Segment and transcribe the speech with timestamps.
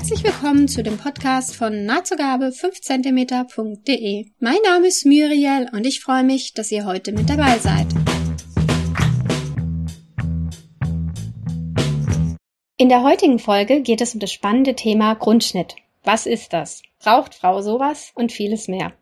[0.00, 4.30] Herzlich willkommen zu dem Podcast von nahtzugabe 5cm.de.
[4.38, 7.86] Mein Name ist Muriel und ich freue mich, dass ihr heute mit dabei seid.
[12.78, 15.76] In der heutigen Folge geht es um das spannende Thema Grundschnitt.
[16.02, 16.80] Was ist das?
[16.98, 18.94] Braucht Frau sowas und vieles mehr?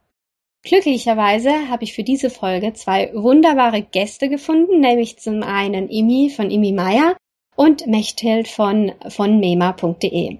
[0.64, 6.50] Glücklicherweise habe ich für diese Folge zwei wunderbare Gäste gefunden, nämlich zum einen Imi von
[6.50, 7.16] Imi Meier
[7.54, 10.38] und Mechthild von von mema.de.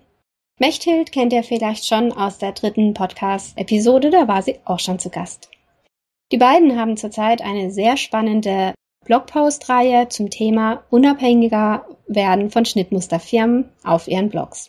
[0.61, 5.09] Mechthild kennt ihr vielleicht schon aus der dritten Podcast-Episode, da war sie auch schon zu
[5.09, 5.51] Gast.
[6.33, 14.09] Die beiden haben zurzeit eine sehr spannende Blogpost-Reihe zum Thema unabhängiger werden von Schnittmusterfirmen auf
[14.09, 14.69] ihren Blogs.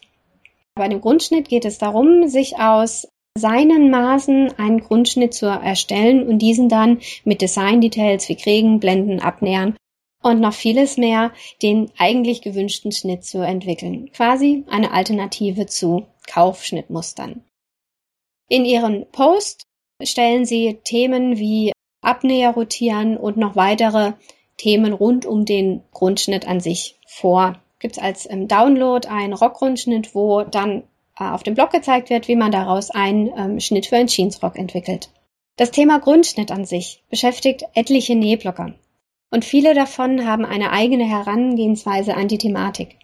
[0.75, 6.37] Bei dem Grundschnitt geht es darum, sich aus seinen Maßen einen Grundschnitt zu erstellen und
[6.37, 9.75] diesen dann mit Design-Details wie Kriegen, Blenden, Abnähern
[10.21, 14.11] und noch vieles mehr den eigentlich gewünschten Schnitt zu entwickeln.
[14.11, 17.43] Quasi eine Alternative zu Kaufschnittmustern.
[18.49, 19.63] In ihren Post
[20.03, 21.71] stellen sie Themen wie
[22.01, 24.13] Abnäher rotieren und noch weitere
[24.57, 27.59] Themen rund um den Grundschnitt an sich vor.
[27.79, 30.83] Gibt es als ähm, Download einen Rockgrundschnitt, wo dann
[31.17, 34.57] äh, auf dem Blog gezeigt wird, wie man daraus einen ähm, Schnitt für einen Jeansrock
[34.57, 35.09] entwickelt.
[35.55, 38.73] Das Thema Grundschnitt an sich beschäftigt etliche Nähblocker
[39.31, 42.97] und viele davon haben eine eigene Herangehensweise an die Thematik.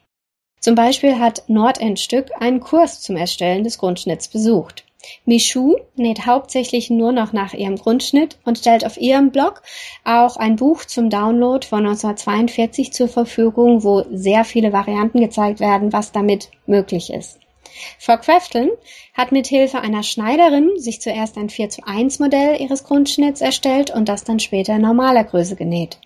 [0.59, 4.83] Zum Beispiel hat Nordendstück einen Kurs zum Erstellen des Grundschnitts besucht.
[5.25, 9.61] Michou näht hauptsächlich nur noch nach ihrem Grundschnitt und stellt auf ihrem Blog
[10.03, 15.93] auch ein Buch zum Download von 1942 zur Verfügung, wo sehr viele Varianten gezeigt werden,
[15.93, 17.39] was damit möglich ist.
[17.99, 18.71] Frau Crafton
[19.13, 23.91] hat mit Hilfe einer Schneiderin sich zuerst ein 4 zu 1 Modell ihres Grundschnitts erstellt
[23.91, 25.99] und das dann später in normaler Größe genäht.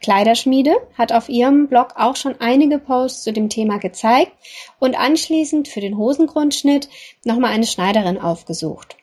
[0.00, 4.32] Kleiderschmiede hat auf ihrem Blog auch schon einige Posts zu dem Thema gezeigt
[4.78, 6.88] und anschließend für den Hosengrundschnitt
[7.24, 8.96] nochmal eine Schneiderin aufgesucht.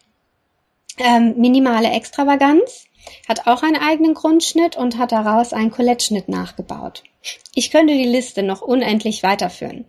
[0.97, 2.86] Ähm, minimale Extravaganz
[3.27, 7.03] hat auch einen eigenen Grundschnitt und hat daraus einen Coletteschnitt nachgebaut.
[7.53, 9.85] Ich könnte die Liste noch unendlich weiterführen.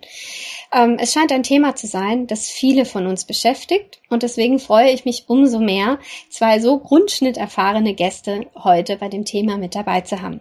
[0.72, 4.90] Ähm, es scheint ein Thema zu sein, das viele von uns beschäftigt und deswegen freue
[4.90, 5.98] ich mich umso mehr,
[6.30, 10.40] zwei so grundschnitterfahrene Gäste heute bei dem Thema mit dabei zu haben.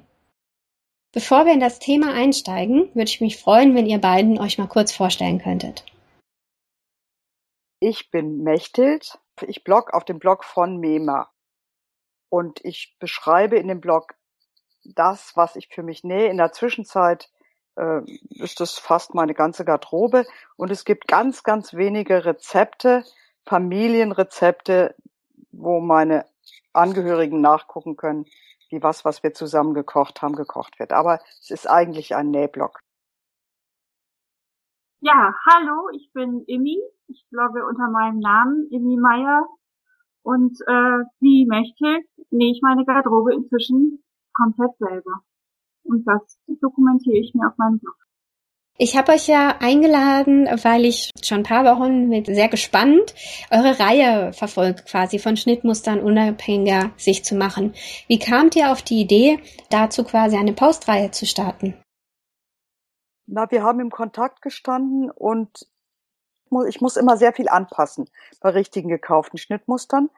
[1.13, 4.67] Bevor wir in das Thema einsteigen, würde ich mich freuen, wenn ihr beiden euch mal
[4.67, 5.85] kurz vorstellen könntet.
[7.79, 9.19] Ich bin Mechthild.
[9.47, 11.29] Ich blog auf dem Blog von MEMA.
[12.29, 14.13] Und ich beschreibe in dem Blog
[14.83, 16.29] das, was ich für mich nähe.
[16.29, 17.29] In der Zwischenzeit
[17.75, 20.25] äh, ist das fast meine ganze Garderobe.
[20.55, 23.03] Und es gibt ganz, ganz wenige Rezepte,
[23.45, 24.95] Familienrezepte,
[25.51, 26.25] wo meine
[26.73, 28.25] Angehörigen nachgucken können,
[28.69, 30.91] wie was, was wir zusammen gekocht haben, gekocht wird.
[30.91, 32.81] Aber es ist eigentlich ein Nähblock.
[34.99, 36.77] Ja, hallo, ich bin Imi.
[37.07, 39.47] Ich blogge unter meinem Namen Imi Meier.
[40.27, 45.21] Und äh, wie Mechthild nähe ich meine Garderobe inzwischen komplett selber.
[45.85, 47.95] Und das dokumentiere ich mir auf meinem Blog.
[48.77, 53.15] Ich habe euch ja eingeladen, weil ich schon ein paar Wochen mit sehr gespannt
[53.51, 57.73] eure Reihe verfolgt, quasi von Schnittmustern unabhängiger sich zu machen.
[58.09, 59.39] Wie kamt ihr auf die Idee,
[59.69, 61.73] dazu quasi eine Postreihe zu starten?
[63.27, 65.65] Na, wir haben im Kontakt gestanden und
[66.67, 68.09] ich muss immer sehr viel anpassen
[68.41, 70.09] bei richtigen gekauften Schnittmustern.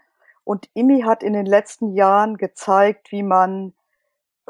[0.44, 3.74] Und Imi hat in den letzten Jahren gezeigt, wie man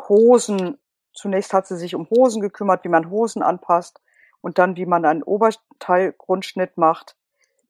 [0.07, 0.77] Hosen
[1.19, 3.99] Zunächst hat sie sich um Hosen gekümmert, wie man Hosen anpasst
[4.39, 7.17] und dann wie man einen Oberteilgrundschnitt macht.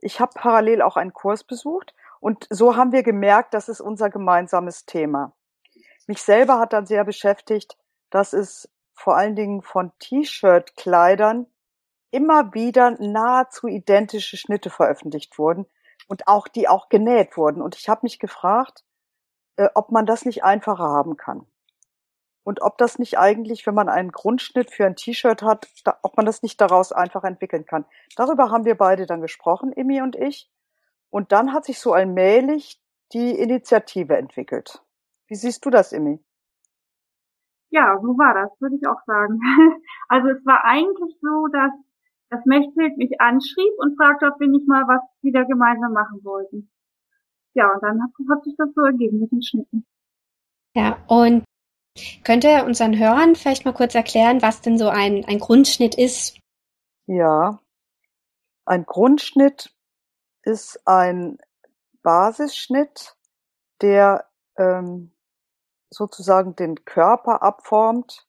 [0.02, 4.12] Ich habe parallel auch einen Kurs besucht und so haben wir gemerkt, das ist unser
[4.12, 5.34] gemeinsames Thema.
[6.06, 7.75] Mich selber hat dann sehr beschäftigt,
[8.12, 11.48] dass es vor allen Dingen von T-Shirt-Kleidern
[12.12, 15.66] immer wieder nahezu identische Schnitte veröffentlicht wurden
[16.08, 17.62] und auch die auch genäht wurden.
[17.62, 18.84] Und ich habe mich gefragt,
[19.58, 21.46] äh, ob man das nicht einfacher haben kann
[22.44, 26.18] und ob das nicht eigentlich, wenn man einen Grundschnitt für ein T-Shirt hat, da, ob
[26.18, 27.86] man das nicht daraus einfach entwickeln kann.
[28.16, 30.50] Darüber haben wir beide dann gesprochen, Imi und ich.
[31.12, 32.81] Und dann hat sich so allmählich
[33.13, 34.83] die Initiative entwickelt.
[35.28, 36.24] Wie siehst du das, Imi?
[37.72, 39.39] Ja, so war das, würde ich auch sagen.
[40.07, 41.72] Also es war eigentlich so, dass
[42.30, 46.70] das Mechthild mich anschrieb und fragte, ob wir nicht mal was wieder gemeinsam machen wollten.
[47.54, 49.86] Ja, und dann hat, hat sich das so ergeben mit den Schnitten.
[50.76, 51.44] Ja, und
[52.24, 56.38] Könnt ihr unseren Hörern vielleicht mal kurz erklären, was denn so ein, ein Grundschnitt ist?
[57.08, 57.60] Ja,
[58.66, 59.74] ein Grundschnitt
[60.44, 61.40] ist ein
[62.04, 63.16] Basisschnitt,
[63.81, 65.12] der ähm,
[65.90, 68.28] sozusagen den Körper abformt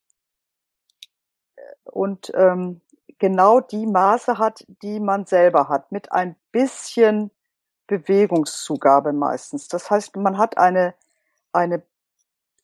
[1.84, 2.80] und ähm,
[3.20, 7.30] genau die Maße hat, die man selber hat, mit ein bisschen
[7.86, 9.68] Bewegungszugabe meistens.
[9.68, 10.94] Das heißt, man hat eine,
[11.52, 11.82] eine,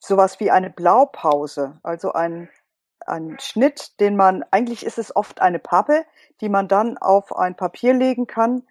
[0.01, 2.49] sowas wie eine Blaupause, also ein,
[3.07, 6.05] ein Schnitt, den man, eigentlich ist es oft eine Pappe,
[6.41, 8.63] die man dann auf ein Papier legen kann,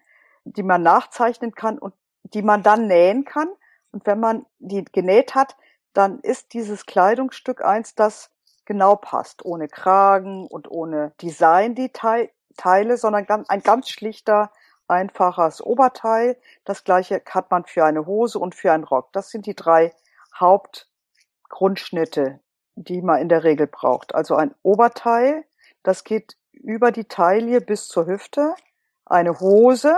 [0.44, 3.48] die man nachzeichnen kann und die man dann nähen kann.
[3.92, 5.56] Und wenn man die genäht hat,
[5.92, 8.30] dann ist dieses Kleidungsstück eins, das
[8.66, 14.50] genau passt, ohne Kragen und ohne Design-Teile, sondern ein ganz schlichter,
[14.88, 16.36] einfaches Oberteil.
[16.64, 19.12] Das gleiche hat man für eine Hose und für einen Rock.
[19.12, 19.92] Das sind die drei
[20.38, 22.40] Hauptgrundschnitte,
[22.74, 24.14] die man in der Regel braucht.
[24.14, 25.44] Also ein Oberteil,
[25.82, 28.54] das geht über die Taille bis zur Hüfte,
[29.04, 29.96] eine Hose,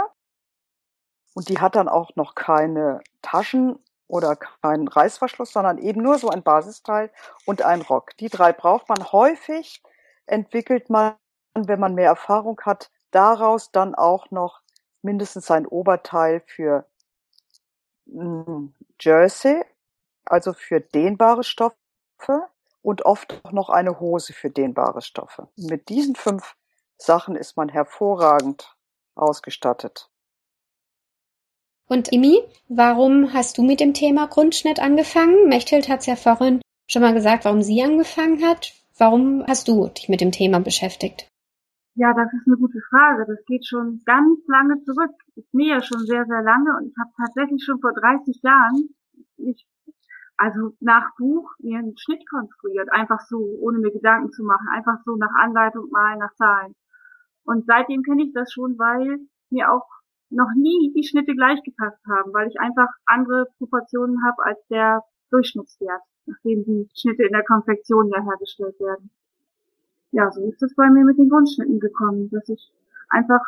[1.35, 6.29] und die hat dann auch noch keine Taschen oder keinen Reißverschluss, sondern eben nur so
[6.31, 7.11] ein Basisteil
[7.45, 8.17] und ein Rock.
[8.19, 9.83] Die drei braucht man häufig,
[10.27, 11.15] entwickelt man,
[11.55, 14.63] wenn man mehr Erfahrung hat, daraus dann auch noch
[15.03, 16.87] mindestens ein Oberteil für
[18.07, 19.63] hm, Jersey,
[20.25, 21.77] also für dehnbare Stoffe
[22.83, 25.49] und oft auch noch eine Hose für dehnbare Stoffe.
[25.57, 26.57] Mit diesen fünf
[26.97, 28.77] Sachen ist man hervorragend
[29.15, 30.11] ausgestattet.
[31.89, 35.49] Und Imi, warum hast du mit dem Thema Grundschnitt angefangen?
[35.49, 38.75] Mechthild hat es ja vorhin schon mal gesagt, warum sie angefangen hat.
[38.99, 41.31] Warum hast du dich mit dem Thema beschäftigt?
[41.95, 43.25] Ja, das ist eine gute Frage.
[43.27, 45.15] Das geht schon ganz lange zurück.
[45.35, 48.91] Ich nähe schon sehr, sehr lange und ich habe tatsächlich schon vor 30 Jahren,
[49.39, 49.67] ich,
[50.37, 52.93] also nach Buch, mir einen Schnitt konstruiert.
[52.93, 54.69] Einfach so, ohne mir Gedanken zu machen.
[54.73, 56.75] Einfach so nach Anleitung, mal nach Zahlen.
[57.45, 59.21] Und seitdem kenne ich das schon, weil
[59.51, 59.87] mir auch
[60.31, 65.03] noch nie die Schnitte gleich gepasst haben, weil ich einfach andere Proportionen habe als der
[65.31, 69.11] Durchschnittswert, nachdem die Schnitte in der Konfektion ja hergestellt werden.
[70.11, 72.73] Ja, so ist es bei mir mit den Grundschnitten gekommen, dass ich
[73.09, 73.43] einfach,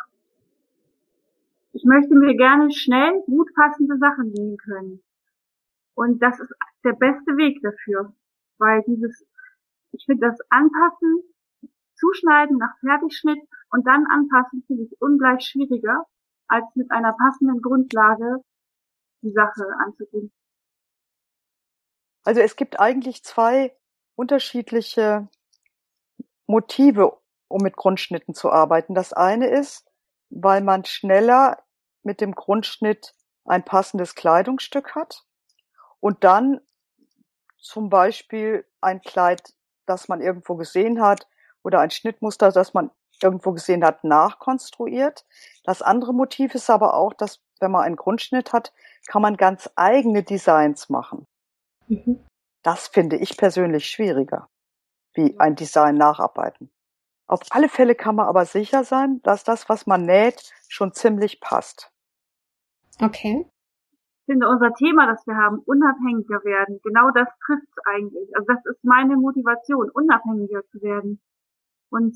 [1.73, 5.01] ich möchte mir gerne schnell gut passende Sachen nähen können.
[5.95, 6.53] Und das ist
[6.83, 8.13] der beste Weg dafür,
[8.57, 9.25] weil dieses,
[9.91, 11.23] ich finde das Anpassen,
[11.95, 13.39] Zuschneiden nach Fertigschnitt
[13.71, 16.05] und dann anpassen finde ich ungleich schwieriger,
[16.51, 18.43] als mit einer passenden Grundlage
[19.21, 20.31] die Sache anzugehen.
[22.23, 23.75] Also es gibt eigentlich zwei
[24.15, 25.27] unterschiedliche
[26.47, 27.17] Motive,
[27.47, 28.93] um mit Grundschnitten zu arbeiten.
[28.93, 29.89] Das eine ist,
[30.29, 31.63] weil man schneller
[32.03, 33.15] mit dem Grundschnitt
[33.45, 35.25] ein passendes Kleidungsstück hat
[35.99, 36.59] und dann
[37.57, 39.53] zum Beispiel ein Kleid,
[39.85, 41.27] das man irgendwo gesehen hat
[41.63, 42.91] oder ein Schnittmuster, das man
[43.23, 45.25] irgendwo gesehen hat, nachkonstruiert.
[45.63, 48.73] Das andere Motiv ist aber auch, dass wenn man einen Grundschnitt hat,
[49.07, 51.27] kann man ganz eigene Designs machen.
[51.87, 52.25] Mhm.
[52.63, 54.49] Das finde ich persönlich schwieriger,
[55.13, 56.71] wie ein Design nacharbeiten.
[57.27, 61.39] Auf alle Fälle kann man aber sicher sein, dass das, was man näht, schon ziemlich
[61.39, 61.91] passt.
[63.01, 63.45] Okay.
[64.19, 68.35] Ich finde unser Thema, das wir haben, unabhängiger werden, genau das trifft eigentlich.
[68.35, 71.21] Also das ist meine Motivation, unabhängiger zu werden.
[71.89, 72.15] Und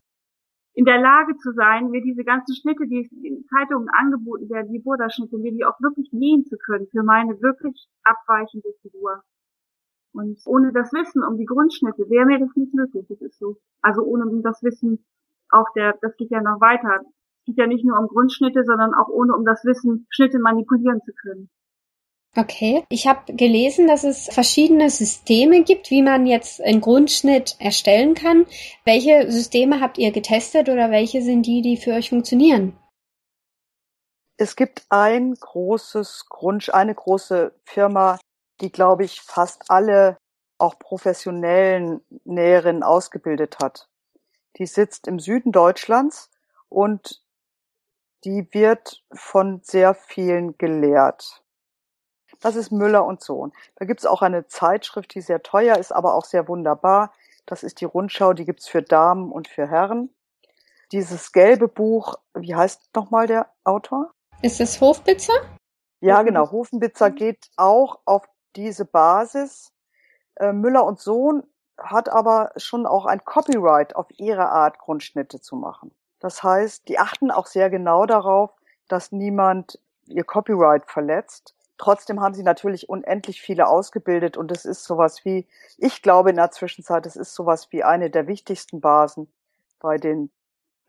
[0.75, 4.79] in der Lage zu sein, mir diese ganzen Schnitte, die in Zeitungen angeboten werden, die
[4.79, 9.23] Burda-Schnitte, mir die auch wirklich nähen zu können für meine wirklich abweichende Figur.
[10.13, 13.05] Und ohne das Wissen um die Grundschnitte wäre mir das nicht möglich.
[13.07, 13.57] Das ist so.
[13.81, 15.05] Also ohne das Wissen
[15.49, 17.01] auch der, das geht ja noch weiter.
[17.39, 21.01] Es geht ja nicht nur um Grundschnitte, sondern auch ohne um das Wissen, Schnitte manipulieren
[21.05, 21.49] zu können.
[22.37, 22.83] Okay.
[22.89, 28.45] Ich habe gelesen, dass es verschiedene Systeme gibt, wie man jetzt einen Grundschnitt erstellen kann.
[28.83, 32.77] Welche Systeme habt ihr getestet oder welche sind die, die für euch funktionieren?
[34.37, 38.19] Es gibt ein großes Grund, eine große Firma,
[38.59, 40.17] die, glaube ich, fast alle
[40.57, 43.87] auch professionellen Näherinnen ausgebildet hat.
[44.57, 46.29] Die sitzt im Süden Deutschlands
[46.67, 47.21] und
[48.25, 51.44] die wird von sehr vielen gelehrt.
[52.45, 53.53] Das ist Müller und Sohn.
[53.75, 57.11] Da gibt's auch eine Zeitschrift, die sehr teuer ist, aber auch sehr wunderbar.
[57.47, 60.13] Das ist die Rundschau, die gibt's für Damen und für Herren.
[60.91, 64.11] Dieses gelbe Buch, wie heißt nochmal der Autor?
[64.43, 65.33] Ist es Hofbitzer?
[66.01, 66.51] Ja, genau.
[66.51, 69.73] Hofenbitzer geht auch auf diese Basis.
[70.35, 71.47] Äh, Müller und Sohn
[71.79, 75.95] hat aber schon auch ein Copyright auf ihre Art, Grundschnitte zu machen.
[76.19, 78.51] Das heißt, die achten auch sehr genau darauf,
[78.87, 81.54] dass niemand ihr Copyright verletzt.
[81.77, 85.45] Trotzdem haben sie natürlich unendlich viele ausgebildet und es ist sowas wie,
[85.77, 89.27] ich glaube in der Zwischenzeit, es ist sowas wie eine der wichtigsten Basen
[89.79, 90.31] bei den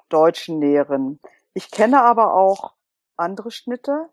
[0.09, 1.19] deutschen Näheren.
[1.55, 2.75] Ich kenne aber auch
[3.17, 4.09] andere Schnitte.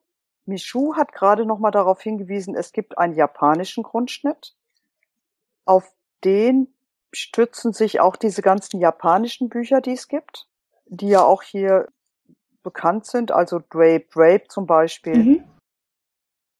[0.46, 4.56] Michu hat gerade noch mal darauf hingewiesen, es gibt einen japanischen Grundschnitt.
[5.66, 5.92] Auf
[6.24, 6.74] den
[7.14, 10.48] stützen sich auch diese ganzen japanischen Bücher, die es gibt.
[10.86, 11.88] die ja auch hier
[12.62, 15.18] bekannt sind, also Drape Drape zum Beispiel.
[15.18, 15.44] Mhm.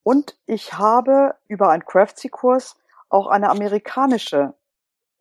[0.04, 2.76] Und ich habe über einen Craftsy-Kurs
[3.08, 4.54] auch eine amerikanische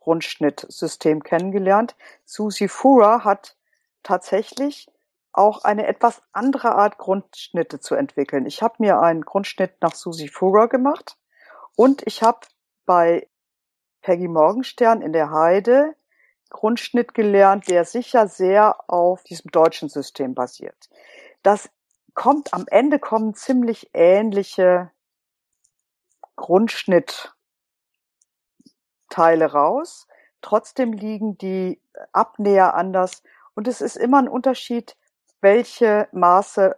[0.01, 1.95] Grundschnittsystem kennengelernt.
[2.25, 3.55] Susie Fura hat
[4.03, 4.91] tatsächlich
[5.31, 8.45] auch eine etwas andere Art Grundschnitte zu entwickeln.
[8.45, 11.17] Ich habe mir einen Grundschnitt nach Susie Fura gemacht
[11.75, 12.41] und ich habe
[12.85, 13.27] bei
[14.01, 15.95] Peggy Morgenstern in der Heide
[16.49, 20.89] Grundschnitt gelernt, der sicher sehr auf diesem deutschen System basiert.
[21.41, 21.69] Das
[22.13, 24.91] kommt am Ende kommen ziemlich ähnliche
[26.35, 27.33] Grundschnittteile
[29.51, 30.07] raus.
[30.41, 33.23] Trotzdem liegen die Abnäher anders
[33.55, 34.97] und es ist immer ein Unterschied,
[35.41, 36.75] welche Maße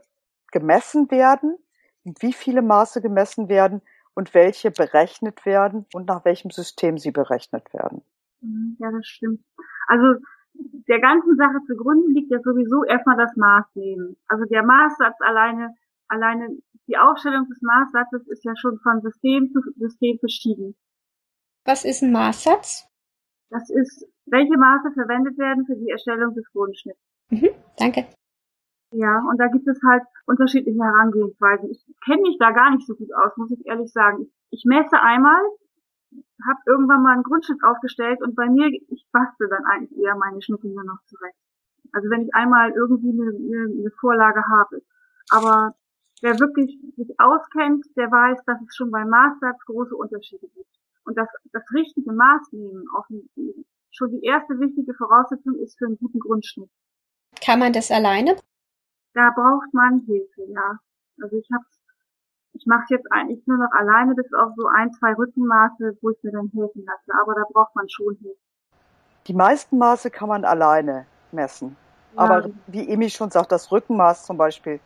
[0.52, 1.58] gemessen werden,
[2.04, 3.82] wie viele Maße gemessen werden
[4.14, 8.04] und welche berechnet werden und nach welchem System sie berechnet werden.
[8.42, 9.44] Mhm, ja, das stimmt.
[9.88, 10.20] Also
[10.88, 14.18] der ganzen Sache zugrunde liegt ja sowieso erstmal das Maß nehmen.
[14.28, 15.74] Also der Maßsatz alleine,
[16.08, 16.58] alleine
[16.88, 20.76] die Aufstellung des Maßsatzes ist ja schon von System zu System verschieden.
[21.66, 22.88] Was ist ein Maßsatz?
[23.50, 27.00] Das ist, welche Maße verwendet werden für die Erstellung des Grundschnitts.
[27.30, 28.06] Mhm, danke.
[28.92, 31.70] Ja, und da gibt es halt unterschiedliche Herangehensweisen.
[31.72, 34.32] Ich kenne mich da gar nicht so gut aus, muss ich ehrlich sagen.
[34.52, 35.42] Ich messe einmal,
[36.46, 40.42] habe irgendwann mal einen Grundschnitt aufgestellt und bei mir, ich bastel dann eigentlich eher meine
[40.42, 41.38] Schnittlinie noch zurecht.
[41.92, 44.82] Also wenn ich einmal irgendwie eine, eine, Vorlage habe.
[45.30, 45.76] Aber
[46.22, 50.70] wer wirklich sich auskennt, der weiß, dass es schon beim Maßsatz große Unterschiede gibt.
[51.06, 53.06] Und dass das richtige Maß nehmen auch
[53.92, 56.70] schon die erste wichtige Voraussetzung ist für einen guten Grundschnitt.
[57.42, 58.36] Kann man das alleine?
[59.14, 60.80] Da braucht man Hilfe, ja.
[61.22, 61.64] Also ich habe
[62.56, 66.18] ich mache jetzt eigentlich nur noch alleine bis auf so ein, zwei Rückenmaße, wo ich
[66.24, 67.20] mir dann helfen lasse.
[67.22, 68.40] Aber da braucht man schon Hilfe.
[69.28, 71.76] Die meisten Maße kann man alleine messen.
[72.16, 72.22] Ja.
[72.22, 74.80] Aber wie Emi schon sagt, das Rückenmaß zum Beispiel,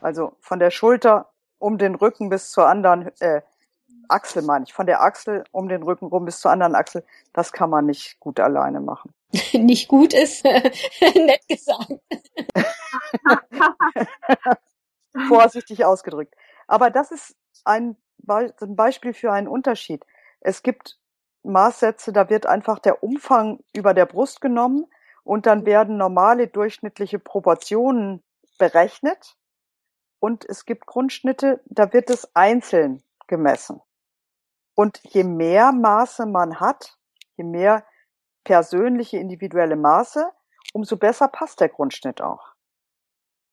[0.00, 3.40] also von der Schulter um den Rücken bis zur anderen äh,
[4.08, 7.02] Achsel meine ich, von der Achsel um den Rücken rum bis zur anderen Achsel,
[7.32, 9.12] das kann man nicht gut alleine machen.
[9.52, 10.44] nicht gut ist
[11.00, 11.92] nett gesagt.
[15.28, 16.34] Vorsichtig ausgedrückt.
[16.66, 17.96] Aber das ist ein,
[18.26, 20.04] ein Beispiel für einen Unterschied.
[20.40, 20.98] Es gibt
[21.42, 24.86] Maßsätze, da wird einfach der Umfang über der Brust genommen
[25.22, 28.22] und dann werden normale durchschnittliche Proportionen
[28.58, 29.36] berechnet.
[30.18, 33.80] Und es gibt Grundschnitte, da wird es einzeln gemessen.
[34.74, 36.98] Und je mehr Maße man hat,
[37.36, 37.84] je mehr
[38.44, 40.30] persönliche individuelle Maße,
[40.72, 42.54] umso besser passt der Grundschnitt auch.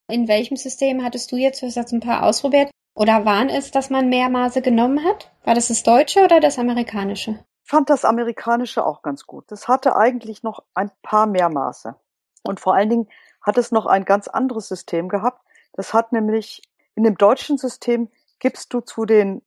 [0.09, 3.71] In welchem System hattest du jetzt, du hast jetzt ein paar ausprobiert, oder waren es,
[3.71, 5.31] dass man mehr Maße genommen hat?
[5.43, 7.43] War das das deutsche oder das amerikanische?
[7.63, 9.45] Ich fand das amerikanische auch ganz gut.
[9.47, 11.95] Das hatte eigentlich noch ein paar mehr Maße.
[12.43, 13.09] Und vor allen Dingen
[13.41, 15.41] hat es noch ein ganz anderes System gehabt.
[15.73, 16.61] Das hat nämlich
[16.95, 18.09] in dem deutschen System
[18.39, 19.41] gibst du zu den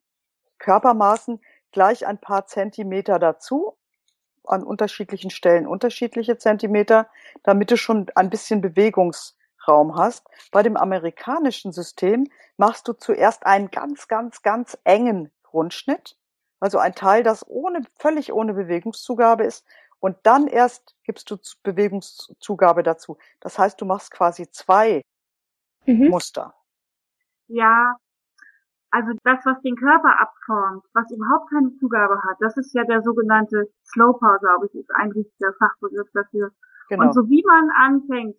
[0.58, 3.76] Körpermaßen gleich ein paar Zentimeter dazu,
[4.44, 7.08] an unterschiedlichen Stellen unterschiedliche Zentimeter,
[7.42, 9.36] damit du schon ein bisschen Bewegungs
[9.68, 10.26] Raum hast.
[10.52, 16.16] Bei dem amerikanischen System machst du zuerst einen ganz, ganz, ganz engen Grundschnitt,
[16.60, 19.64] also ein Teil, das ohne, völlig ohne Bewegungszugabe ist,
[20.00, 23.18] und dann erst gibst du Bewegungszugabe dazu.
[23.40, 25.02] Das heißt, du machst quasi zwei
[25.86, 26.08] mhm.
[26.08, 26.54] Muster.
[27.48, 27.96] Ja,
[28.90, 33.02] also das, was den Körper abformt, was überhaupt keine Zugabe hat, das ist ja der
[33.02, 36.50] sogenannte Slow-Power, glaube ich, ist ein richtiger Fachbegriff dafür.
[36.88, 37.06] Genau.
[37.06, 38.36] Und so wie man anfängt,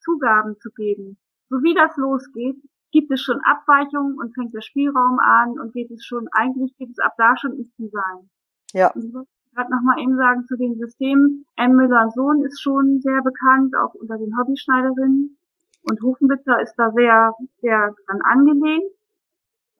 [0.00, 1.16] Zugaben zu geben,
[1.50, 2.56] so wie das losgeht,
[2.92, 6.90] gibt es schon Abweichungen und fängt der Spielraum an und geht es schon, eigentlich geht
[6.90, 8.30] es ab da schon ins Design.
[8.72, 8.92] Ja.
[8.92, 11.44] Und ich wollte gerade nochmal eben sagen zu den Systemen.
[11.56, 11.72] M.
[11.74, 15.36] Müller Sohn ist schon sehr bekannt, auch unter den Hobbyschneiderinnen.
[15.82, 18.90] Und Hofenwitzer ist da sehr, sehr dran angelehnt.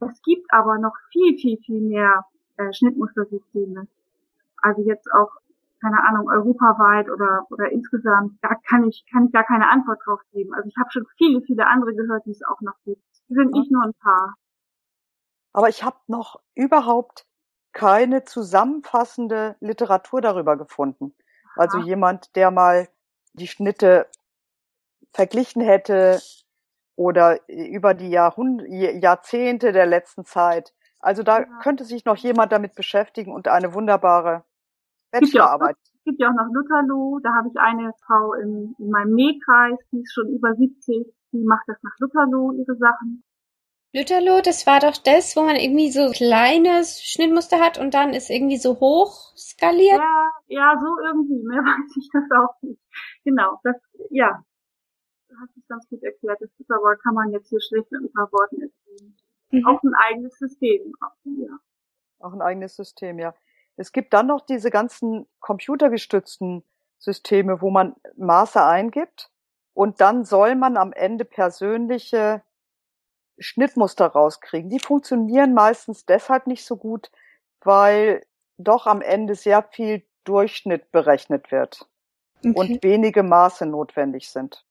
[0.00, 3.86] Es gibt aber noch viel, viel, viel mehr äh, Schnittmustersysteme.
[4.60, 5.30] Also jetzt auch
[5.84, 10.20] keine Ahnung, europaweit oder, oder insgesamt, da kann ich, kann ich gar keine Antwort drauf
[10.32, 10.54] geben.
[10.54, 13.02] Also ich habe schon viele, viele andere gehört, die es auch noch gibt.
[13.28, 14.34] Die sind nicht nur ein paar.
[15.52, 17.26] Aber ich habe noch überhaupt
[17.72, 21.14] keine zusammenfassende Literatur darüber gefunden.
[21.54, 21.84] Also Aha.
[21.84, 22.88] jemand, der mal
[23.34, 24.06] die Schnitte
[25.12, 26.18] verglichen hätte
[26.96, 30.72] oder über die Jahrhund Jahrzehnte der letzten Zeit.
[30.98, 31.58] Also da ja.
[31.62, 34.44] könnte sich noch jemand damit beschäftigen und eine wunderbare
[35.20, 35.76] Bachelorarbeit.
[35.82, 39.78] Es gibt ja auch noch Lutherloh, da habe ich eine Frau in, in meinem Nähkreis,
[39.90, 43.24] die ist schon über 70, die macht das nach Lutherloh, ihre Sachen.
[43.94, 48.28] Lutherloh, das war doch das, wo man irgendwie so kleines Schnittmuster hat und dann ist
[48.28, 50.00] irgendwie so hoch skaliert?
[50.00, 52.80] Ja, ja, so irgendwie, mehr weiß ich das auch nicht.
[53.22, 53.76] Genau, das,
[54.10, 54.44] ja.
[55.40, 56.40] hast es ganz gut erklärt.
[56.40, 59.16] Das ist aber, kann man jetzt hier schlecht mit ein paar Worten erzählen.
[59.52, 59.66] Mhm.
[59.66, 60.92] Auch ein eigenes System.
[61.24, 61.58] Ja.
[62.18, 63.32] Auch ein eigenes System, ja.
[63.76, 66.64] Es gibt dann noch diese ganzen computergestützten
[66.98, 69.30] Systeme, wo man Maße eingibt
[69.74, 72.42] und dann soll man am Ende persönliche
[73.38, 74.70] Schnittmuster rauskriegen.
[74.70, 77.10] Die funktionieren meistens deshalb nicht so gut,
[77.60, 78.24] weil
[78.56, 81.88] doch am Ende sehr viel Durchschnitt berechnet wird
[82.38, 82.52] okay.
[82.54, 84.64] und wenige Maße notwendig sind.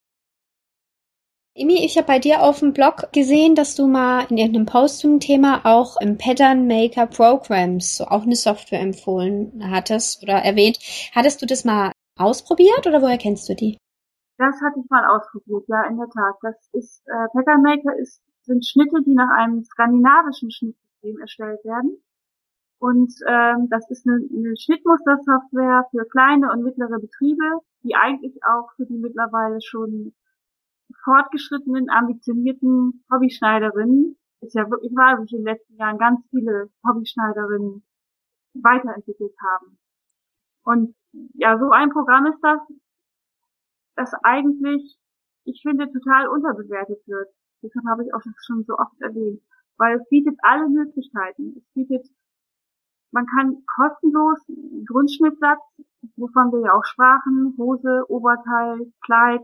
[1.55, 4.99] Imi, ich habe bei dir auf dem Blog gesehen, dass du mal in irgendeinem Post
[4.99, 10.79] zum Thema auch im Pattern Maker Programs so auch eine Software empfohlen hattest oder erwähnt.
[11.13, 13.77] Hattest du das mal ausprobiert oder woher kennst du die?
[14.39, 16.35] Das hatte ich mal ausprobiert, ja, in der Tat.
[16.41, 22.01] Das ist äh, Pattern Maker ist sind Schnitte, die nach einem skandinavischen Schnittsystem erstellt werden.
[22.79, 28.71] Und ähm, das ist eine, eine Schnittmustersoftware für kleine und mittlere Betriebe, die eigentlich auch
[28.75, 30.13] für die mittlerweile schon
[31.03, 36.69] fortgeschrittenen, ambitionierten Hobbyschneiderinnen, ist ja wirklich wahr, dass sich in den letzten Jahren ganz viele
[36.85, 37.83] Hobbyschneiderinnen
[38.55, 39.77] weiterentwickelt haben.
[40.63, 40.95] Und
[41.33, 42.59] ja, so ein Programm ist das,
[43.95, 44.97] das eigentlich,
[45.45, 47.29] ich finde, total unterbewertet wird.
[47.61, 49.41] Deshalb habe ich auch schon so oft erwähnt.
[49.77, 51.55] Weil es bietet alle Möglichkeiten.
[51.57, 52.07] Es bietet,
[53.11, 54.39] man kann kostenlos
[54.87, 55.61] Grundschnittsatz,
[56.15, 59.41] wovon wir ja auch sprachen, Hose, Oberteil, Kleid,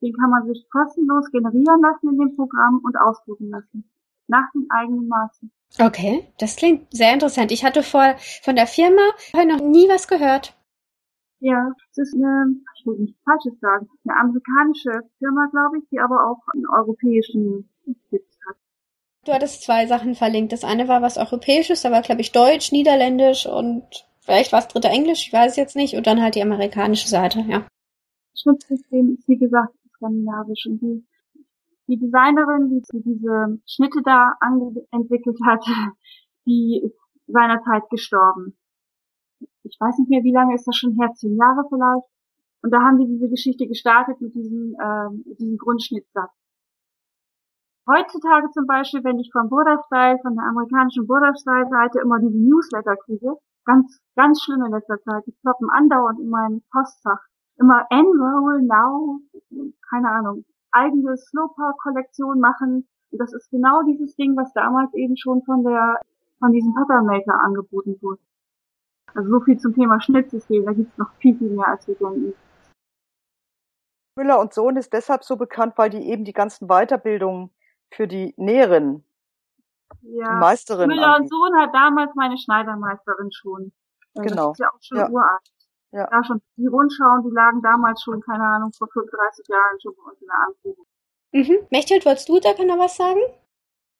[0.00, 3.90] den kann man sich kostenlos generieren lassen in dem Programm und ausdrucken lassen.
[4.28, 5.50] Nach den eigenen Maßen.
[5.80, 7.52] Okay, das klingt sehr interessant.
[7.52, 9.02] Ich hatte vor, von der Firma
[9.34, 10.56] noch nie was gehört.
[11.40, 16.00] Ja, es ist eine, ich will nicht Falsches sagen, eine amerikanische Firma, glaube ich, die
[16.00, 17.68] aber auch einen europäischen
[18.10, 18.56] Sitz hat.
[19.24, 20.52] Du hattest zwei Sachen verlinkt.
[20.52, 23.84] Das eine war was Europäisches, da war, glaube ich, Deutsch, Niederländisch und
[24.20, 25.94] vielleicht war es dritte Englisch, ich weiß es jetzt nicht.
[25.94, 27.66] Und dann halt die amerikanische Seite, ja.
[28.34, 31.06] Schnittssystem ist, wie gesagt, skandinavisch und die,
[31.88, 34.34] die Designerin, die diese Schnitte da
[34.90, 35.64] entwickelt hat,
[36.46, 38.56] die ist seinerzeit gestorben
[39.66, 42.06] ich weiß nicht mehr, wie lange ist das schon her, zehn Jahre vielleicht.
[42.62, 44.74] Und da haben wir diese Geschichte gestartet mit diesem,
[45.24, 46.32] mit diesem Grundschnittsatz.
[47.88, 52.18] Heutzutage zum Beispiel, wenn ich vom Border Style, von der amerikanischen Border Style Seite immer
[52.18, 57.22] diese Newsletter kriege, ganz, ganz schlimm in letzter Zeit, die ploppen andauernd in meinem Postfach.
[57.58, 59.20] Immer Enroll Now,
[59.88, 62.86] keine Ahnung, eigene Slowpower-Kollektion machen.
[63.10, 66.00] Und das ist genau dieses Ding, was damals eben schon von der,
[66.38, 68.20] von diesem Patternmaker angeboten wurde.
[69.14, 71.94] Also so viel zum Thema Schnittsystem, da gibt es noch viel, viel mehr, als wir
[71.94, 72.34] denken.
[74.16, 77.50] Müller und Sohn ist deshalb so bekannt, weil die eben die ganzen Weiterbildungen
[77.90, 79.04] für die Näherinnen,
[80.02, 80.32] ja.
[80.32, 81.34] die Meisterinnen Müller anbieten.
[81.34, 83.72] und Sohn hat damals meine Schneidermeisterin schon.
[84.14, 84.48] Genau.
[84.48, 85.08] Das ist ja auch schon ja.
[85.10, 85.52] uralt.
[85.96, 86.06] Ja.
[86.12, 90.10] ja, schon die Rundschauen, die lagen damals schon, keine Ahnung, vor 35 Jahren schon bei
[90.10, 90.82] uns in der Anprobe.
[91.32, 91.66] Mhm.
[91.70, 93.20] Mechthild, wolltest du da noch was sagen?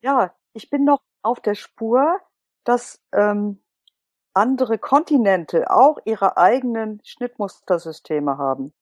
[0.02, 2.20] Ja, ich bin noch auf der Spur,
[2.64, 3.62] dass ähm,
[4.34, 8.74] andere Kontinente auch ihre eigenen Schnittmustersysteme haben.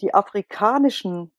[0.00, 1.32] Die afrikanischen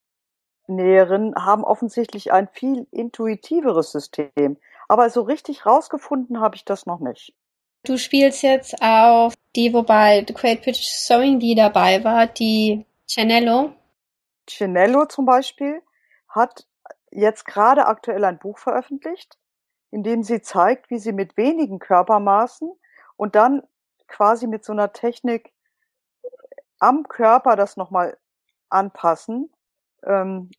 [0.66, 4.58] Näheren haben offensichtlich ein viel intuitiveres System.
[4.88, 7.36] Aber so richtig rausgefunden habe ich das noch nicht.
[7.84, 13.74] Du spielst jetzt auf die, wobei The Great British Sewing die dabei war, die Cenello.
[14.48, 15.82] Cenello zum Beispiel
[16.28, 16.68] hat
[17.12, 19.38] jetzt gerade aktuell ein Buch veröffentlicht,
[19.92, 22.72] in dem sie zeigt, wie sie mit wenigen Körpermaßen
[23.16, 23.64] und dann
[24.08, 25.54] quasi mit so einer Technik
[26.80, 28.18] am Körper das nochmal
[28.70, 29.52] anpassen,
[30.04, 30.52] ähm,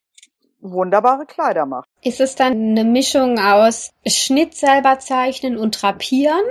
[0.60, 1.88] wunderbare Kleider macht.
[2.02, 6.44] Ist es dann eine Mischung aus Schnitt selber zeichnen und drapieren?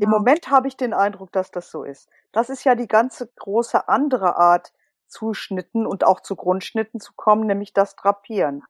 [0.00, 2.08] Im Moment habe ich den Eindruck, dass das so ist.
[2.32, 4.72] Das ist ja die ganze große andere Art,
[5.08, 8.62] zu Schnitten und auch zu Grundschnitten zu kommen, nämlich das Drapieren.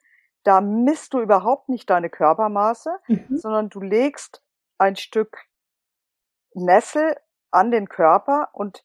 [0.42, 3.36] Da misst du überhaupt nicht deine Körpermaße, mhm.
[3.36, 4.42] sondern du legst
[4.78, 5.38] ein Stück
[6.54, 7.16] Nessel
[7.50, 8.84] an den Körper und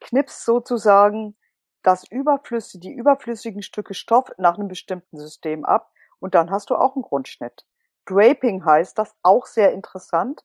[0.00, 1.36] knippst sozusagen
[1.82, 6.76] das überflüssige, die überflüssigen Stücke Stoff nach einem bestimmten System ab und dann hast du
[6.76, 7.66] auch einen Grundschnitt.
[8.06, 10.44] Draping heißt das, auch sehr interessant.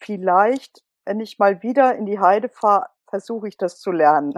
[0.00, 4.34] Vielleicht, wenn ich mal wieder in die Heide fahre, versuche ich das zu lernen.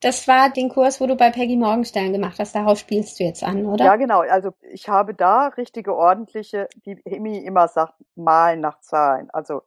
[0.00, 2.54] Das war den Kurs, wo du bei Peggy Morgenstern gemacht hast.
[2.54, 3.86] Darauf spielst du jetzt an, oder?
[3.86, 4.20] Ja, genau.
[4.20, 9.30] Also ich habe da richtige ordentliche, wie Hemi immer sagt, Malen nach Zahlen.
[9.30, 9.62] Also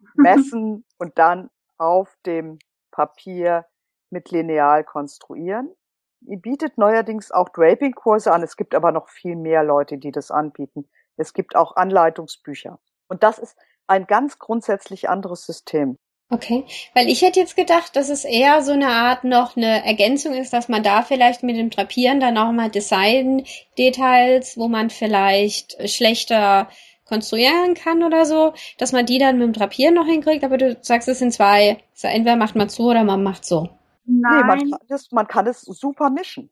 [0.14, 2.58] messen und dann auf dem
[2.90, 3.64] Papier
[4.10, 5.74] mit Lineal konstruieren.
[6.20, 8.42] Ihr bietet neuerdings auch Draping-Kurse an.
[8.42, 10.88] Es gibt aber noch viel mehr Leute, die das anbieten.
[11.16, 12.78] Es gibt auch Anleitungsbücher.
[13.08, 15.96] Und das ist ein ganz grundsätzlich anderes System.
[16.28, 20.34] Okay, weil ich hätte jetzt gedacht, dass es eher so eine Art noch eine Ergänzung
[20.34, 25.88] ist, dass man da vielleicht mit dem Drapieren dann auch mal Design-Details, wo man vielleicht
[25.88, 26.68] schlechter
[27.04, 30.76] konstruieren kann oder so, dass man die dann mit dem Drapieren noch hinkriegt, aber du
[30.82, 31.80] sagst, es sind zwei.
[31.92, 33.68] Also entweder macht man so oder man macht so.
[34.04, 34.36] Nein.
[34.36, 36.50] Nee, man kann, das, man kann es super mischen.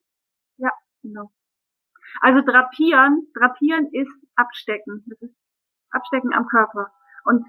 [0.56, 0.70] Ja,
[1.02, 1.30] genau.
[2.20, 5.04] Also drapieren, drapieren ist abstecken.
[5.08, 5.34] Das ist
[5.90, 6.92] abstecken am Körper.
[7.24, 7.44] Und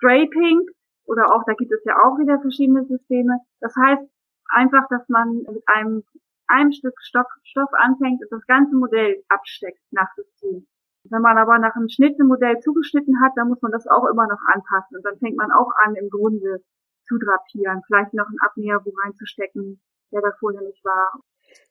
[0.00, 0.66] Draping
[1.04, 3.38] oder auch, da gibt es ja auch wieder verschiedene Systeme.
[3.60, 4.02] Das heißt
[4.48, 6.04] einfach, dass man mit einem,
[6.46, 10.66] einem Stück Stoff, Stoff anfängt und das ganze Modell absteckt nach System.
[11.04, 14.06] Wenn man aber nach einem Schnitt ein Modell zugeschnitten hat, dann muss man das auch
[14.06, 14.96] immer noch anpassen.
[14.96, 16.62] Und dann fängt man auch an, im Grunde
[17.08, 19.80] zu drapieren, vielleicht noch einen Abnäher wo reinzustecken,
[20.12, 21.20] der da vorher nicht war.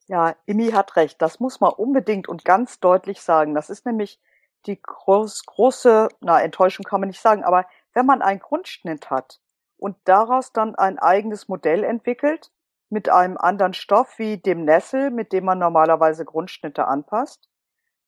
[0.07, 1.21] Ja, Imi hat recht.
[1.21, 3.53] Das muss man unbedingt und ganz deutlich sagen.
[3.53, 4.19] Das ist nämlich
[4.65, 9.39] die groß, große, na, Enttäuschung kann man nicht sagen, aber wenn man einen Grundschnitt hat
[9.77, 12.51] und daraus dann ein eigenes Modell entwickelt,
[12.89, 17.47] mit einem anderen Stoff wie dem Nessel, mit dem man normalerweise Grundschnitte anpasst,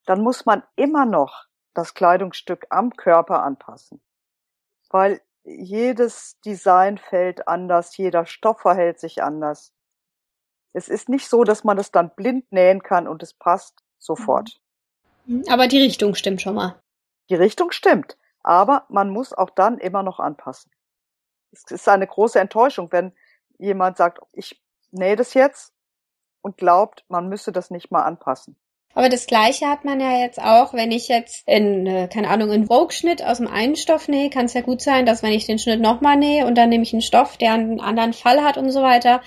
[0.06, 4.02] dann muss man immer noch das Kleidungsstück am Körper anpassen.
[4.90, 9.72] Weil jedes Design fällt anders, jeder Stoff verhält sich anders.
[10.72, 14.60] Es ist nicht so, dass man es dann blind nähen kann und es passt sofort.
[15.26, 15.44] Mhm.
[15.48, 16.80] Aber die Richtung stimmt schon mal.
[17.30, 20.70] Die Richtung stimmt, aber man muss auch dann immer noch anpassen.
[21.52, 23.12] Es ist eine große Enttäuschung, wenn
[23.58, 25.72] jemand sagt, ich nähe das jetzt
[26.40, 28.56] und glaubt, man müsse das nicht mal anpassen.
[28.94, 32.50] Aber das Gleiche hat man ja jetzt auch, wenn ich jetzt in, äh, keine Ahnung,
[32.50, 35.46] einen Vogue-Schnitt aus dem einen Stoff nähe, kann es ja gut sein, dass wenn ich
[35.46, 38.58] den Schnitt nochmal nähe und dann nehme ich einen Stoff, der einen anderen Fall hat
[38.58, 39.22] und so weiter,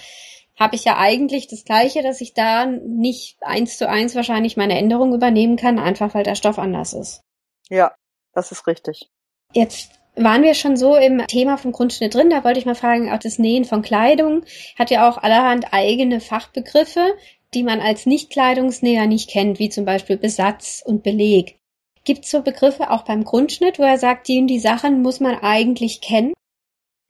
[0.57, 4.77] habe ich ja eigentlich das Gleiche, dass ich da nicht eins zu eins wahrscheinlich meine
[4.77, 7.21] Änderung übernehmen kann, einfach weil der Stoff anders ist.
[7.69, 7.93] Ja,
[8.33, 9.09] das ist richtig.
[9.53, 13.11] Jetzt waren wir schon so im Thema vom Grundschnitt drin, da wollte ich mal fragen,
[13.11, 14.45] auch das Nähen von Kleidung
[14.77, 17.15] hat ja auch allerhand eigene Fachbegriffe
[17.55, 21.57] die man als Nicht-Kleidungsnäher nicht kennt, wie zum Beispiel Besatz und Beleg.
[22.03, 25.19] Gibt es so Begriffe auch beim Grundschnitt, wo er sagt, die und die Sachen muss
[25.19, 26.33] man eigentlich kennen?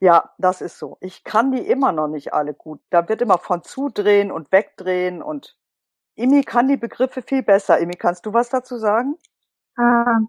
[0.00, 0.98] Ja, das ist so.
[1.00, 2.80] Ich kann die immer noch nicht alle gut.
[2.90, 5.56] Da wird immer von zudrehen und wegdrehen und
[6.16, 7.78] Imi kann die Begriffe viel besser.
[7.78, 9.16] Imi, kannst du was dazu sagen?
[9.78, 10.20] Äh,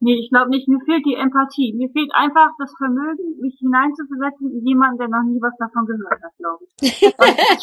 [0.00, 0.66] nee, ich glaube nicht.
[0.68, 1.74] Mir fehlt die Empathie.
[1.74, 6.22] Mir fehlt einfach das Vermögen, mich hineinzuversetzen in jemanden, der noch nie was davon gehört
[6.22, 6.98] hat, glaube ich.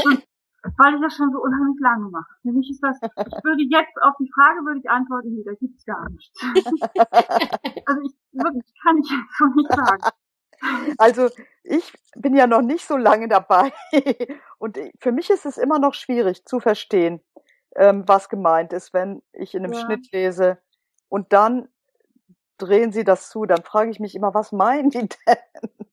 [0.01, 0.17] schon,
[0.77, 2.29] weil ich das schon so unheimlich lange mache.
[2.43, 5.53] Für mich ist das, ich würde jetzt auf die Frage würde ich antworten, nee, da
[5.53, 6.41] gibt's gar nichts.
[7.85, 10.01] also ich wirklich kann ich jetzt so nicht sagen.
[10.97, 11.29] Also
[11.63, 13.71] ich bin ja noch nicht so lange dabei
[14.57, 17.21] und für mich ist es immer noch schwierig zu verstehen,
[17.75, 19.81] ähm, was gemeint ist, wenn ich in einem ja.
[19.81, 20.57] Schnitt lese
[21.07, 21.69] und dann
[22.57, 25.37] drehen sie das zu, dann frage ich mich immer, was meinen die denn?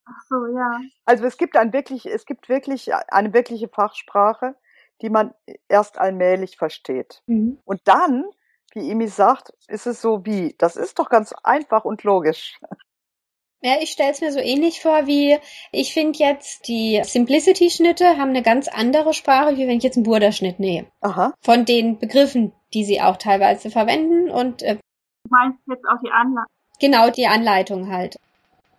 [0.05, 0.81] Ach so, ja.
[1.05, 4.55] Also es gibt ein wirklich, es gibt wirklich eine wirkliche Fachsprache,
[5.03, 5.35] die man
[5.69, 7.23] erst allmählich versteht.
[7.27, 7.59] Mhm.
[7.65, 8.25] Und dann,
[8.73, 12.59] wie Imi sagt, ist es so wie, das ist doch ganz einfach und logisch.
[13.67, 15.39] Ja, ich stelle es mir so ähnlich vor, wie
[15.73, 20.05] ich finde jetzt, die Simplicity-Schnitte haben eine ganz andere Sprache, wie wenn ich jetzt einen
[20.05, 20.87] Burda-Schnitt nähe.
[21.01, 21.35] Aha.
[21.41, 26.13] Von den Begriffen, die sie auch teilweise verwenden und äh, Du meinst jetzt auch die
[26.13, 26.53] Anleitung?
[26.79, 28.21] Genau, die Anleitung halt.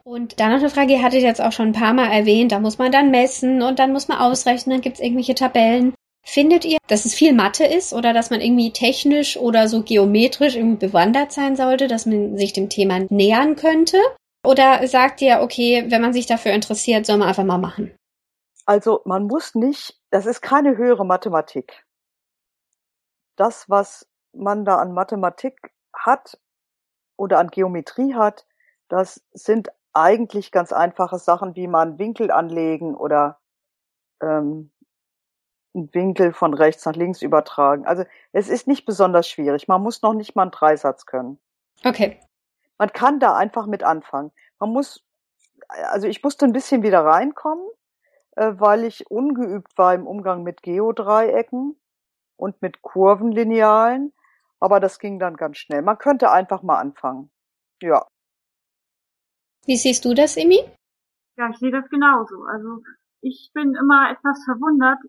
[0.06, 2.60] Und dann noch eine Frage, ihr hattet jetzt auch schon ein paar Mal erwähnt, da
[2.62, 5.96] muss man dann messen und dann muss man ausrechnen, dann gibt es irgendwelche Tabellen.
[6.26, 10.56] Findet ihr, dass es viel Mathe ist oder dass man irgendwie technisch oder so geometrisch
[10.56, 13.98] irgendwie bewandert sein sollte, dass man sich dem Thema nähern könnte?
[14.48, 17.94] Oder sagt ihr, okay, wenn man sich dafür interessiert, soll man einfach mal machen?
[18.66, 21.86] Also man muss nicht, das ist keine höhere Mathematik.
[23.36, 26.40] Das, was man da an Mathematik hat
[27.18, 28.48] oder an Geometrie hat,
[28.88, 33.42] das sind eigentlich ganz einfache Sachen, wie man Winkel anlegen oder
[34.22, 34.72] ähm,
[35.76, 37.86] einen Winkel von rechts nach links übertragen.
[37.86, 39.68] Also es ist nicht besonders schwierig.
[39.68, 41.38] Man muss noch nicht mal einen Dreisatz können.
[41.84, 42.22] Okay.
[42.78, 44.32] Man kann da einfach mit anfangen.
[44.60, 45.04] Man muss,
[45.68, 47.66] also ich musste ein bisschen wieder reinkommen,
[48.36, 51.80] äh, weil ich ungeübt war im Umgang mit Geodreiecken
[52.36, 54.14] und mit Kurvenlinealen.
[54.60, 55.82] Aber das ging dann ganz schnell.
[55.82, 57.30] Man könnte einfach mal anfangen.
[57.82, 58.08] Ja.
[59.66, 60.60] Wie siehst du das, Emi?
[61.38, 62.44] Ja, ich sehe das genauso.
[62.46, 62.82] Also
[63.22, 65.00] ich bin immer etwas verwundert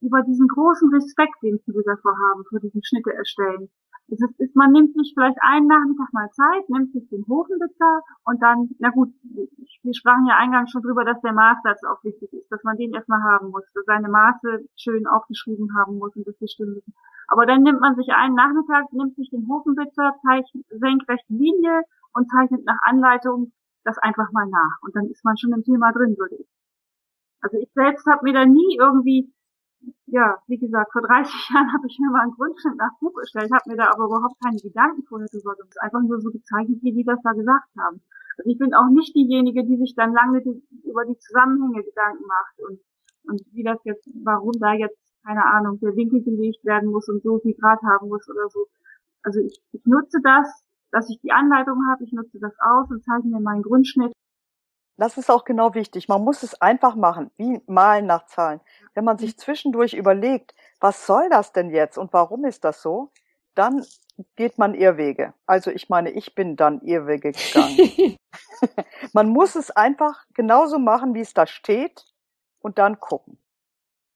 [0.00, 3.70] über diesen großen Respekt, den viele davor haben, vor diesem Schnitte erstellen.
[4.08, 8.02] Es ist, ist, man nimmt sich vielleicht einen Nachmittag mal Zeit, nimmt sich den Hofenwitzer
[8.24, 12.32] und dann, na gut, wir sprachen ja eingangs schon drüber, dass der Maßsatz auch wichtig
[12.32, 16.26] ist, dass man den erstmal haben muss, dass seine Maße schön aufgeschrieben haben muss und
[16.26, 16.94] dass die stimmen müssen.
[17.28, 22.28] Aber dann nimmt man sich einen Nachmittag, nimmt sich den Hofenwitzer, zeichnet senkrechte Linie und
[22.30, 23.52] zeichnet nach Anleitung
[23.84, 24.78] das einfach mal nach.
[24.82, 26.48] Und dann ist man schon im Thema drin, würde ich
[27.40, 29.32] Also ich selbst habe mir da nie irgendwie,
[30.06, 33.52] ja, wie gesagt, vor 30 Jahren habe ich mir mal einen Grundschnitt nach Buch erstellt,
[33.52, 35.80] habe mir da aber überhaupt keine Gedanken vorher drüber gemacht.
[35.80, 38.00] Einfach nur so gezeichnet, wie die das da gesagt haben.
[38.38, 42.24] Also ich bin auch nicht diejenige, die sich dann lange die, über die Zusammenhänge Gedanken
[42.26, 42.80] macht und,
[43.30, 47.22] und wie das jetzt, warum da jetzt, keine Ahnung, der Winkel gelegt werden muss und
[47.22, 48.66] so viel Grad haben muss oder so.
[49.22, 50.46] Also ich, ich nutze das,
[50.90, 54.12] dass ich die Anleitung habe, ich nutze das aus und zeichne mir meinen Grundschnitt.
[54.96, 56.08] Das ist auch genau wichtig.
[56.08, 58.60] Man muss es einfach machen, wie malen nach Zahlen.
[58.94, 63.10] Wenn man sich zwischendurch überlegt, was soll das denn jetzt und warum ist das so,
[63.54, 63.84] dann
[64.36, 65.34] geht man Irrwege.
[65.46, 68.16] Also ich meine, ich bin dann Irrwege gegangen.
[69.12, 72.04] man muss es einfach genauso machen, wie es da steht
[72.60, 73.38] und dann gucken.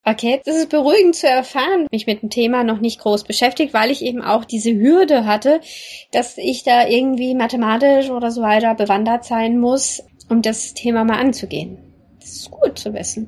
[0.04, 3.90] Okay, das ist beruhigend zu erfahren, mich mit dem Thema noch nicht groß beschäftigt, weil
[3.90, 5.60] ich eben auch diese Hürde hatte,
[6.12, 11.18] dass ich da irgendwie mathematisch oder so weiter bewandert sein muss, um das Thema mal
[11.18, 12.16] anzugehen.
[12.20, 13.27] Das ist gut zu wissen.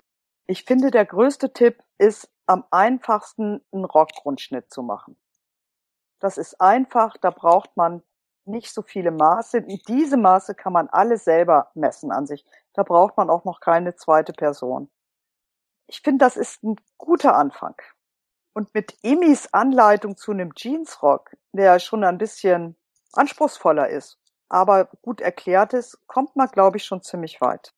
[0.50, 5.16] Ich finde, der größte Tipp ist, am einfachsten einen Rockgrundschnitt zu machen.
[6.18, 8.02] Das ist einfach, da braucht man
[8.46, 9.62] nicht so viele Maße.
[9.62, 12.44] Diese Maße kann man alle selber messen an sich.
[12.72, 14.90] Da braucht man auch noch keine zweite Person.
[15.86, 17.76] Ich finde, das ist ein guter Anfang.
[18.52, 22.74] Und mit Emis Anleitung zu einem Jeansrock, der schon ein bisschen
[23.12, 27.72] anspruchsvoller ist, aber gut erklärt ist, kommt man, glaube ich, schon ziemlich weit.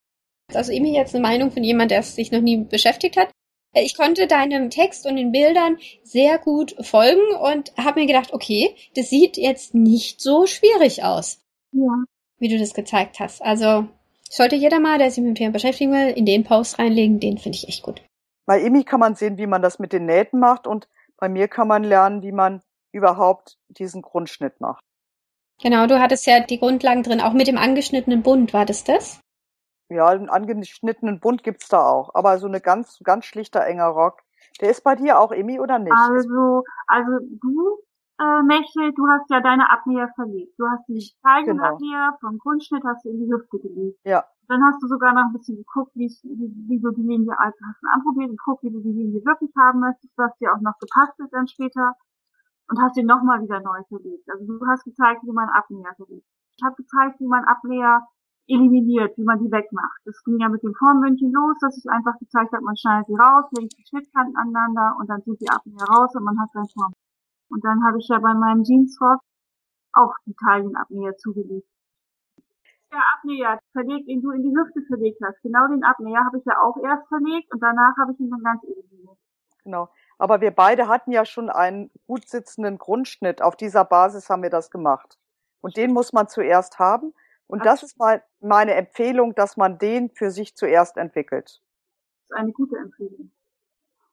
[0.53, 3.29] Also Emi jetzt eine Meinung von jemand, der sich noch nie beschäftigt hat.
[3.75, 8.75] Ich konnte deinem Text und den Bildern sehr gut folgen und habe mir gedacht, okay,
[8.95, 11.41] das sieht jetzt nicht so schwierig aus.
[11.71, 12.03] Ja.
[12.37, 13.41] Wie du das gezeigt hast.
[13.41, 13.87] Also
[14.29, 17.37] sollte jeder mal, der sich mit dem Thema beschäftigen will, in den Post reinlegen, den
[17.39, 18.03] finde ich echt gut.
[18.45, 21.47] Bei Emi kann man sehen, wie man das mit den Nähten macht und bei mir
[21.47, 24.83] kann man lernen, wie man überhaupt diesen Grundschnitt macht.
[25.61, 29.19] Genau, du hattest ja die Grundlagen drin, auch mit dem angeschnittenen Bund, war das das?
[29.89, 34.21] Ja, einen angeschnittenen Bund gibt's da auch, aber so eine ganz, ganz schlichter enger Rock.
[34.61, 35.93] Der ist bei dir auch Emi oder nicht?
[35.93, 37.77] Also, also du,
[38.19, 40.53] äh, Mechel, du hast ja deine Abnäher verlegt.
[40.57, 42.17] Du hast die Zeigenabnäher genau.
[42.21, 43.99] vom Grundschnitt hast du in die Hüfte gelegt.
[44.05, 44.23] Ja.
[44.47, 47.81] Dann hast du sogar noch ein bisschen geguckt, wie, wie du die Linie also hast
[47.81, 50.77] du anprobiert und geguckt, wie du die Linie wirklich haben möchtest, was dir auch noch
[50.79, 51.95] gepasst ist dann später
[52.69, 54.29] und hast ihn nochmal wieder neu verlegt.
[54.29, 56.27] Also du hast gezeigt, wie man Abnäher verlegt.
[56.57, 58.05] Ich habe gezeigt, wie man Abnäher
[58.47, 60.01] eliminiert, wie man die wegmacht.
[60.05, 63.15] Das ging ja mit dem Formmündchen los, dass ich einfach gezeigt habe, man schneidet sie
[63.15, 66.67] raus, legt die Schnittkanten aneinander und dann sind die Abnäher raus und man hat sein
[66.73, 66.93] Form.
[67.49, 69.21] Und dann habe ich ja bei meinem Jeansrock
[69.93, 71.67] auch die Taillenabnäher zugelegt.
[72.91, 76.45] Der Abnäher verlegt, den du in die Hüfte verlegt hast, genau den Abnäher habe ich
[76.45, 79.17] ja auch erst verlegt und danach habe ich ihn dann ganz eliminiert.
[79.63, 79.89] Genau.
[80.17, 83.41] Aber wir beide hatten ja schon einen gut sitzenden Grundschnitt.
[83.41, 85.17] Auf dieser Basis haben wir das gemacht.
[85.61, 87.13] Und den muss man zuerst haben.
[87.47, 91.61] Und das ist mal meine Empfehlung, dass man den für sich zuerst entwickelt.
[92.29, 93.31] Das ist eine gute Empfehlung.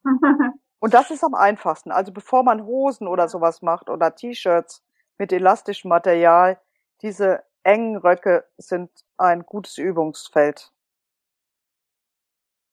[0.81, 1.93] Und das ist am einfachsten.
[1.93, 4.83] Also bevor man Hosen oder sowas macht oder T-Shirts
[5.19, 6.59] mit elastischem Material,
[7.03, 10.73] diese engen Röcke sind ein gutes Übungsfeld.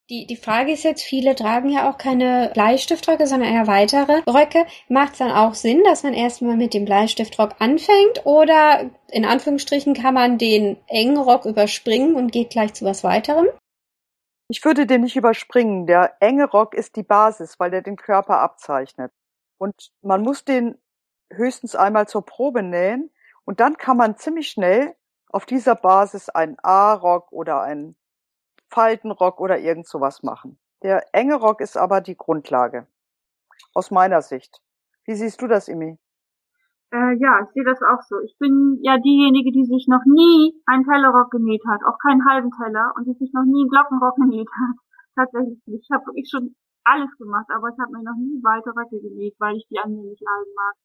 [0.10, 4.66] Die, die Frage ist jetzt, viele tragen ja auch keine Bleistiftröcke, sondern eher weitere Röcke.
[4.88, 8.26] Macht es dann auch Sinn, dass man erstmal mit dem Bleistiftrock anfängt?
[8.26, 13.48] Oder in Anführungsstrichen kann man den engen Rock überspringen und geht gleich zu was weiterem?
[14.50, 15.88] Ich würde den nicht überspringen.
[15.88, 19.12] Der enge Rock ist die Basis, weil der den Körper abzeichnet.
[19.58, 20.78] Und man muss den
[21.30, 23.12] höchstens einmal zur Probe nähen
[23.44, 24.96] und dann kann man ziemlich schnell
[25.30, 27.98] auf dieser Basis einen A-Rock oder einen
[28.70, 30.60] Faltenrock oder irgend sowas machen.
[30.84, 32.88] Der enge Rock ist aber die Grundlage.
[33.74, 34.62] Aus meiner Sicht.
[35.06, 35.98] Wie siehst du das, Imi?
[36.92, 38.20] Äh, ja, ich sehe das auch so.
[38.24, 42.52] Ich bin ja diejenige, die sich noch nie einen Tellerrock genäht hat, auch keinen halben
[42.52, 44.76] Teller und die sich noch nie einen Glockenrock genäht hat.
[45.16, 45.60] Tatsächlich.
[45.66, 49.36] Ich habe wirklich schon alles gemacht, aber ich habe mir noch nie weite Röcke genäht,
[49.40, 50.76] weil ich die an mir nicht leiden mag.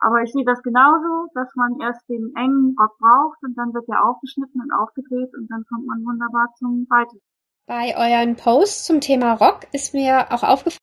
[0.00, 3.88] Aber ich sehe das genauso, dass man erst den engen Rock braucht und dann wird
[3.88, 7.20] er aufgeschnitten und aufgedreht und dann kommt man wunderbar zum Weiten.
[7.66, 10.78] Bei euren Posts zum Thema Rock ist mir auch aufgefallen,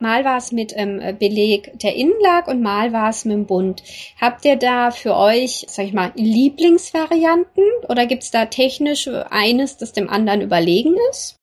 [0.00, 3.82] Mal war es mit ähm, Beleg der Innenlag und mal war es mit dem Bund.
[4.20, 9.92] Habt ihr da für euch, sag ich mal, Lieblingsvarianten oder gibt's da technisch eines, das
[9.92, 11.36] dem anderen überlegen ist?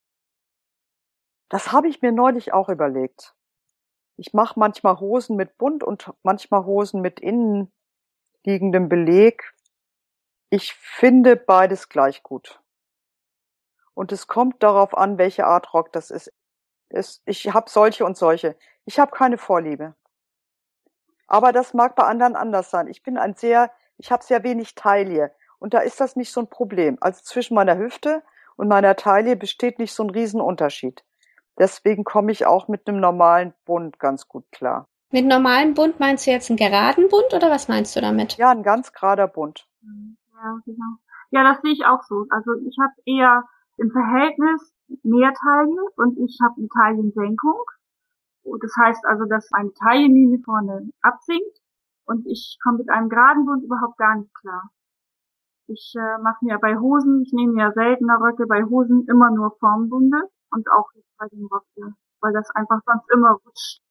[1.49, 3.34] Das habe ich mir neulich auch überlegt.
[4.17, 7.71] Ich mache manchmal Hosen mit Bund und manchmal Hosen mit innen
[8.45, 9.53] liegendem Beleg.
[10.49, 12.61] Ich finde beides gleich gut.
[13.93, 16.31] Und es kommt darauf an, welche Art Rock das ist.
[16.89, 18.55] Es, ich habe solche und solche.
[18.85, 19.95] Ich habe keine Vorliebe.
[21.27, 22.87] Aber das mag bei anderen anders sein.
[22.87, 26.41] Ich bin ein sehr, ich habe sehr wenig Taille und da ist das nicht so
[26.41, 26.97] ein Problem.
[27.01, 28.21] Also zwischen meiner Hüfte
[28.57, 31.03] und meiner Taille besteht nicht so ein Riesenunterschied.
[31.57, 34.87] Deswegen komme ich auch mit einem normalen Bund ganz gut klar.
[35.11, 38.37] Mit normalem Bund meinst du jetzt einen geraden Bund oder was meinst du damit?
[38.37, 39.65] Ja, ein ganz gerader Bund.
[39.81, 40.97] Ja, genau.
[41.31, 42.25] Ja, das sehe ich auch so.
[42.29, 43.43] Also ich habe eher
[43.77, 47.63] im Verhältnis mehr Taille und ich habe eine Taillensenkung.
[48.61, 51.59] Das heißt also, dass eine Taillenlinie vorne absinkt
[52.05, 54.69] und ich komme mit einem geraden Bund überhaupt gar nicht klar.
[55.67, 59.55] Ich äh, mache mir bei Hosen, ich nehme ja seltener Röcke, bei Hosen immer nur
[59.59, 63.81] Formbunde und auch bei den Röcken, weil das einfach sonst immer rutscht.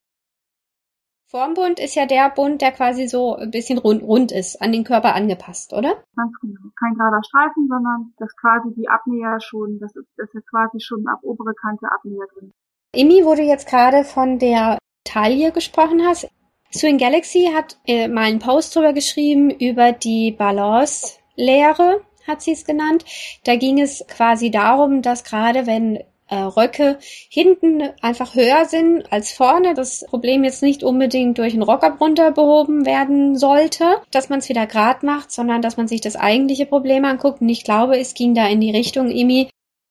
[1.35, 4.85] Formbund ist ja der Bund, der quasi so ein bisschen rund, rund ist, an den
[4.85, 6.05] Körper angepasst, oder?
[6.15, 6.61] Ganz genau.
[6.79, 11.07] Kein gerader Streifen, sondern das quasi die Abnäher schon, das ist, das ist quasi schon
[11.09, 12.53] ab obere Kante Abnäher drin.
[12.95, 16.29] Imi, wo du jetzt gerade von der Taille gesprochen hast,
[16.73, 22.65] Swing Galaxy hat äh, mal einen Post drüber geschrieben über die Balance-Lehre, hat sie es
[22.65, 23.05] genannt.
[23.45, 25.99] Da ging es quasi darum, dass gerade wenn
[26.29, 29.75] äh, Röcke hinten einfach höher sind als vorne.
[29.75, 34.49] Das Problem jetzt nicht unbedingt durch einen Rocker runter behoben werden sollte, dass man es
[34.49, 37.41] wieder grad macht, sondern dass man sich das eigentliche Problem anguckt.
[37.41, 39.49] Und ich glaube, es ging da in die Richtung, Imi,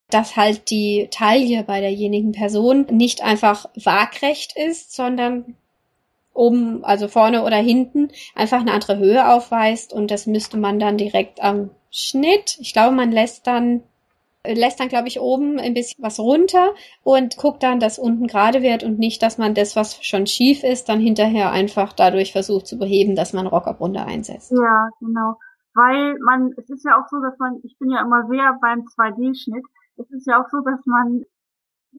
[0.10, 5.56] dass halt die Taille bei derjenigen Person nicht einfach waagrecht ist, sondern
[6.34, 10.98] oben, also vorne oder hinten, einfach eine andere Höhe aufweist und das müsste man dann
[10.98, 12.58] direkt am Schnitt.
[12.60, 13.84] Ich glaube, man lässt dann
[14.46, 18.62] lässt dann, glaube ich, oben ein bisschen was runter und guckt dann, dass unten gerade
[18.62, 22.68] wird und nicht, dass man das, was schon schief ist, dann hinterher einfach dadurch versucht
[22.68, 24.52] zu beheben, dass man Rockabrunde einsetzt.
[24.52, 25.40] Ja, genau.
[25.76, 28.82] Weil man, es ist ja auch so, dass man, ich bin ja immer sehr beim
[28.82, 29.66] 2D-Schnitt,
[29.98, 31.24] es ist ja auch so, dass man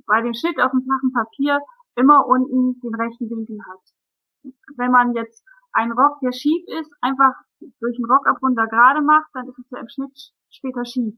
[0.06, 1.60] bei dem Schnitt auf dem flachen Papier
[1.96, 4.52] immer unten den rechten Winkel hat.
[4.76, 7.32] Wenn man jetzt einen Rock, der schief ist, einfach
[7.80, 11.14] durch einen Rockabrunder gerade macht, dann ist es ja im Schnitt später schief.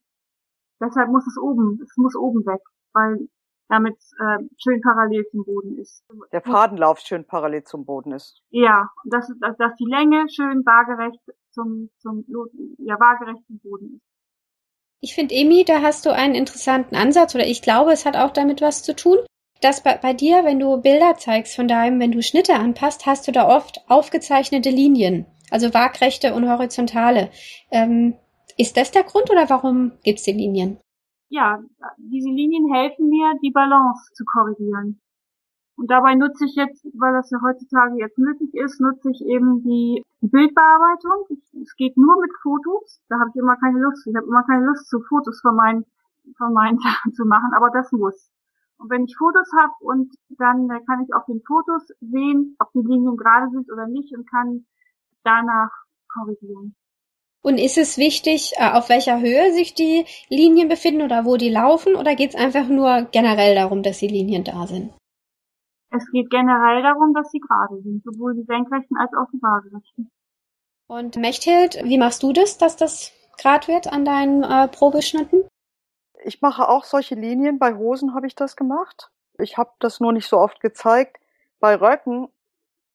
[0.80, 2.60] Deshalb muss es oben, es muss oben weg,
[2.92, 3.28] weil
[3.68, 6.04] damit äh, schön parallel zum Boden ist.
[6.32, 8.42] Der Fadenlauf schön parallel zum Boden ist.
[8.50, 12.24] Ja, dass, dass, dass die Länge schön waagerecht zum, zum
[12.78, 14.06] ja, waagerechten Boden ist.
[15.00, 18.30] Ich finde, Emi, da hast du einen interessanten Ansatz, oder ich glaube, es hat auch
[18.30, 19.18] damit was zu tun,
[19.60, 23.26] dass bei, bei dir, wenn du Bilder zeigst von deinem, wenn du Schnitte anpasst, hast
[23.28, 27.30] du da oft aufgezeichnete Linien, also waagrechte und horizontale.
[27.70, 28.14] Ähm,
[28.56, 30.78] ist das der Grund oder warum gibt's die Linien?
[31.28, 31.60] Ja,
[31.98, 35.00] diese Linien helfen mir, die Balance zu korrigieren.
[35.76, 39.62] Und dabei nutze ich jetzt, weil das ja heutzutage jetzt möglich ist, nutze ich eben
[39.62, 41.38] die, Bildbearbeitung.
[41.62, 43.00] es geht nur mit Fotos.
[43.08, 44.06] Da habe ich immer keine Lust.
[44.06, 45.84] Ich habe immer keine Lust, zu Fotos von meinen,
[46.36, 48.30] von meinen Sachen zu machen, aber das muss.
[48.78, 52.86] Und wenn ich Fotos habe und dann kann ich auf den Fotos sehen, ob die
[52.86, 54.66] Linien gerade sind oder nicht und kann
[55.24, 55.70] danach
[56.08, 56.74] korrigieren.
[57.46, 61.48] Und ist es wichtig, äh, auf welcher Höhe sich die Linien befinden oder wo die
[61.48, 61.94] laufen?
[61.94, 64.92] Oder geht es einfach nur generell darum, dass die Linien da sind?
[65.92, 70.10] Es geht generell darum, dass sie gerade sind, sowohl die senkrechten als auch die waagerechten.
[70.88, 75.44] Und Mechthild, wie machst du das, dass das gerade wird an deinen äh, Probeschnitten?
[76.24, 77.60] Ich mache auch solche Linien.
[77.60, 79.12] Bei Hosen habe ich das gemacht.
[79.38, 81.18] Ich habe das nur nicht so oft gezeigt.
[81.60, 82.26] Bei Röcken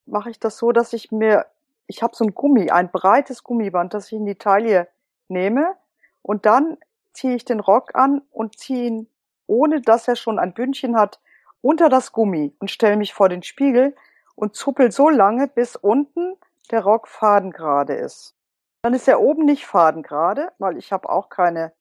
[0.06, 1.46] mache ich das so, dass ich mir
[1.92, 4.88] ich habe so ein Gummi, ein breites Gummiband, das ich in die Taille
[5.28, 5.76] nehme
[6.22, 6.78] und dann
[7.12, 9.08] ziehe ich den Rock an und ziehe ihn,
[9.46, 11.20] ohne dass er schon ein Bündchen hat,
[11.62, 13.94] unter das Gummi und stelle mich vor den Spiegel
[14.36, 16.38] und zuppel so lange, bis unten
[16.72, 18.36] der Rock fadengerade ist.
[18.84, 21.74] Dann ist er oben nicht fadengerade, weil ich habe auch keine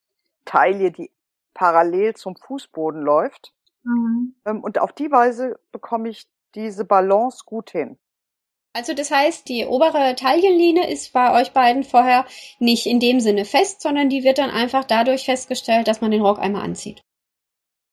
[0.45, 1.13] Taille, die
[1.55, 3.55] parallel zum Fußboden läuft.
[3.85, 4.35] Mhm.
[4.45, 7.97] Ähm, und auf die Weise bekomme ich diese Balance gut hin.
[8.73, 12.25] Also das heißt, die obere Taillenlinie ist bei euch beiden vorher
[12.61, 16.23] nicht in dem Sinne fest, sondern die wird dann einfach dadurch festgestellt, dass man den
[16.23, 17.03] Rock einmal anzieht.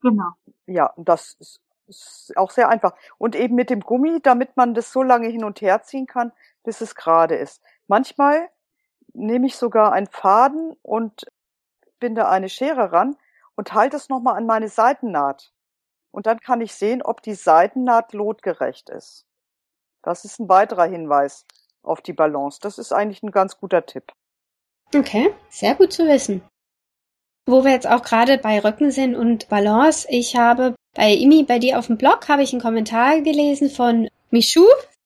[0.01, 0.31] Genau.
[0.67, 2.93] Ja, das ist, ist auch sehr einfach.
[3.17, 6.31] Und eben mit dem Gummi, damit man das so lange hin und her ziehen kann,
[6.63, 7.61] bis es gerade ist.
[7.87, 8.49] Manchmal
[9.13, 11.25] nehme ich sogar einen Faden und
[11.99, 13.17] binde eine Schere ran
[13.55, 15.51] und halte es nochmal an meine Seitennaht.
[16.11, 19.26] Und dann kann ich sehen, ob die Seitennaht lotgerecht ist.
[20.01, 21.45] Das ist ein weiterer Hinweis
[21.83, 22.59] auf die Balance.
[22.61, 24.11] Das ist eigentlich ein ganz guter Tipp.
[24.95, 26.41] Okay, sehr gut zu wissen.
[27.45, 31.59] Wo wir jetzt auch gerade bei Rücken sind und Balance, ich habe bei Imi, bei
[31.59, 34.65] dir auf dem Blog, habe ich einen Kommentar gelesen von Michu.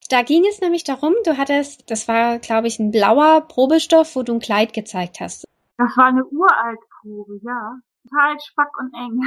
[0.09, 4.23] Da ging es nämlich darum, du hattest, das war, glaube ich, ein blauer Probestoff, wo
[4.23, 5.45] du ein Kleid gezeigt hast.
[5.77, 7.79] Das war eine Uraltprobe, ja.
[8.03, 9.21] Total spack und eng.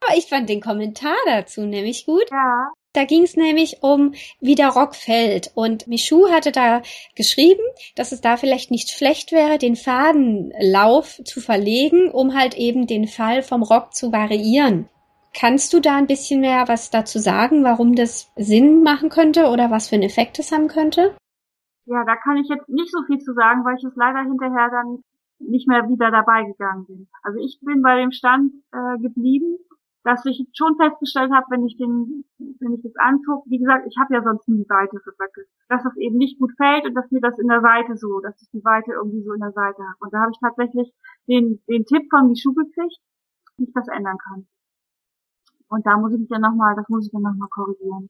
[0.00, 2.30] Aber ich fand den Kommentar dazu nämlich gut.
[2.30, 2.72] Ja.
[2.96, 5.52] Da ging es nämlich um, wie der Rock fällt.
[5.54, 6.80] Und Michu hatte da
[7.14, 7.60] geschrieben,
[7.94, 13.06] dass es da vielleicht nicht schlecht wäre, den Fadenlauf zu verlegen, um halt eben den
[13.06, 14.88] Fall vom Rock zu variieren.
[15.38, 19.70] Kannst du da ein bisschen mehr was dazu sagen, warum das Sinn machen könnte oder
[19.70, 21.14] was für einen Effekt es haben könnte?
[21.84, 24.70] Ja, da kann ich jetzt nicht so viel zu sagen, weil ich es leider hinterher
[24.70, 25.02] dann
[25.38, 27.08] nicht mehr wieder dabei gegangen bin.
[27.22, 29.58] Also ich bin bei dem Stand äh, geblieben,
[30.06, 33.96] dass ich schon festgestellt habe, wenn ich den, wenn ich das angucke, wie gesagt, ich
[33.98, 37.10] habe ja sonst nie Weite für Böcke, dass das eben nicht gut fällt und dass
[37.10, 39.82] mir das in der Seite so, dass ich die Weite irgendwie so in der Seite
[39.82, 39.98] habe.
[39.98, 40.94] Und da habe ich tatsächlich
[41.26, 43.02] den, den Tipp von Michu gekriegt,
[43.58, 44.46] wie ich das ändern kann.
[45.68, 48.08] Und da muss ich mich dann nochmal, das muss ich dann nochmal korrigieren.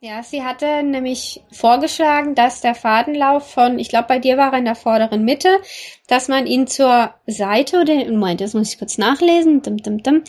[0.00, 4.58] Ja, sie hatte nämlich vorgeschlagen, dass der Fadenlauf von, ich glaube, bei dir war er
[4.58, 5.60] in der vorderen Mitte,
[6.08, 10.24] dass man ihn zur Seite oder, Moment, das muss ich kurz nachlesen, dim, dim, dim,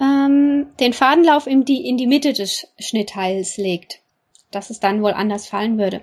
[0.00, 4.00] ähm, den Fadenlauf in die, in die Mitte des Schnittteils legt.
[4.50, 6.02] Dass es dann wohl anders fallen würde.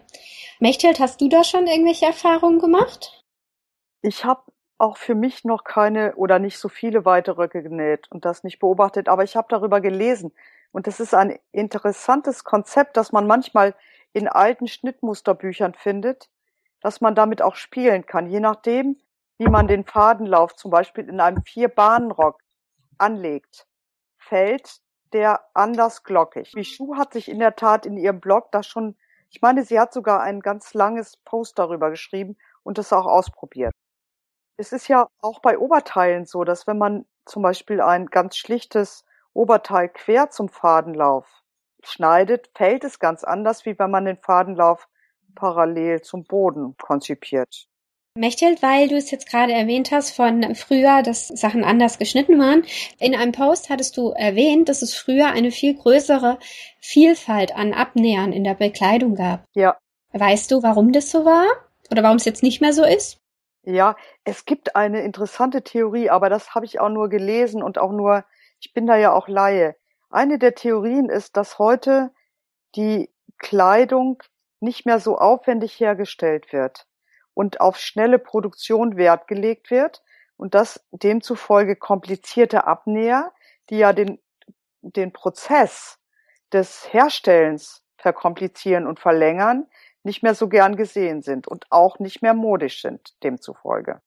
[0.60, 3.24] Mechthild, hast du da schon irgendwelche Erfahrungen gemacht?
[4.02, 4.44] Ich habe
[4.78, 8.60] auch für mich noch keine oder nicht so viele weite Röcke genäht und das nicht
[8.60, 10.32] beobachtet, aber ich habe darüber gelesen.
[10.72, 13.74] Und das ist ein interessantes Konzept, das man manchmal
[14.14, 16.30] in alten Schnittmusterbüchern findet,
[16.82, 18.98] dass man damit auch spielen kann, je nachdem,
[19.38, 22.40] wie man den Fadenlauf zum Beispiel in einem Vier-Bahnen-Rock
[22.98, 23.66] anlegt
[24.28, 24.82] fällt
[25.14, 26.54] der anders glockig.
[26.56, 28.98] Michou hat sich in der Tat in ihrem Blog das schon,
[29.30, 33.74] ich meine, sie hat sogar ein ganz langes Post darüber geschrieben und das auch ausprobiert.
[34.58, 39.06] Es ist ja auch bei Oberteilen so, dass wenn man zum Beispiel ein ganz schlichtes
[39.34, 41.28] Oberteil quer zum Fadenlauf
[41.84, 44.88] schneidet, fällt es ganz anders, wie wenn man den Fadenlauf
[45.36, 47.68] parallel zum Boden konzipiert.
[48.18, 52.64] Mechthild, weil du es jetzt gerade erwähnt hast von früher, dass Sachen anders geschnitten waren.
[52.98, 56.40] In einem Post hattest du erwähnt, dass es früher eine viel größere
[56.80, 59.44] Vielfalt an Abnähern in der Bekleidung gab.
[59.54, 59.78] Ja.
[60.14, 61.46] Weißt du, warum das so war?
[61.92, 63.20] Oder warum es jetzt nicht mehr so ist?
[63.64, 67.92] Ja, es gibt eine interessante Theorie, aber das habe ich auch nur gelesen und auch
[67.92, 68.24] nur,
[68.62, 69.76] ich bin da ja auch Laie.
[70.10, 72.12] Eine der Theorien ist, dass heute
[72.76, 73.10] die
[73.40, 74.24] Kleidung
[74.62, 76.88] nicht mehr so aufwendig hergestellt wird
[77.36, 80.02] und auf schnelle Produktion Wert gelegt wird
[80.38, 83.32] und dass demzufolge komplizierte Abnäher,
[83.70, 84.20] die ja den,
[84.82, 86.00] den Prozess
[86.52, 89.68] des Herstellens verkomplizieren und verlängern,
[90.04, 94.02] nicht mehr so gern gesehen sind und auch nicht mehr modisch sind, demzufolge.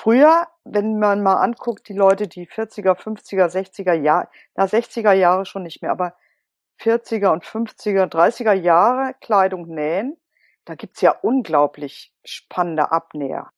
[0.00, 5.44] Früher, wenn man mal anguckt, die Leute, die 40er, 50er, 60er Jahre, na 60er Jahre
[5.44, 6.14] schon nicht mehr, aber
[6.80, 10.16] 40er und 50er, 30er Jahre Kleidung nähen,
[10.68, 13.50] da gibt's ja unglaublich spannende Abnäher.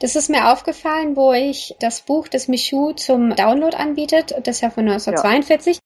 [0.00, 4.60] Das ist mir aufgefallen, wo ich das Buch des Michu zum Download anbietet, das ist
[4.62, 5.78] ja von 1942.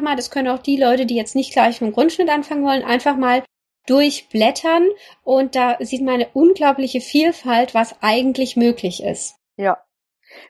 [0.00, 0.14] Ja.
[0.14, 3.42] Das können auch die Leute, die jetzt nicht gleich vom Grundschnitt anfangen wollen, einfach mal
[3.86, 4.86] durchblättern
[5.24, 9.36] und da sieht man eine unglaubliche Vielfalt, was eigentlich möglich ist.
[9.56, 9.78] Ja.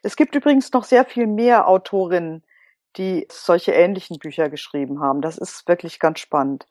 [0.03, 2.45] Es gibt übrigens noch sehr viel mehr Autorinnen,
[2.97, 5.23] die solche ähnlichen Bücher geschrieben haben.
[5.23, 6.67] Das ist wirklich ganz spannend.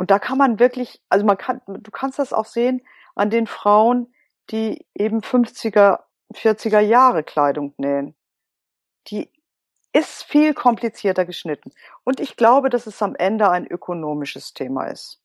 [0.00, 2.80] Und da kann man wirklich, also man kann, du kannst das auch sehen
[3.16, 4.10] an den Frauen,
[4.50, 8.14] die eben 50er, 40er Jahre Kleidung nähen.
[9.08, 9.30] Die
[9.92, 11.72] ist viel komplizierter geschnitten.
[12.02, 15.20] Und ich glaube, dass es am Ende ein ökonomisches Thema ist.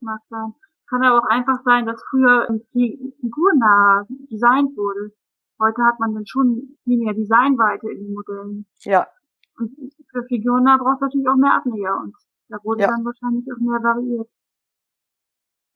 [0.00, 0.54] Mag sein.
[0.90, 5.14] Kann aber auch einfach sein, dass früher die figurnah designt wurde.
[5.58, 8.66] Heute hat man dann schon viel mehr Designweite in den Modellen.
[8.80, 9.08] Ja.
[9.56, 9.74] Und
[10.10, 11.96] für figurnah braucht es natürlich auch mehr Abnäher.
[12.02, 12.14] Und
[12.48, 12.88] da wurde ja.
[12.88, 14.28] dann wahrscheinlich auch mehr variiert.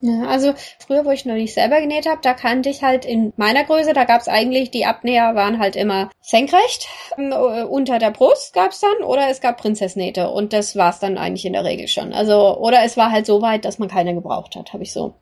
[0.01, 3.33] Ja, also früher, wo ich noch nicht selber genäht habe, da kannte ich halt in
[3.37, 8.13] meiner Größe, da gab's eigentlich, die Abnäher waren halt immer senkrecht, ähm, äh, unter der
[8.13, 11.89] Brust gab's dann, oder es gab Prinzessnähte und das war's dann eigentlich in der Regel
[11.89, 12.13] schon.
[12.13, 15.15] Also, oder es war halt so weit, dass man keine gebraucht hat, habe ich so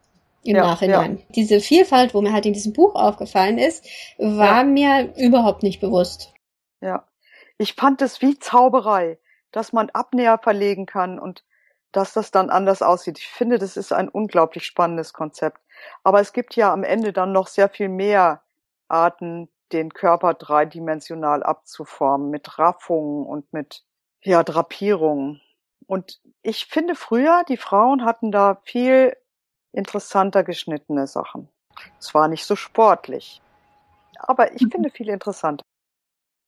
[0.45, 1.17] im ja, Nachhinein.
[1.17, 1.25] Ja.
[1.35, 3.83] Diese Vielfalt, wo mir halt in diesem Buch aufgefallen ist,
[4.19, 4.65] war ja.
[4.65, 6.35] mir überhaupt nicht bewusst.
[6.83, 7.07] Ja,
[7.57, 9.19] ich fand es wie Zauberei
[9.53, 11.45] dass man Abnäher verlegen kann und
[11.93, 13.19] dass das dann anders aussieht.
[13.19, 15.61] Ich finde, das ist ein unglaublich spannendes Konzept.
[16.05, 18.43] Aber es gibt ja am Ende dann noch sehr viel mehr
[18.89, 23.83] Arten, den Körper dreidimensional abzuformen, mit Raffungen und mit
[24.23, 25.41] ja, Drapierungen.
[25.87, 29.17] Und ich finde früher, die Frauen hatten da viel
[29.73, 31.49] interessanter geschnittene Sachen.
[31.99, 33.41] Es war nicht so sportlich.
[34.19, 34.71] Aber ich mhm.
[34.71, 35.65] finde viel interessanter.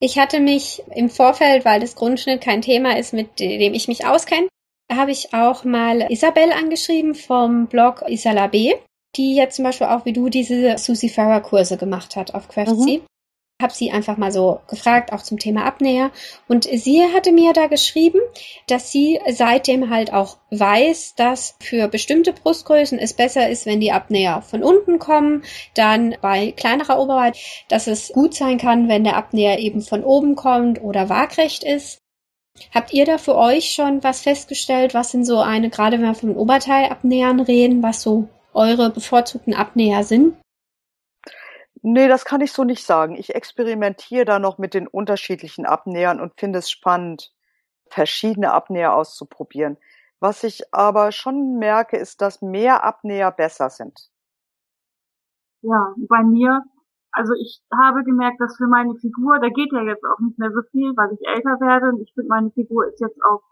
[0.01, 4.07] Ich hatte mich im Vorfeld, weil das Grundschnitt kein Thema ist, mit dem ich mich
[4.07, 4.49] auskenne,
[4.91, 8.75] habe ich auch mal Isabel angeschrieben vom Blog Isala B,
[9.17, 12.99] die jetzt zum Beispiel auch wie du diese Susie Farrer Kurse gemacht hat auf Craftsy.
[12.99, 13.07] Mhm.
[13.61, 16.13] Habe sie einfach mal so gefragt, auch zum Thema Abnäher.
[16.47, 18.21] Und sie hatte mir da geschrieben,
[18.69, 23.91] dass sie seitdem halt auch weiß, dass für bestimmte Brustgrößen es besser ist, wenn die
[23.91, 25.43] Abnäher von unten kommen.
[25.75, 27.39] Dann bei kleinerer Oberweite,
[27.69, 31.99] dass es gut sein kann, wenn der Abnäher eben von oben kommt oder waagrecht ist.
[32.73, 34.95] Habt ihr da für euch schon was festgestellt?
[34.95, 40.05] Was sind so eine, gerade wenn wir von Oberteilabnähern reden, was so eure bevorzugten Abnäher
[40.05, 40.35] sind?
[41.83, 43.15] Nee, das kann ich so nicht sagen.
[43.15, 47.33] Ich experimentiere da noch mit den unterschiedlichen Abnähern und finde es spannend,
[47.89, 49.77] verschiedene Abnäher auszuprobieren.
[50.21, 54.11] Was ich aber schon merke, ist, dass mehr Abnäher besser sind.
[55.63, 56.63] Ja, bei mir,
[57.13, 60.51] also ich habe gemerkt, dass für meine Figur, da geht ja jetzt auch nicht mehr
[60.51, 63.43] so viel, weil ich älter werde und ich finde, meine Figur ist jetzt auch,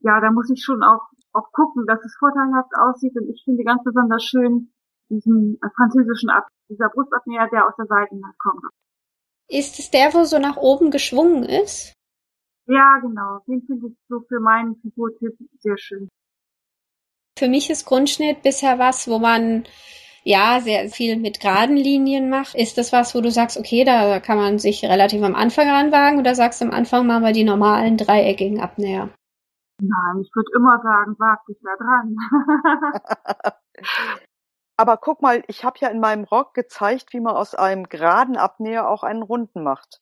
[0.00, 1.02] ja, da muss ich schon auch,
[1.32, 4.72] auch gucken, dass es vorteilhaft aussieht und ich finde ganz besonders schön
[5.12, 8.64] diesen französischen Ab dieser Brustabnäher, der aus der Seite kommt.
[9.48, 11.92] Ist es der, wo so nach oben geschwungen ist?
[12.66, 13.40] Ja, genau.
[13.46, 16.08] Den finde ich so für meinen Figurtyp sehr schön.
[17.38, 19.64] Für mich ist Grundschnitt bisher was, wo man
[20.24, 22.54] ja sehr viel mit geraden Linien macht.
[22.54, 26.20] Ist das was, wo du sagst, okay, da kann man sich relativ am Anfang ranwagen
[26.20, 29.10] oder sagst du am Anfang machen wir die normalen dreieckigen Abnäher?
[29.80, 32.16] Nein, ich würde immer sagen, wag dich da dran.
[34.76, 38.36] Aber guck mal, ich habe ja in meinem Rock gezeigt, wie man aus einem geraden
[38.36, 40.00] Abnäher auch einen runden macht.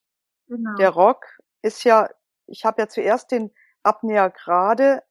[0.49, 0.75] Genau.
[0.77, 1.27] Der Rock
[1.63, 2.09] ist ja,
[2.47, 3.53] ich habe ja zuerst den
[3.83, 5.03] Abnäher gerade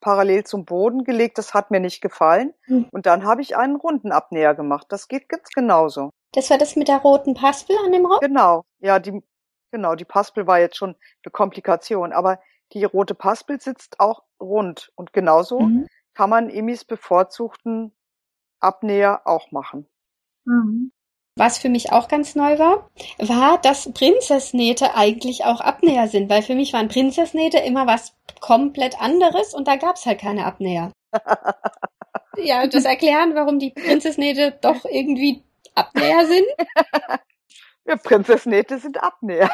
[0.00, 2.52] parallel zum Boden gelegt, das hat mir nicht gefallen.
[2.62, 2.88] Hm.
[2.90, 4.86] Und dann habe ich einen runden Abnäher gemacht.
[4.88, 6.10] Das geht ganz genauso.
[6.32, 8.20] Das war das mit der roten Paspel an dem Rock?
[8.20, 9.22] Genau, ja, die,
[9.70, 10.90] genau, die Paspel war jetzt schon
[11.24, 12.40] eine Komplikation, aber
[12.72, 14.92] die rote Paspel sitzt auch rund.
[14.94, 15.86] Und genauso mhm.
[16.14, 17.92] kann man Emis bevorzugten
[18.60, 19.86] Abnäher auch machen.
[20.44, 20.92] Mhm.
[21.36, 26.42] Was für mich auch ganz neu war, war, dass Prinzessnähte eigentlich auch Abnäher sind, weil
[26.42, 30.92] für mich waren Prinzessnähte immer was komplett anderes und da gab's halt keine Abnäher.
[32.36, 35.42] ja, das erklären, warum die Prinzessnähte doch irgendwie
[35.74, 36.46] Abnäher sind.
[37.86, 39.50] Ja, Prinzessnähte sind Abnäher.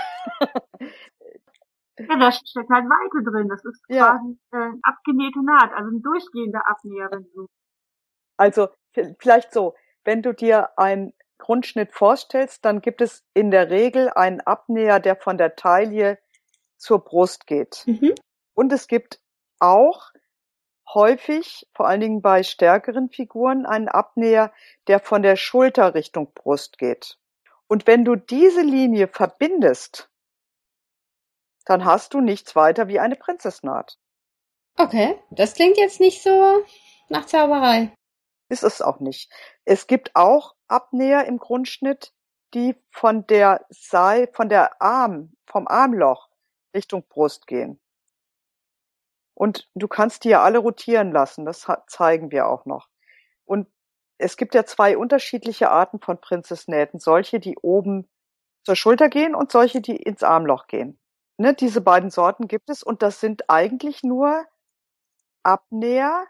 [1.98, 3.48] Ja, da steckt halt Weite drin.
[3.48, 4.10] Das ist ja.
[4.10, 7.46] quasi äh, abgenähte Naht, also ein durchgehender Abnäher, wenn du.
[8.36, 8.68] Also
[9.18, 9.74] vielleicht so,
[10.04, 15.16] wenn du dir einen Grundschnitt vorstellst, dann gibt es in der Regel einen Abnäher, der
[15.16, 16.18] von der Taille
[16.76, 17.82] zur Brust geht.
[17.86, 18.14] Mhm.
[18.54, 19.20] Und es gibt
[19.58, 20.12] auch
[20.92, 24.52] häufig, vor allen Dingen bei stärkeren Figuren, einen Abnäher,
[24.86, 27.18] der von der Schulter Richtung Brust geht.
[27.68, 30.08] Und wenn du diese Linie verbindest,
[31.64, 33.98] dann hast du nichts weiter wie eine Prinzessnaht.
[34.78, 36.62] Okay, das klingt jetzt nicht so
[37.08, 37.92] nach Zauberei.
[38.48, 39.32] Ist es auch nicht.
[39.64, 42.12] Es gibt auch Abnäher im Grundschnitt,
[42.54, 46.28] die von der Sei, von der Arm, vom Armloch
[46.74, 47.80] Richtung Brust gehen.
[49.34, 52.88] Und du kannst die ja alle rotieren lassen, das zeigen wir auch noch.
[53.44, 53.68] Und
[54.18, 57.00] es gibt ja zwei unterschiedliche Arten von Prinzessnähten.
[57.00, 58.08] Solche, die oben
[58.64, 60.98] zur Schulter gehen und solche, die ins Armloch gehen.
[61.38, 64.46] Ne, diese beiden Sorten gibt es und das sind eigentlich nur
[65.42, 66.26] Abnäher,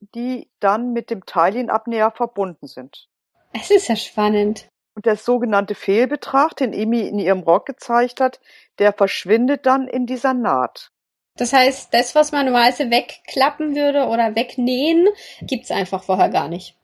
[0.00, 3.08] die dann mit dem Teilchenabnäher verbunden sind.
[3.52, 4.68] Es ist ja spannend.
[4.94, 8.40] Und der sogenannte Fehlbetrag, den Emi in ihrem Rock gezeigt hat,
[8.78, 10.90] der verschwindet dann in dieser Naht.
[11.36, 15.08] Das heißt, das, was man normalerweise wegklappen würde oder wegnähen,
[15.40, 16.76] gibt's einfach vorher gar nicht.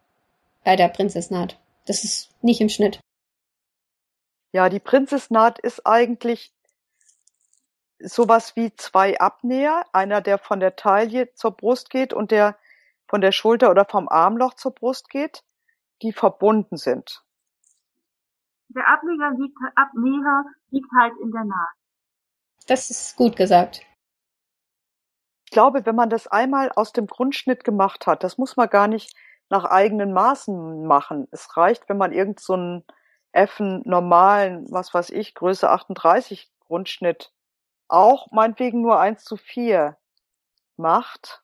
[0.63, 1.59] Bei der Prinzessnaht.
[1.87, 3.01] Das ist nicht im Schnitt.
[4.53, 6.53] Ja, die Prinzessnaht ist eigentlich
[7.99, 9.85] sowas wie zwei Abnäher.
[9.93, 12.57] Einer, der von der Taille zur Brust geht und der
[13.07, 15.45] von der Schulter oder vom Armloch zur Brust geht,
[16.03, 17.23] die verbunden sind.
[18.69, 21.75] Der Ableger liegt, Abnäher liegt halt in der Naht.
[22.67, 23.83] Das ist gut gesagt.
[25.45, 28.89] Ich glaube, wenn man das einmal aus dem Grundschnitt gemacht hat, das muss man gar
[28.89, 29.15] nicht
[29.51, 31.29] nach eigenen Maßen machen.
[31.31, 32.85] Es reicht, wenn man irgend so einen
[33.33, 37.33] Effen normalen, was weiß ich, Größe 38 Grundschnitt
[37.89, 39.97] auch meinetwegen nur 1 zu 4
[40.77, 41.44] macht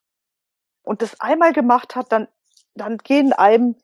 [0.91, 2.27] und das einmal gemacht hat, dann,
[2.75, 3.77] dann gehen einem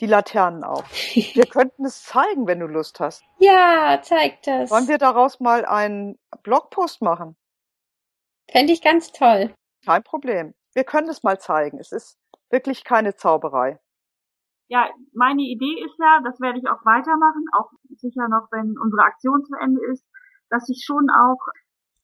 [0.00, 0.82] die Laternen auf.
[1.14, 3.22] Wir könnten es zeigen, wenn du Lust hast.
[3.38, 4.68] Ja, zeig das.
[4.68, 7.36] Wollen wir daraus mal einen Blogpost machen?
[8.50, 9.54] Fände ich ganz toll.
[9.84, 10.52] Kein Problem.
[10.74, 11.78] Wir können es mal zeigen.
[11.78, 12.18] Es ist
[12.50, 13.78] wirklich keine Zauberei.
[14.66, 19.02] Ja, meine Idee ist ja, das werde ich auch weitermachen, auch sicher noch, wenn unsere
[19.02, 20.04] Aktion zu Ende ist,
[20.50, 21.38] dass ich schon auch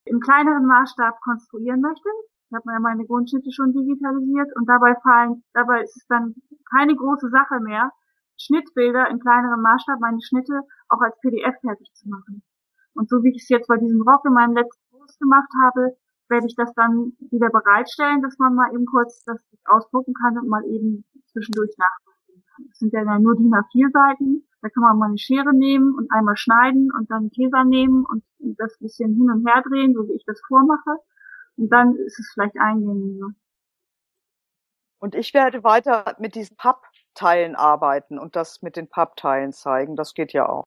[0.05, 2.09] im kleineren Maßstab konstruieren möchte.
[2.51, 6.35] Ich habe ja meine Grundschnitte schon digitalisiert und dabei fallen, dabei ist es dann
[6.71, 7.93] keine große Sache mehr,
[8.39, 12.43] Schnittbilder in kleinerem Maßstab, meine Schnitte auch als PDF fertig zu machen.
[12.95, 15.97] Und so wie ich es jetzt bei diesem Rock in meinem letzten Post gemacht habe,
[16.29, 20.49] werde ich das dann wieder bereitstellen, dass man mal eben kurz das ausdrucken kann und
[20.49, 22.65] mal eben zwischendurch nachvollziehen kann.
[22.69, 24.49] Das sind ja nur DIN A4 Seiten.
[24.63, 28.25] Da kann man mal eine Schere nehmen und einmal schneiden und dann einen nehmen und
[28.59, 30.99] das bisschen hin und her drehen, so wie ich das vormache.
[31.59, 33.31] Und dann ist es vielleicht eingängiger.
[35.01, 39.97] Und ich werde weiter mit diesen Pappteilen arbeiten und das mit den Pappteilen zeigen.
[39.97, 40.65] Das geht ja auch.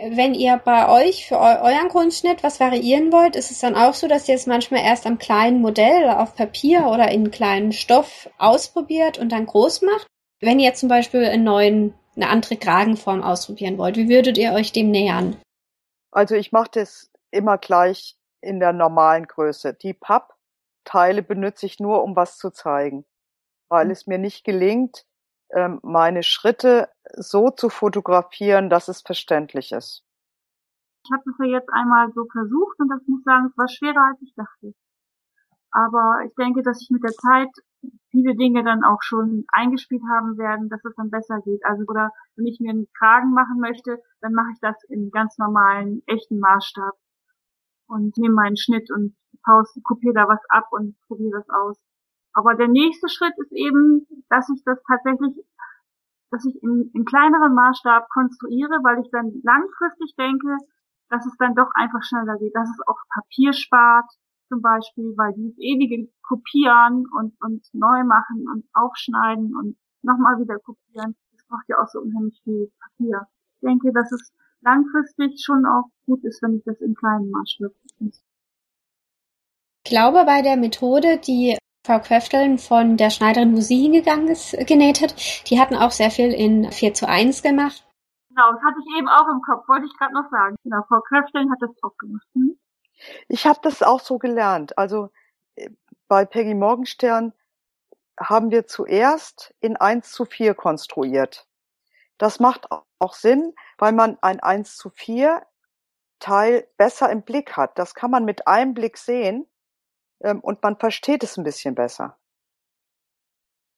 [0.00, 3.94] Wenn ihr bei euch für eu euren Grundschnitt was variieren wollt, ist es dann auch
[3.94, 8.30] so, dass ihr es manchmal erst am kleinen Modell auf Papier oder in kleinen Stoff
[8.38, 10.06] ausprobiert und dann groß macht?
[10.40, 14.70] Wenn ihr zum Beispiel einen neuen, eine andere Kragenform ausprobieren wollt, wie würdet ihr euch
[14.70, 15.36] dem nähern?
[16.12, 19.74] Also ich mache das immer gleich in der normalen Größe.
[19.74, 23.04] Die Pappteile benutze ich nur, um was zu zeigen,
[23.68, 23.90] weil mhm.
[23.90, 25.04] es mir nicht gelingt,
[25.50, 30.04] ähm, meine Schritte so zu fotografieren, dass es verständlich ist.
[31.04, 34.08] Ich habe das ja jetzt einmal so versucht und das muss sagen, es war schwerer
[34.10, 34.74] als ich dachte.
[35.70, 37.48] Aber ich denke, dass ich mit der Zeit
[38.10, 41.64] viele Dinge dann auch schon eingespielt haben werden, dass es dann besser geht.
[41.64, 45.38] Also oder wenn ich mir einen Kragen machen möchte, dann mache ich das in ganz
[45.38, 46.94] normalen, echten Maßstab
[47.88, 51.78] und nehme meinen Schnitt und pause, kopiere da was ab und probiere das aus.
[52.34, 55.34] Aber der nächste Schritt ist eben, dass ich das tatsächlich,
[56.30, 60.56] dass ich in, in kleinerem Maßstab konstruiere, weil ich dann langfristig denke,
[61.08, 64.10] dass es dann doch einfach schneller geht, dass es auch Papier spart,
[64.48, 70.58] zum Beispiel, weil dieses ewige Kopieren und, und neu machen und aufschneiden und nochmal wieder
[70.58, 73.26] kopieren, das braucht ja auch so unheimlich viel Papier.
[73.54, 77.72] Ich denke, dass es langfristig schon auch gut ist, wenn ich das in kleinen Maßstab
[78.00, 78.20] Ich
[79.84, 85.00] glaube, bei der Methode, die Frau Köfteln von der Schneiderin, wo sie hingegangen ist, genäht
[85.00, 85.14] hat,
[85.48, 87.84] die hatten auch sehr viel in 4 zu 1 gemacht.
[88.28, 90.56] Genau, das hatte ich eben auch im Kopf, wollte ich gerade noch sagen.
[90.62, 92.26] Genau, Frau Köfteln hat das auch gemacht.
[92.34, 92.58] Hm?
[93.28, 94.76] Ich habe das auch so gelernt.
[94.76, 95.10] Also
[95.56, 95.70] äh,
[96.08, 97.32] bei Peggy Morgenstern
[98.20, 101.47] haben wir zuerst in 1 zu 4 konstruiert.
[102.18, 105.46] Das macht auch Sinn, weil man ein 1 zu 4
[106.18, 107.78] Teil besser im Blick hat.
[107.78, 109.46] Das kann man mit einem Blick sehen
[110.20, 112.18] ähm, und man versteht es ein bisschen besser.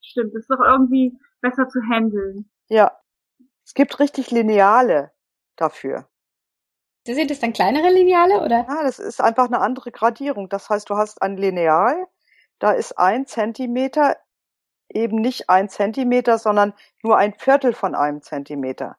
[0.02, 2.50] Stimmt, ist doch irgendwie besser zu handeln.
[2.68, 2.96] Ja.
[3.64, 5.12] Es gibt richtig Lineale
[5.56, 6.08] dafür.
[7.06, 8.66] Sind das dann kleinere Lineale oder?
[8.68, 10.48] Ja, das ist einfach eine andere Gradierung.
[10.48, 12.06] Das heißt, du hast ein Lineal,
[12.58, 14.16] da ist ein Zentimeter
[14.94, 18.96] eben nicht ein Zentimeter, sondern nur ein Viertel von einem Zentimeter.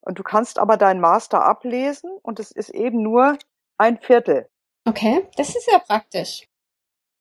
[0.00, 3.38] Und du kannst aber dein Master ablesen und es ist eben nur
[3.78, 4.48] ein Viertel.
[4.84, 6.48] Okay, das ist ja praktisch.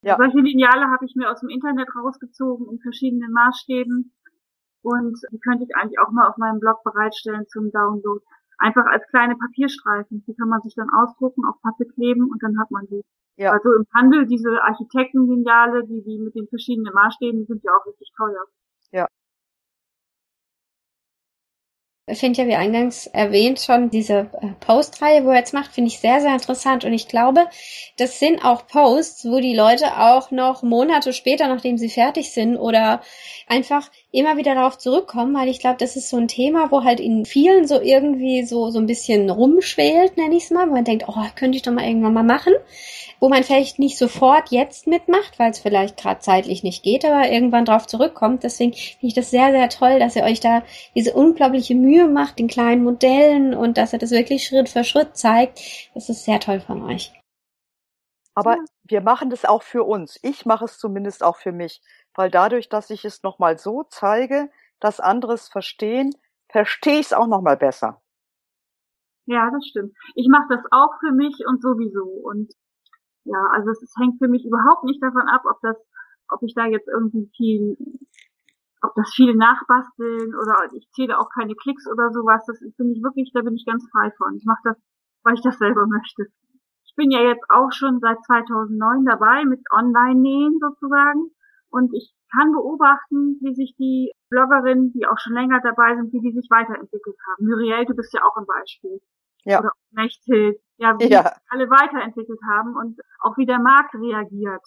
[0.04, 0.18] Ja.
[0.18, 4.14] Solche Lineale habe ich mir aus dem Internet rausgezogen in verschiedenen Maßstäben
[4.82, 8.24] und die könnte ich eigentlich auch mal auf meinem Blog bereitstellen zum Download
[8.62, 10.24] einfach als kleine Papierstreifen.
[10.28, 13.02] Die kann man sich dann ausdrucken, auf Pappe kleben und dann hat man die.
[13.38, 13.52] Ja.
[13.52, 18.12] Also im Handel diese Architektenlineale, die, die mit den verschiedenen Maßstäben, sind ja auch richtig
[18.16, 18.46] teuer.
[18.92, 19.08] Ja.
[22.08, 25.88] Ich finde ja, wie eingangs erwähnt, schon diese äh, Postreihe, wo er jetzt macht, finde
[25.88, 26.84] ich sehr, sehr interessant.
[26.84, 27.48] Und ich glaube,
[27.98, 32.58] das sind auch Posts, wo die Leute auch noch Monate später, nachdem sie fertig sind
[32.58, 33.02] oder
[33.48, 37.00] einfach immer wieder darauf zurückkommen, weil ich glaube, das ist so ein Thema, wo halt
[37.00, 40.84] in vielen so irgendwie so, so ein bisschen rumschwelt, nenne ich es mal, wo man
[40.84, 42.54] denkt, oh, könnte ich doch mal irgendwann mal machen
[43.22, 47.30] wo man vielleicht nicht sofort jetzt mitmacht, weil es vielleicht gerade zeitlich nicht geht, aber
[47.30, 48.44] irgendwann drauf zurückkommt.
[48.44, 50.64] Deswegen finde ich das sehr, sehr toll, dass ihr euch da
[50.96, 55.16] diese unglaubliche Mühe macht, den kleinen Modellen und dass ihr das wirklich Schritt für Schritt
[55.16, 55.62] zeigt.
[55.94, 57.14] Das ist sehr toll von euch.
[58.34, 58.64] Aber ja.
[58.86, 60.20] wir machen das auch für uns.
[60.24, 61.80] Ich mache es zumindest auch für mich,
[62.16, 64.50] weil dadurch, dass ich es nochmal so zeige,
[64.80, 66.12] dass andere es verstehen,
[66.50, 68.02] verstehe ich es auch nochmal besser.
[69.26, 69.94] Ja, das stimmt.
[70.16, 72.04] Ich mache das auch für mich und sowieso.
[72.04, 72.52] Und
[73.24, 75.78] ja, also es, hängt für mich überhaupt nicht davon ab, ob das,
[76.30, 77.78] ob ich da jetzt irgendwie viel,
[78.82, 82.44] ob das viele nachbasteln oder ich zähle auch keine Klicks oder sowas.
[82.48, 84.36] Das finde ich wirklich, da bin ich ganz frei von.
[84.36, 84.78] Ich mache das,
[85.24, 86.26] weil ich das selber möchte.
[86.84, 91.32] Ich bin ja jetzt auch schon seit 2009 dabei mit Online-Nähen sozusagen
[91.72, 96.22] und ich kann beobachten, wie sich die Bloggerinnen, die auch schon länger dabei sind, wie
[96.22, 97.48] die sich weiterentwickelt haben.
[97.48, 99.02] Muriel, du bist ja auch ein Beispiel
[99.44, 99.60] ja.
[99.60, 101.34] oder Mechthild, ja, wie ja.
[101.50, 104.64] alle weiterentwickelt haben und auch wie der Markt reagiert.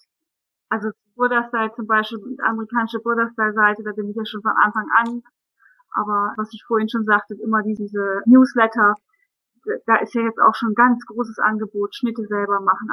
[0.69, 5.23] Also Burderstyle zum Beispiel, die amerikanische Burderstyle-Seite, da bin ich ja schon von Anfang an.
[5.95, 8.95] Aber was ich vorhin schon sagte, immer diese Newsletter,
[9.87, 12.89] da ist ja jetzt auch schon ein ganz großes Angebot, Schnitte selber machen,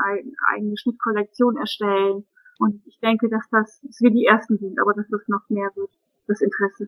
[0.53, 2.28] eigene Schnittkollektion erstellen.
[2.62, 5.72] Und ich denke, dass das, dass wir die Ersten sind, aber dass das noch mehr
[5.74, 5.89] wird,
[6.28, 6.86] das Interesse.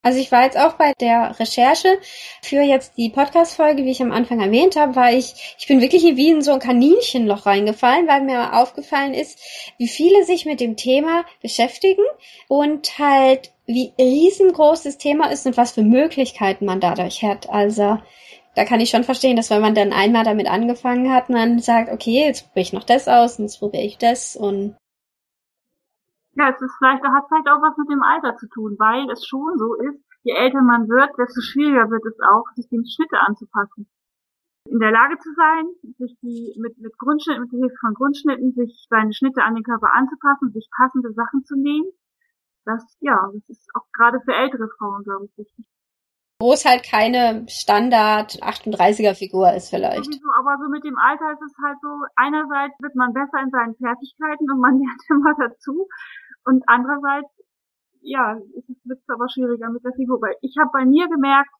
[0.00, 1.98] Also ich war jetzt auch bei der Recherche
[2.42, 6.02] für jetzt die Podcast-Folge, wie ich am Anfang erwähnt habe, war ich, ich bin wirklich
[6.02, 9.38] wie in so ein Kaninchenloch reingefallen, weil mir aufgefallen ist,
[9.76, 12.02] wie viele sich mit dem Thema beschäftigen
[12.48, 17.48] und halt wie riesengroß das Thema ist und was für Möglichkeiten man dadurch hat.
[17.50, 17.98] Also
[18.54, 21.90] da kann ich schon verstehen, dass wenn man dann einmal damit angefangen hat, man sagt,
[21.90, 24.76] okay, jetzt probiere ich noch das aus und jetzt probiere ich das und
[26.34, 29.26] ja, es ist vielleicht, hat vielleicht auch was mit dem Alter zu tun, weil es
[29.26, 33.20] schon so ist, je älter man wird, desto schwieriger wird es auch, sich den Schnitte
[33.20, 33.86] anzupassen.
[34.64, 35.66] In der Lage zu sein,
[35.98, 39.92] sich die, mit, mit Grundschnitten, mit Hilfe von Grundschnitten, sich seine Schnitte an den Körper
[39.92, 41.90] anzupassen, sich passende Sachen zu nähen.
[42.64, 45.66] Das, ja, das ist auch gerade für ältere Frauen, glaube ich, wichtig.
[46.42, 50.10] Wo es halt keine Standard 38er Figur ist vielleicht.
[50.10, 53.50] Sowieso, aber so mit dem Alter ist es halt so, einerseits wird man besser in
[53.54, 55.86] seinen Fertigkeiten und man lernt immer dazu.
[56.44, 57.30] Und andererseits,
[58.00, 60.20] ja, es wird aber schwieriger mit der Figur.
[60.20, 61.54] Weil ich habe bei mir gemerkt,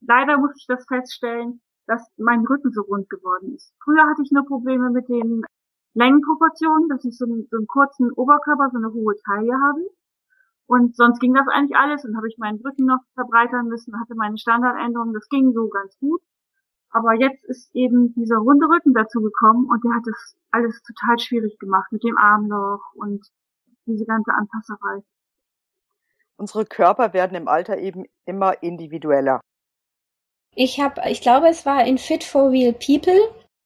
[0.00, 3.74] leider muss ich das feststellen, dass mein Rücken so rund geworden ist.
[3.84, 5.44] Früher hatte ich nur Probleme mit den
[5.92, 9.84] Längenproportionen, dass ich so einen, so einen kurzen Oberkörper, so eine hohe Taille habe.
[10.66, 12.04] Und sonst ging das eigentlich alles.
[12.04, 15.14] Und habe ich meinen Rücken noch verbreitern müssen, hatte meine Standardänderungen.
[15.14, 16.22] Das ging so ganz gut.
[16.90, 21.18] Aber jetzt ist eben dieser runde Rücken dazu gekommen und der hat das alles total
[21.18, 23.26] schwierig gemacht mit dem Armloch und
[23.86, 25.02] diese ganze Anpasserei.
[26.36, 29.40] Unsere Körper werden im Alter eben immer individueller.
[30.54, 33.18] Ich habe, ich glaube, es war in Fit for Real People,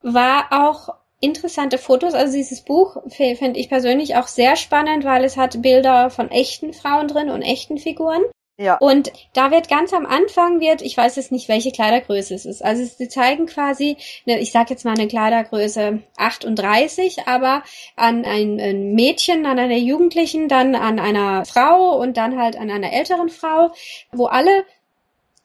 [0.02, 2.14] war auch interessante Fotos.
[2.14, 6.72] Also dieses Buch finde ich persönlich auch sehr spannend, weil es hat Bilder von echten
[6.72, 8.22] Frauen drin und echten Figuren.
[8.58, 8.78] Ja.
[8.78, 12.64] Und da wird ganz am Anfang wird, ich weiß jetzt nicht, welche Kleidergröße es ist.
[12.64, 17.62] Also sie zeigen quasi, ich sage jetzt mal eine Kleidergröße 38, aber
[17.96, 22.70] an ein, ein Mädchen, an einer Jugendlichen, dann an einer Frau und dann halt an
[22.70, 23.72] einer älteren Frau,
[24.12, 24.64] wo alle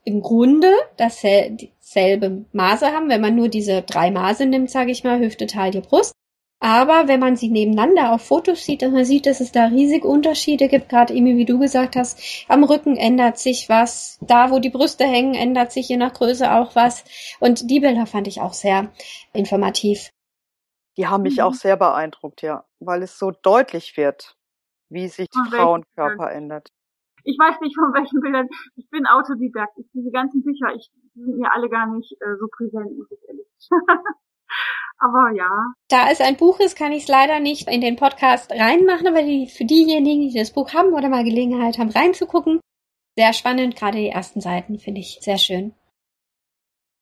[0.04, 5.20] im Grunde dasselbe Maße haben, wenn man nur diese drei Maße nimmt, sage ich mal,
[5.20, 6.14] Hüfte, Taille, Brust.
[6.64, 10.08] Aber wenn man sie nebeneinander auf Fotos sieht, dann man sieht, dass es da riesige
[10.08, 10.90] Unterschiede gibt.
[10.90, 14.20] Gerade eben, wie du gesagt hast, am Rücken ändert sich was.
[14.22, 17.04] Da, wo die Brüste hängen, ändert sich je nach Größe auch was.
[17.40, 18.92] Und die Bilder fand ich auch sehr
[19.34, 20.12] informativ.
[20.98, 21.44] Die haben mich mhm.
[21.44, 24.36] auch sehr beeindruckt, ja, weil es so deutlich wird,
[24.90, 26.70] wie sich die Frauenkörper ändert.
[27.24, 28.48] Ich weiß nicht von welchen Bildern.
[28.76, 29.78] Ich bin Autodidakt.
[29.78, 33.12] Ich, diese ganzen Bücher, ich die sind mir alle gar nicht äh, so präsent, muss
[33.12, 33.82] ich ehrlich sagen.
[34.98, 35.50] Aber ja.
[35.90, 39.24] Da es ein Buch ist, kann ich es leider nicht in den Podcast reinmachen, aber
[39.24, 42.60] die, für diejenigen, die das Buch haben oder mal Gelegenheit haben, reinzugucken,
[43.18, 43.76] sehr spannend.
[43.78, 45.74] Gerade die ersten Seiten finde ich sehr schön.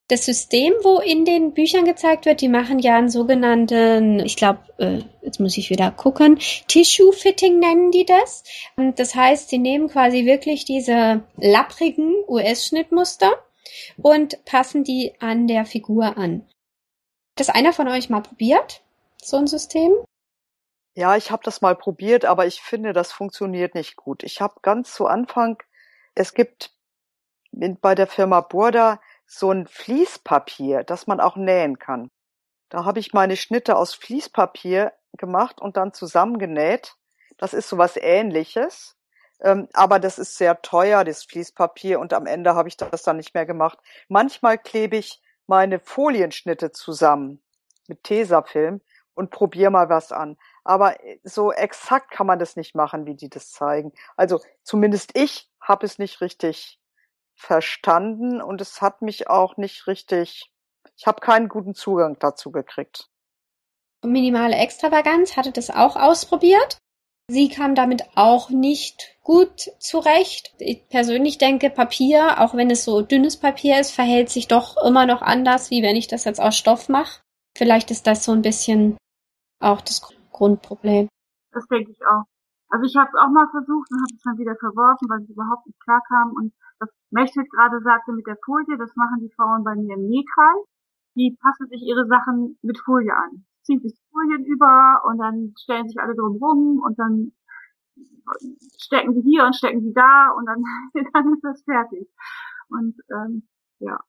[0.10, 4.60] Das System, wo in den Büchern gezeigt wird, die machen ja einen sogenannten, ich glaube,
[4.78, 8.44] äh, jetzt muss ich wieder gucken, Tissue Fitting nennen die das.
[8.76, 13.32] Und das heißt, sie nehmen quasi wirklich diese lapprigen US-Schnittmuster
[14.02, 16.44] und passen die an der Figur an
[17.40, 18.82] das einer von euch mal probiert?
[19.22, 19.92] So ein System?
[20.96, 24.24] Ja, ich habe das mal probiert, aber ich finde, das funktioniert nicht gut.
[24.24, 25.62] Ich habe ganz zu Anfang,
[26.16, 26.74] es gibt
[27.52, 32.10] bei der Firma Burda so ein Fließpapier, das man auch nähen kann.
[32.70, 36.96] Da habe ich meine Schnitte aus Fließpapier gemacht und dann zusammengenäht.
[37.38, 38.98] Das ist sowas ähnliches.
[39.42, 43.18] Ähm, aber das ist sehr teuer, das Fließpapier, und am Ende habe ich das dann
[43.18, 43.80] nicht mehr gemacht.
[44.10, 47.42] Manchmal klebe ich meine Folienschnitte zusammen
[47.88, 48.82] mit Tesafilm
[49.14, 50.38] und probier mal was an.
[50.64, 53.94] Aber äh, so exakt kann man das nicht machen, wie die das zeigen.
[54.18, 56.79] Also zumindest ich habe es nicht richtig
[57.40, 60.52] verstanden und es hat mich auch nicht richtig,
[60.98, 63.10] ich habe keinen guten Zugang dazu gekriegt.
[64.04, 66.78] Minimale Extravaganz hatte das auch ausprobiert.
[67.30, 70.54] Sie kam damit auch nicht gut zurecht.
[70.58, 75.06] Ich persönlich denke, Papier, auch wenn es so dünnes Papier ist, verhält sich doch immer
[75.06, 77.22] noch anders, wie wenn ich das jetzt aus Stoff mache.
[77.58, 78.98] Vielleicht ist das so ein bisschen
[79.62, 81.08] auch das Grundproblem.
[81.52, 82.24] Das denke ich auch.
[82.70, 85.30] Also ich habe es auch mal versucht und habe es dann wieder verworfen, weil es
[85.30, 86.34] überhaupt nicht klar kam.
[86.34, 90.08] Und das Mechthild gerade sagte mit der Folie, das machen die Frauen bei mir im
[90.08, 90.66] Nähkreis.
[91.16, 95.88] Die passen sich ihre Sachen mit Folie an ziehen sich Folien über und dann stellen
[95.88, 97.32] sich alle drum rum und dann
[98.78, 100.64] stecken sie hier und stecken sie da und dann,
[101.14, 102.08] dann ist das fertig.
[102.70, 103.48] Und ähm,
[103.80, 104.00] ja.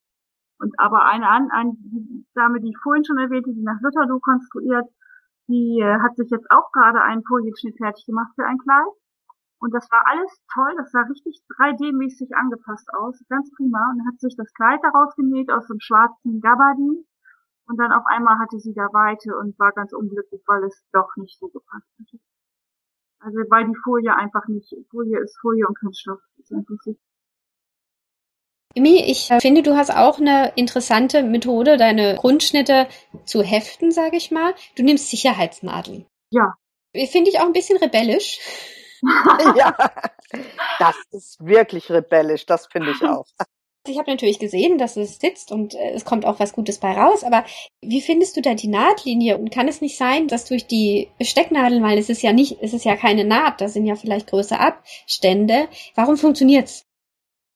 [0.58, 4.86] Und aber eine, eine die Dame, die ich vorhin schon erwähnte, die nach Lutherloh konstruiert,
[5.51, 8.94] die äh, hat sich jetzt auch gerade einen Folienschnitt fertig gemacht für ein Kleid.
[9.59, 13.92] Und das war alles toll, das sah richtig 3D-mäßig angepasst aus, ganz prima.
[13.92, 17.05] Und hat sich das Kleid daraus genäht aus einem schwarzen Gabardin
[17.70, 21.14] und dann auf einmal hatte sie da Weite und war ganz unglücklich, weil es doch
[21.16, 22.18] nicht so gepasst hatte.
[23.20, 26.20] Also weil die Folie einfach nicht, Folie ist Folie und kein Stoff.
[26.38, 26.76] Ist einfach.
[28.75, 32.87] Imi, ich äh, finde, du hast auch eine interessante Methode, deine Grundschnitte
[33.25, 34.55] zu heften, sage ich mal.
[34.77, 36.07] Du nimmst Sicherheitsnadeln.
[36.31, 36.55] Ja.
[36.95, 38.39] Finde ich auch ein bisschen rebellisch.
[39.57, 39.77] ja,
[40.79, 43.27] das ist wirklich rebellisch, das finde ich auch.
[43.89, 46.93] Ich habe natürlich gesehen, dass es sitzt und äh, es kommt auch was Gutes bei
[46.93, 47.47] raus, aber
[47.81, 49.39] wie findest du da die Nahtlinie?
[49.39, 52.75] Und kann es nicht sein, dass durch die Stecknadeln, weil es ist ja nicht, es
[52.75, 55.66] ist ja keine Naht, da sind ja vielleicht größere Abstände.
[55.95, 56.85] Warum funktioniert's?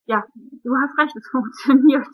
[0.06, 0.24] Ja,
[0.62, 2.06] du hast recht, es funktioniert.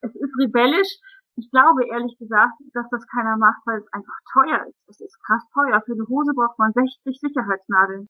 [0.00, 0.98] Es ist rebellisch.
[1.36, 4.76] Ich glaube ehrlich gesagt, dass das keiner macht, weil es einfach teuer ist.
[4.88, 5.80] Es ist krass teuer.
[5.84, 8.08] Für eine Hose braucht man 60 Sicherheitsnadeln.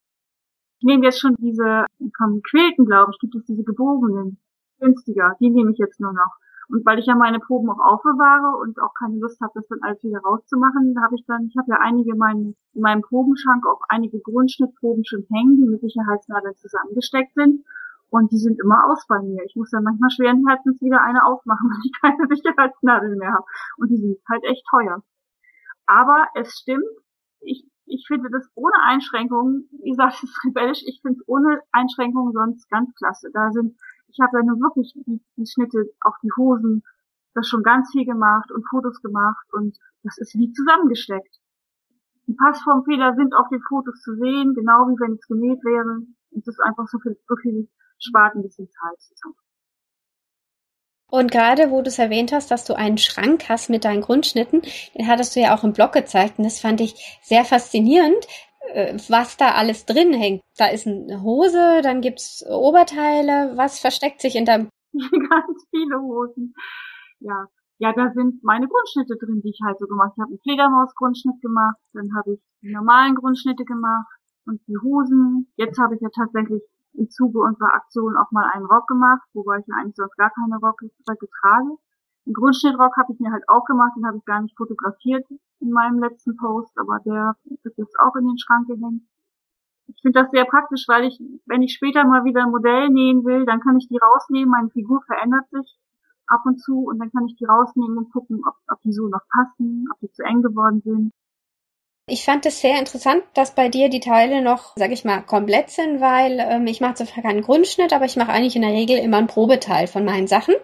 [0.80, 4.38] Ich nehme jetzt schon diese, vom Quilten, glaube ich, gibt es diese gebogenen
[4.80, 5.36] günstiger.
[5.38, 6.36] Die nehme ich jetzt nur noch.
[6.68, 9.82] Und weil ich ja meine Proben auch aufbewahre und auch keine Lust habe, das dann
[9.82, 13.80] alles wieder rauszumachen, habe ich dann, ich habe ja einige mein, in meinem Probenschrank auch
[13.88, 17.64] einige Grundschnittproben schon hängen, die mit Sicherheitsnadeln zusammengesteckt sind.
[18.12, 19.42] Und die sind immer aus bei mir.
[19.46, 23.46] Ich muss dann manchmal schweren Herzens wieder eine aufmachen, weil ich keine Sicherheitsnadeln mehr habe.
[23.78, 25.02] Und die sind halt echt teuer.
[25.86, 26.84] Aber es stimmt,
[27.40, 31.62] ich, ich finde das ohne Einschränkungen, wie gesagt, es ist rebellisch, ich finde es ohne
[31.72, 33.30] Einschränkungen sonst ganz klasse.
[33.32, 33.78] Da sind
[34.12, 36.82] ich habe ja nur wirklich die, die Schnitte, auch die Hosen,
[37.32, 41.40] das schon ganz viel gemacht und Fotos gemacht und das ist wie zusammengesteckt.
[42.26, 46.04] Die Passformfehler sind auf den Fotos zu sehen, genau wie wenn es genäht wäre.
[46.30, 47.68] Das ist einfach so viel, so viel
[48.02, 49.34] spart ein bisschen Zeit.
[51.10, 54.62] Und gerade wo du es erwähnt hast, dass du einen Schrank hast mit deinen Grundschnitten,
[54.96, 58.26] den hattest du ja auch im Blog gezeigt und das fand ich sehr faszinierend.
[58.72, 60.42] Äh, was da alles drin hängt.
[60.56, 63.52] Da ist eine Hose, dann gibt's Oberteile.
[63.56, 64.68] Was versteckt sich in deinem?
[64.92, 66.54] Ganz viele Hosen.
[67.18, 67.48] Ja,
[67.78, 70.14] ja, da sind meine Grundschnitte drin, die ich halt so gemacht habe.
[70.14, 74.06] Ich habe einen Fledermaus-Grundschnitt gemacht, dann habe ich die normalen Grundschnitte gemacht
[74.46, 75.52] und die Hosen.
[75.56, 76.62] Jetzt habe ich ja tatsächlich
[76.94, 80.30] im Zuge unserer Aktion auch mal einen Rock gemacht, wobei ich ja eigentlich sonst gar
[80.30, 80.90] keine Rocke
[81.40, 81.78] trage.
[82.26, 85.26] Den Grundschnittrock habe ich mir halt auch gemacht, den habe ich gar nicht fotografiert
[85.60, 89.02] in meinem letzten Post, aber der ist jetzt auch in den Schrank gehängt.
[89.88, 93.24] Ich finde das sehr praktisch, weil ich, wenn ich später mal wieder ein Modell nähen
[93.24, 95.78] will, dann kann ich die rausnehmen, meine Figur verändert sich
[96.26, 99.08] ab und zu und dann kann ich die rausnehmen und gucken, ob, ob die so
[99.08, 101.12] noch passen, ob die zu eng geworden sind.
[102.08, 105.70] Ich fand es sehr interessant, dass bei dir die Teile noch, sag ich mal, komplett
[105.70, 108.98] sind, weil ähm, ich mache zwar keinen Grundschnitt, aber ich mache eigentlich in der Regel
[108.98, 110.54] immer ein Probeteil von meinen Sachen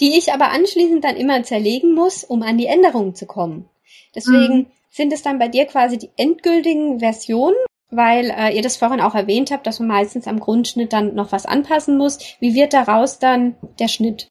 [0.00, 3.68] die ich aber anschließend dann immer zerlegen muss, um an die Änderungen zu kommen.
[4.14, 4.66] Deswegen mhm.
[4.90, 7.56] sind es dann bei dir quasi die endgültigen Versionen,
[7.90, 11.32] weil äh, ihr das vorhin auch erwähnt habt, dass man meistens am Grundschnitt dann noch
[11.32, 12.18] was anpassen muss.
[12.40, 14.28] Wie wird daraus dann der Schnitt?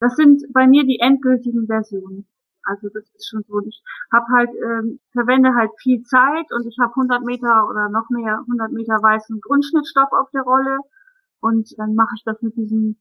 [0.00, 2.26] Das sind bei mir die endgültigen Versionen.
[2.64, 3.60] Also das ist schon so.
[3.60, 3.82] Ich
[4.12, 8.38] habe halt ähm, verwende halt viel Zeit und ich habe 100 Meter oder noch mehr
[8.40, 10.78] 100 Meter weißen Grundschnittstoff auf der Rolle
[11.40, 12.96] und dann mache ich das mit diesem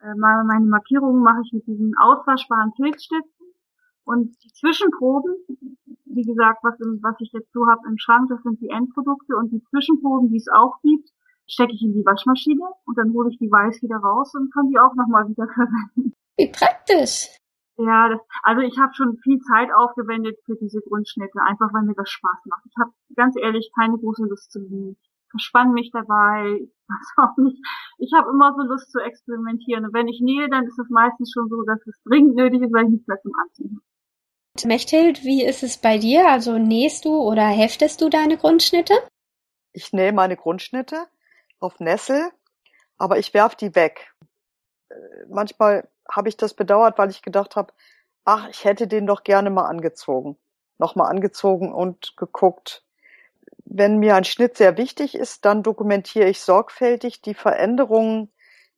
[0.00, 3.38] äh, meine Markierungen mache ich mit diesen auswaschbaren Filzstiften
[4.08, 5.34] und die Zwischenproben,
[6.06, 9.52] wie gesagt, was, was ich jetzt so habe im Schrank, das sind die Endprodukte und
[9.52, 11.10] die Zwischenproben, die es auch gibt,
[11.46, 14.68] stecke ich in die Waschmaschine und dann hole ich die weiß wieder raus und kann
[14.68, 16.14] die auch nochmal wieder verwenden.
[16.38, 17.36] Wie praktisch.
[17.78, 21.94] Ja, das, also ich habe schon viel Zeit aufgewendet für diese Grundschnitte, einfach weil mir
[21.94, 22.64] das Spaß macht.
[22.66, 24.96] Ich habe ganz ehrlich keine große Lust zu lieben
[25.30, 27.58] verspann mich dabei, weiß auch nicht.
[27.98, 29.84] Ich habe immer so Lust zu experimentieren.
[29.84, 32.72] Und wenn ich nähe, dann ist es meistens schon so, dass es dringend nötig ist,
[32.72, 33.80] weil ich nichts mehr zum Anziehen
[34.64, 36.28] Mechthild, wie ist es bei dir?
[36.28, 38.92] Also nähst du oder heftest du deine Grundschnitte?
[39.72, 41.06] Ich nähe meine Grundschnitte
[41.60, 42.32] auf Nessel,
[42.96, 44.12] aber ich werf die weg.
[44.88, 44.94] Äh,
[45.28, 47.72] manchmal habe ich das bedauert, weil ich gedacht habe,
[48.24, 50.36] ach, ich hätte den doch gerne mal angezogen.
[50.78, 52.84] Nochmal angezogen und geguckt,
[53.64, 58.32] wenn mir ein Schnitt sehr wichtig ist, dann dokumentiere ich sorgfältig die Veränderungen,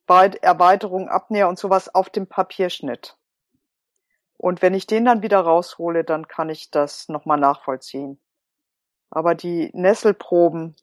[0.07, 3.15] Erweiterungen, Abnäher und sowas auf dem Papierschnitt.
[4.37, 8.19] Und wenn ich den dann wieder raushole, dann kann ich das nochmal nachvollziehen.
[9.09, 10.75] Aber die Nesselproben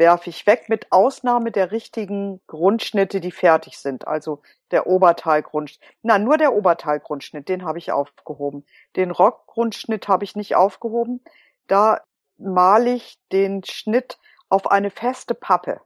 [0.00, 4.08] werfe ich weg, mit Ausnahme der richtigen Grundschnitte, die fertig sind.
[4.08, 4.42] Also
[4.72, 5.88] der Oberteilgrundschnitt.
[6.02, 8.64] Na, nur der Oberteilgrundschnitt, den habe ich aufgehoben.
[8.96, 11.22] Den Rockgrundschnitt habe ich nicht aufgehoben.
[11.68, 12.00] Da
[12.38, 15.82] male ich den Schnitt auf eine feste Pappe.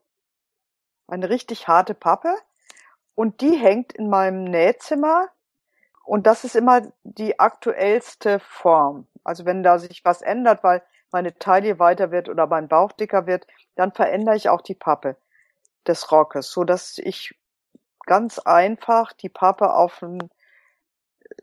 [1.09, 2.35] Eine richtig harte Pappe.
[3.17, 5.29] Und die hängt in meinem Nähzimmer.
[6.05, 9.09] Und das ist immer die aktuellste Form.
[9.25, 10.83] Also wenn da sich was ändert, weil
[11.15, 13.47] meine Taille weiter wird oder mein Bauch dicker wird,
[13.77, 15.17] dann verändere ich auch die Pappe
[15.87, 17.35] des Rockes, so dass ich
[18.05, 20.29] ganz einfach die Pappe auf ein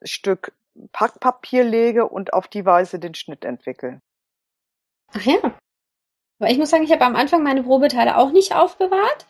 [0.03, 0.53] Stück
[0.91, 4.01] Packpapier lege und auf die Weise den Schnitt entwickle.
[5.13, 5.37] Ach ja.
[6.39, 9.25] Aber ich muss sagen, ich habe am Anfang meine Probeteile auch nicht aufbewahrt,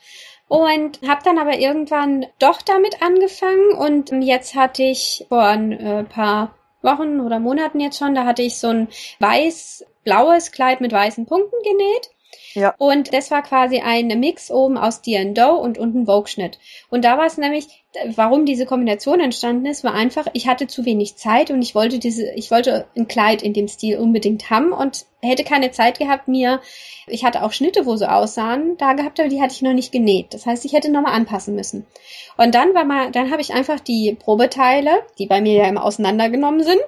[0.52, 6.04] und habe dann aber irgendwann doch damit angefangen und jetzt hatte ich vor ein äh,
[6.04, 8.88] paar Wochen oder Monaten jetzt schon, da hatte ich so ein
[9.20, 12.12] weiß-blaues Kleid mit weißen Punkten genäht
[12.54, 12.74] ja.
[12.78, 16.60] Und das war quasi ein Mix oben aus Doe und unten Vogue-Schnitt.
[16.90, 17.68] Und da war es nämlich,
[18.16, 22.00] warum diese Kombination entstanden ist, war einfach, ich hatte zu wenig Zeit und ich wollte
[22.00, 26.28] diese, ich wollte ein Kleid in dem Stil unbedingt haben und hätte keine Zeit gehabt,
[26.28, 26.62] mir,
[27.08, 29.92] ich hatte auch Schnitte, wo so aussahen, da gehabt, aber die hatte ich noch nicht
[29.92, 30.34] genäht.
[30.34, 31.86] Das heißt, ich hätte nochmal anpassen müssen.
[32.38, 35.84] Und dann war mal, dann habe ich einfach die Probeteile, die bei mir ja immer
[35.84, 36.82] auseinandergenommen sind,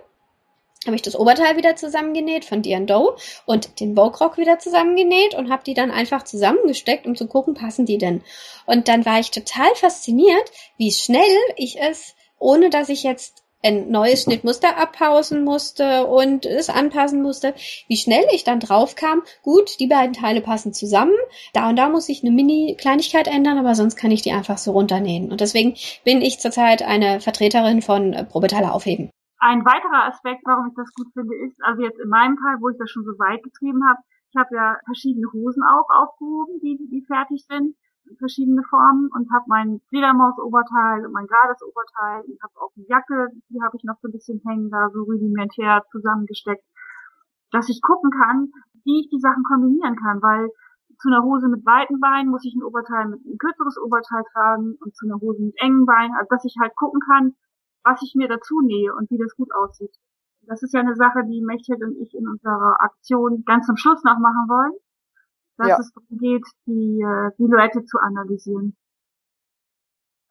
[0.86, 3.16] habe ich das Oberteil wieder zusammengenäht von Doe
[3.46, 7.54] und den Vogue Rock wieder zusammengenäht und habe die dann einfach zusammengesteckt, um zu gucken,
[7.54, 8.22] passen die denn.
[8.66, 11.22] Und dann war ich total fasziniert, wie schnell
[11.56, 17.54] ich es, ohne dass ich jetzt ein neues Schnittmuster abpausen musste und es anpassen musste,
[17.88, 21.16] wie schnell ich dann drauf kam, gut, die beiden Teile passen zusammen,
[21.54, 24.72] da und da muss ich eine Mini-Kleinigkeit ändern, aber sonst kann ich die einfach so
[24.72, 25.32] runternähen.
[25.32, 29.10] Und deswegen bin ich zurzeit eine Vertreterin von Probeteile aufheben.
[29.44, 32.70] Ein weiterer Aspekt, warum ich das gut finde, ist, also jetzt in meinem Fall, wo
[32.70, 34.00] ich das schon so weit getrieben habe,
[34.32, 37.76] ich habe ja verschiedene Hosen auch aufgehoben, die, die fertig sind,
[38.20, 43.36] verschiedene Formen und habe mein Fledermaus-Oberteil und mein gerades Oberteil und habe auch eine Jacke,
[43.52, 46.64] die habe ich noch so ein bisschen hängen, da so rudimentär zusammengesteckt,
[47.52, 48.48] dass ich gucken kann,
[48.88, 50.56] wie ich die Sachen kombinieren kann, weil
[51.04, 54.80] zu einer Hose mit weiten Beinen muss ich ein Oberteil mit ein kürzeres Oberteil tragen
[54.80, 57.36] und zu einer Hose mit engen Beinen, also dass ich halt gucken kann,
[57.84, 59.96] was ich mir dazu nähe und wie das gut aussieht.
[60.46, 64.04] Das ist ja eine Sache, die Mechthild und ich in unserer Aktion ganz zum Schluss
[64.04, 64.74] noch machen wollen,
[65.58, 65.78] dass ja.
[65.80, 68.76] es darum geht, die äh, Silhouette zu analysieren.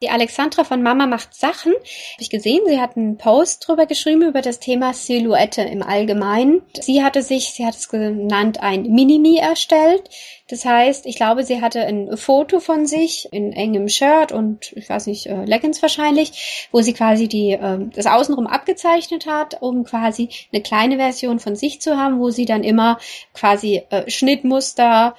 [0.03, 1.72] Die Alexandra von Mama macht Sachen.
[1.72, 1.84] Habe
[2.18, 6.62] ich gesehen, sie hat einen Post drüber geschrieben über das Thema Silhouette im Allgemeinen.
[6.80, 10.11] Sie hatte sich, sie hat es genannt, ein Minimi erstellt.
[10.48, 14.88] Das heißt, ich glaube, sie hatte ein Foto von sich in engem Shirt und ich
[14.90, 19.84] weiß nicht, äh, Leggings wahrscheinlich, wo sie quasi die, äh, das Außenrum abgezeichnet hat, um
[19.84, 22.98] quasi eine kleine Version von sich zu haben, wo sie dann immer
[23.34, 25.14] quasi äh, Schnittmuster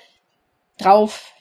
[0.77, 1.32] drauf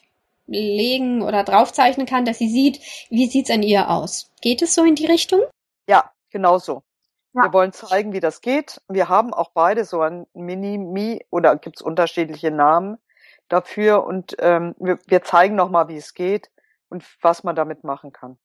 [0.45, 2.79] legen oder draufzeichnen kann, dass sie sieht,
[3.09, 4.31] wie sieht's an ihr aus.
[4.41, 5.41] Geht es so in die Richtung?
[5.87, 6.83] Ja, genau so.
[7.33, 7.43] Ja.
[7.43, 8.81] Wir wollen zeigen, wie das geht.
[8.87, 12.97] Wir haben auch beide so ein Mini-Mi oder gibt's unterschiedliche Namen
[13.49, 16.51] dafür und ähm, wir, wir zeigen nochmal, wie es geht
[16.89, 18.37] und was man damit machen kann.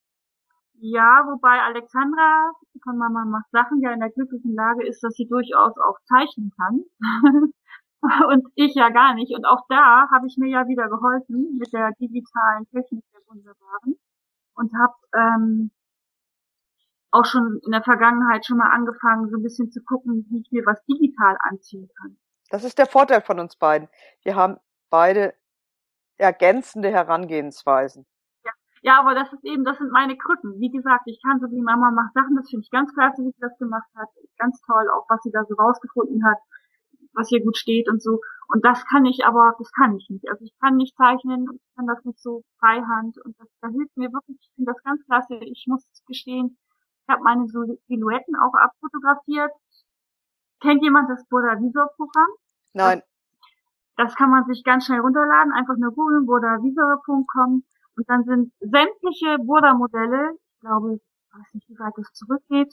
[0.81, 2.53] Ja, wobei Alexandra
[2.85, 6.53] von Mama macht Sachen ja in der glücklichen Lage ist, dass sie durchaus auch zeichnen
[6.57, 6.85] kann.
[8.29, 9.35] und ich ja gar nicht.
[9.35, 13.99] Und auch da habe ich mir ja wieder geholfen mit der digitalen Technik der Wunderbaren
[14.55, 15.71] und habe ähm,
[17.11, 20.53] auch schon in der Vergangenheit schon mal angefangen, so ein bisschen zu gucken, wie ich
[20.53, 22.17] mir was digital anziehen kann.
[22.51, 23.89] Das ist der Vorteil von uns beiden.
[24.23, 24.59] Wir haben
[24.91, 25.35] beide
[26.17, 28.07] ergänzende Herangehensweisen.
[28.45, 30.59] Ja, ja, aber das ist eben, das sind meine Krücken.
[30.61, 33.31] Wie gesagt, ich kann so wie Mama macht Sachen, das finde ich ganz klasse, wie
[33.31, 34.09] sie das gemacht hat.
[34.39, 36.39] Ganz toll, auch was sie da so rausgefunden hat
[37.19, 38.21] was hier gut steht und so.
[38.49, 40.29] Und das kann ich aber, das kann ich nicht.
[40.31, 43.97] Also ich kann nicht zeichnen, ich kann das nicht so freihand und das, da hilft
[43.97, 45.35] mir wirklich, ich finde das ganz klasse.
[45.43, 46.57] Ich muss gestehen,
[47.03, 49.53] ich habe meine Silhouetten auch abfotografiert.
[50.61, 52.31] Kennt jemand das Burda Visor Programm?
[52.73, 53.03] Nein.
[53.97, 57.65] Das, kann man sich ganz schnell runterladen, einfach nur googeln, burdavisor.com
[57.97, 61.03] und dann sind sämtliche Burda Modelle, ich glaube, ich
[61.33, 62.73] weiß nicht, wie weit das zurückgeht,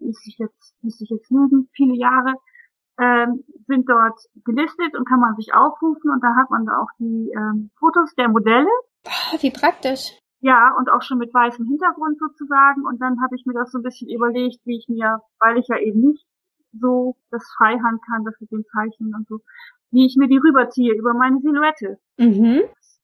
[0.00, 2.34] müsste ich jetzt, müsste ich jetzt lügen, viele Jahre,
[3.00, 6.90] ähm, sind dort gelistet und kann man sich aufrufen und da hat man da auch
[6.98, 8.68] die ähm, Fotos der Modelle.
[9.06, 10.18] Oh, wie praktisch.
[10.40, 12.86] Ja, und auch schon mit weißem Hintergrund sozusagen.
[12.86, 15.68] Und dann habe ich mir das so ein bisschen überlegt, wie ich mir, weil ich
[15.68, 16.24] ja eben nicht
[16.72, 19.40] so das Freihand kann, das mit dem Zeichnen und so,
[19.90, 21.98] wie ich mir die rüberziehe über meine Silhouette.
[22.18, 22.62] Mhm.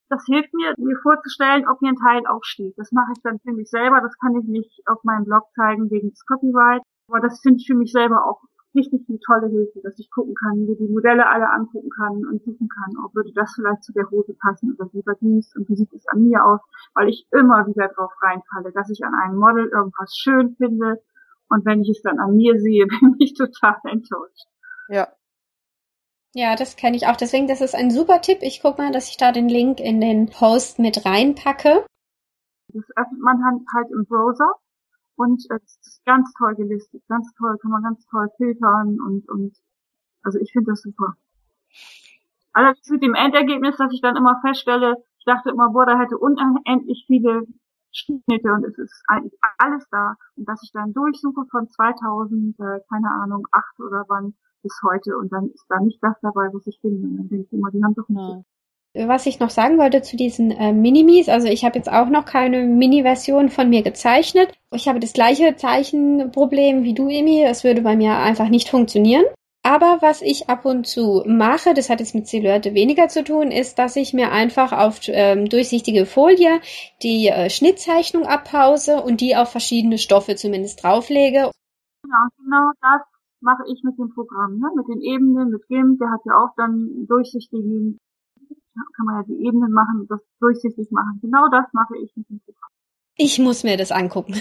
[0.09, 2.75] Das hilft mir, mir vorzustellen, ob mir ein Teil auch steht.
[2.79, 4.01] Das mache ich dann für mich selber.
[4.01, 6.83] Das kann ich nicht auf meinem Blog zeigen wegen des Copyright.
[7.09, 8.41] Aber das finde ich für mich selber auch
[8.77, 12.43] richtig eine tolle Hilfe, dass ich gucken kann, mir die Modelle alle angucken kann und
[12.45, 15.77] suchen kann, ob würde das vielleicht zu der Hose passen oder lieber dies und wie
[15.77, 16.61] sieht es an mir aus,
[16.95, 21.03] weil ich immer wieder drauf reinfalle, dass ich an einem Model irgendwas schön finde
[21.49, 24.47] und wenn ich es dann an mir sehe, bin ich total enttäuscht.
[24.89, 25.09] Ja.
[26.35, 27.17] Ja, das kenne ich auch.
[27.17, 28.41] Deswegen, das ist ein super Tipp.
[28.43, 31.87] Ich gucke mal, dass ich da den Link in den Post mit reinpacke.
[32.75, 34.53] Das öffnet man halt im Browser
[35.17, 39.57] und es ist ganz toll gelistet, ganz toll, kann man ganz toll filtern und, und
[40.23, 41.17] also ich finde das super.
[42.53, 46.19] Allerdings mit dem Endergebnis, dass ich dann immer feststelle, ich dachte immer, boah, da hätte
[46.19, 47.47] unendlich viele
[47.93, 50.17] Schnitte und es ist eigentlich alles da.
[50.37, 55.17] Und dass ich dann durchsuche von 2000, äh, keine Ahnung, acht oder wann bis heute
[55.17, 57.07] und dann ist da nicht das dabei, was ich finde.
[57.07, 58.47] Und dann denke ich immer, die haben doch nicht.
[59.05, 62.25] Was ich noch sagen wollte zu diesen äh, Minimis, also ich habe jetzt auch noch
[62.25, 64.53] keine Mini-Version von mir gezeichnet.
[64.73, 67.45] Ich habe das gleiche Zeichenproblem wie du, Emi.
[67.45, 69.25] Es würde bei mir einfach nicht funktionieren.
[69.67, 73.51] Aber was ich ab und zu mache, das hat jetzt mit Silhouette weniger zu tun,
[73.51, 76.61] ist, dass ich mir einfach auf ähm, durchsichtige Folie
[77.03, 81.51] die äh, Schnittzeichnung abpause und die auf verschiedene Stoffe zumindest drauflege.
[82.05, 83.03] Genau, genau das
[83.41, 84.69] mache ich mit dem Programm, ne?
[84.77, 87.99] mit den Ebenen, mit GIMP, der hat ja auch dann durchsichtigen,
[88.97, 91.19] kann man ja die Ebenen machen, das durchsichtig machen.
[91.23, 92.71] Genau das mache ich mit dem Programm.
[93.17, 94.35] Ich muss mir das angucken.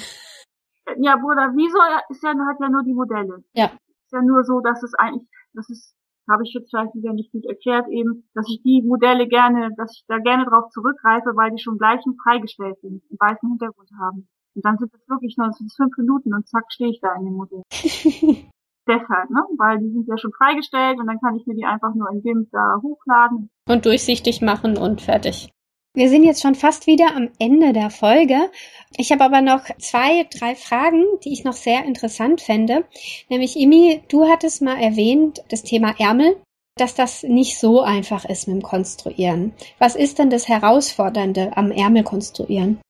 [0.98, 1.78] Ja, Bruder, wieso
[2.10, 3.44] ist ja, hat ja nur die Modelle.
[3.54, 3.72] Ja
[4.06, 5.96] ist ja nur so, dass es eigentlich, das ist,
[6.30, 9.92] habe ich jetzt vielleicht wieder nicht gut erklärt eben, dass ich die Modelle gerne, dass
[9.94, 14.28] ich da gerne drauf zurückgreife, weil die schon gleich freigestellt sind, einen weißen Hintergrund haben.
[14.56, 17.34] Und dann sind es wirklich nur fünf Minuten und zack stehe ich da in dem
[17.34, 17.64] Modell.
[18.88, 19.42] Deshalb, ne?
[19.58, 22.22] Weil die sind ja schon freigestellt und dann kann ich mir die einfach nur in
[22.22, 23.50] GIMP da hochladen.
[23.68, 25.50] Und durchsichtig machen und fertig.
[25.96, 28.52] Wir sind jetzt schon fast wieder am Ende der Folge.
[28.98, 32.84] Ich habe aber noch zwei, drei Fragen, die ich noch sehr interessant fände.
[33.30, 36.36] Nämlich, Imi, du hattest mal erwähnt, das Thema Ärmel,
[36.78, 39.54] dass das nicht so einfach ist mit dem Konstruieren.
[39.80, 42.82] Was ist denn das Herausfordernde am Ärmel konstruieren?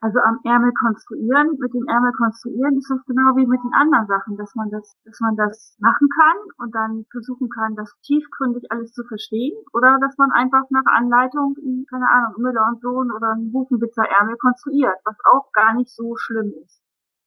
[0.00, 4.06] Also am Ärmel konstruieren, mit dem Ärmel konstruieren ist das genau wie mit den anderen
[4.06, 8.70] Sachen, dass man das, dass man das machen kann und dann versuchen kann, das tiefgründig
[8.70, 11.56] alles zu verstehen oder dass man einfach nach Anleitung,
[11.90, 16.14] keine Ahnung, Müller und Sohn oder einen Buchenwitzer Ärmel konstruiert, was auch gar nicht so
[16.16, 16.80] schlimm ist.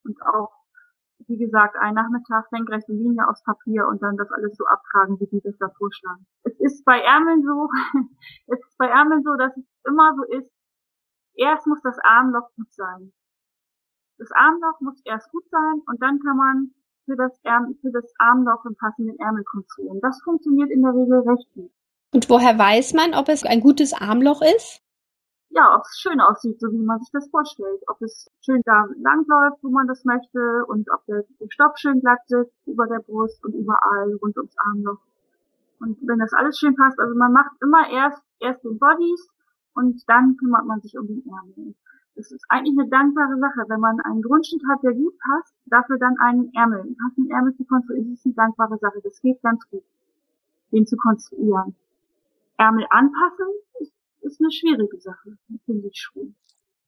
[0.06, 0.52] Und auch,
[1.28, 5.28] wie gesagt, ein Nachmittag senkrechte Linie aufs Papier und dann das alles so abtragen, wie
[5.28, 6.26] die das da vorschlagen.
[6.44, 7.68] Es ist bei Ärmeln so,
[8.48, 10.50] es ist bei Ärmeln so, dass es immer so ist,
[11.36, 13.12] erst muss das Armloch gut sein.
[14.18, 16.72] Das Armloch muss erst gut sein und dann kann man
[17.06, 20.00] für das, Ärm für das Armloch einen passenden Ärmel konstruieren.
[20.02, 21.72] Das funktioniert in der Regel recht gut.
[22.14, 24.82] Und woher weiß man, ob es ein gutes Armloch ist?
[25.50, 27.82] Ja, ob es schön aussieht, so wie man sich das vorstellt.
[27.88, 32.00] Ob es schön da langläuft, wo man das möchte und ob der, der Stoff schön
[32.00, 35.00] glatt sitzt über der Brust und überall rund ums Armloch.
[35.80, 39.30] Und wenn das alles schön passt, also man macht immer erst, erst den Bodies
[39.76, 41.76] und dann kümmert man sich um den Ärmel.
[42.16, 45.98] Das ist eigentlich eine dankbare Sache, wenn man einen Grundschnitt hat, der gut passt, dafür
[45.98, 49.00] dann einen Ärmel, einen passenden Ärmel zu konstruieren, ist eine dankbare Sache.
[49.04, 49.84] Das geht ganz gut,
[50.72, 51.76] den zu konstruieren.
[52.58, 53.48] Ärmel anpassen
[53.80, 56.36] ist, ist eine schwierige Sache, finde ich schon.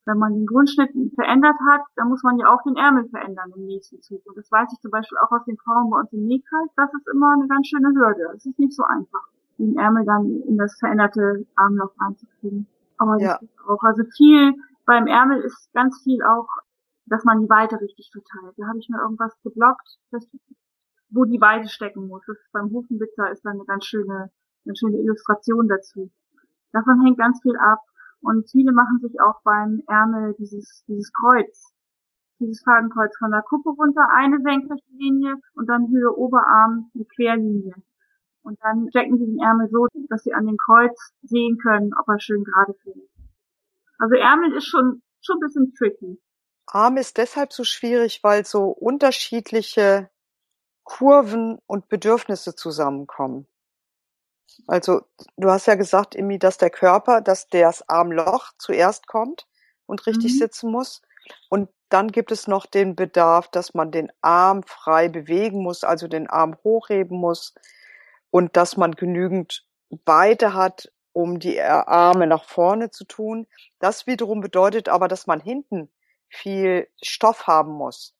[0.06, 3.66] Wenn man den Grundschnitt verändert hat, dann muss man ja auch den Ärmel verändern im
[3.66, 4.22] nächsten Zug.
[4.26, 6.70] Und das weiß ich zum Beispiel auch aus den Frauen bei uns im Nähkreis.
[6.76, 8.30] Das ist immer eine ganz schöne Hürde.
[8.34, 9.30] Das ist nicht so einfach,
[9.64, 12.68] den Ärmel dann in das veränderte Armloch reinzukriegen.
[12.97, 13.39] Aber ja.
[13.68, 14.53] auch, also viel,
[14.86, 16.47] beim Ärmel ist ganz viel auch,
[17.05, 18.55] dass man die Weite richtig verteilt.
[18.57, 20.28] Da habe ich mir irgendwas geblockt, das,
[21.09, 22.24] wo die Weite stecken muss.
[22.28, 24.32] Das ist beim Hufenwitzer ist dann eine ganz schöne,
[24.66, 26.11] eine schöne Illustration dazu.
[26.72, 27.80] Davon hängt ganz viel ab.
[28.24, 31.74] Und viele machen sich auch beim Ärmel dieses, dieses Kreuz,
[32.39, 37.74] dieses Fadenkreuz von der Kuppe runter, eine senkrechte Linie und dann Höhe Oberarm eine Querlinie.
[38.44, 42.08] Und dann stecken sie den Ärmel so, dass sie an den Kreuz sehen können, ob
[42.08, 43.10] er schön gerade findet.
[43.98, 46.22] Also Ärmel ist schon, schon ein bisschen tricky.
[46.66, 50.10] Arm ist deshalb so schwierig, weil so unterschiedliche
[50.84, 53.48] Kurven und Bedürfnisse zusammenkommen.
[54.68, 55.02] Also,
[55.38, 59.48] du hast ja gesagt, Imi, dass der Körper, dass das Armloch zuerst kommt
[59.86, 60.38] und richtig mhm.
[60.38, 61.02] sitzen muss.
[61.50, 66.08] Und dann gibt es noch den Bedarf, dass man den Arm frei bewegen muss, also
[66.08, 67.54] den Arm hochheben muss,
[68.34, 69.64] und dass man genügend
[70.05, 73.46] Weite hat, um die Arme nach vorne zu tun.
[73.78, 75.92] Das wiederum bedeutet aber, dass man hinten
[76.30, 78.16] viel Stoff haben muss.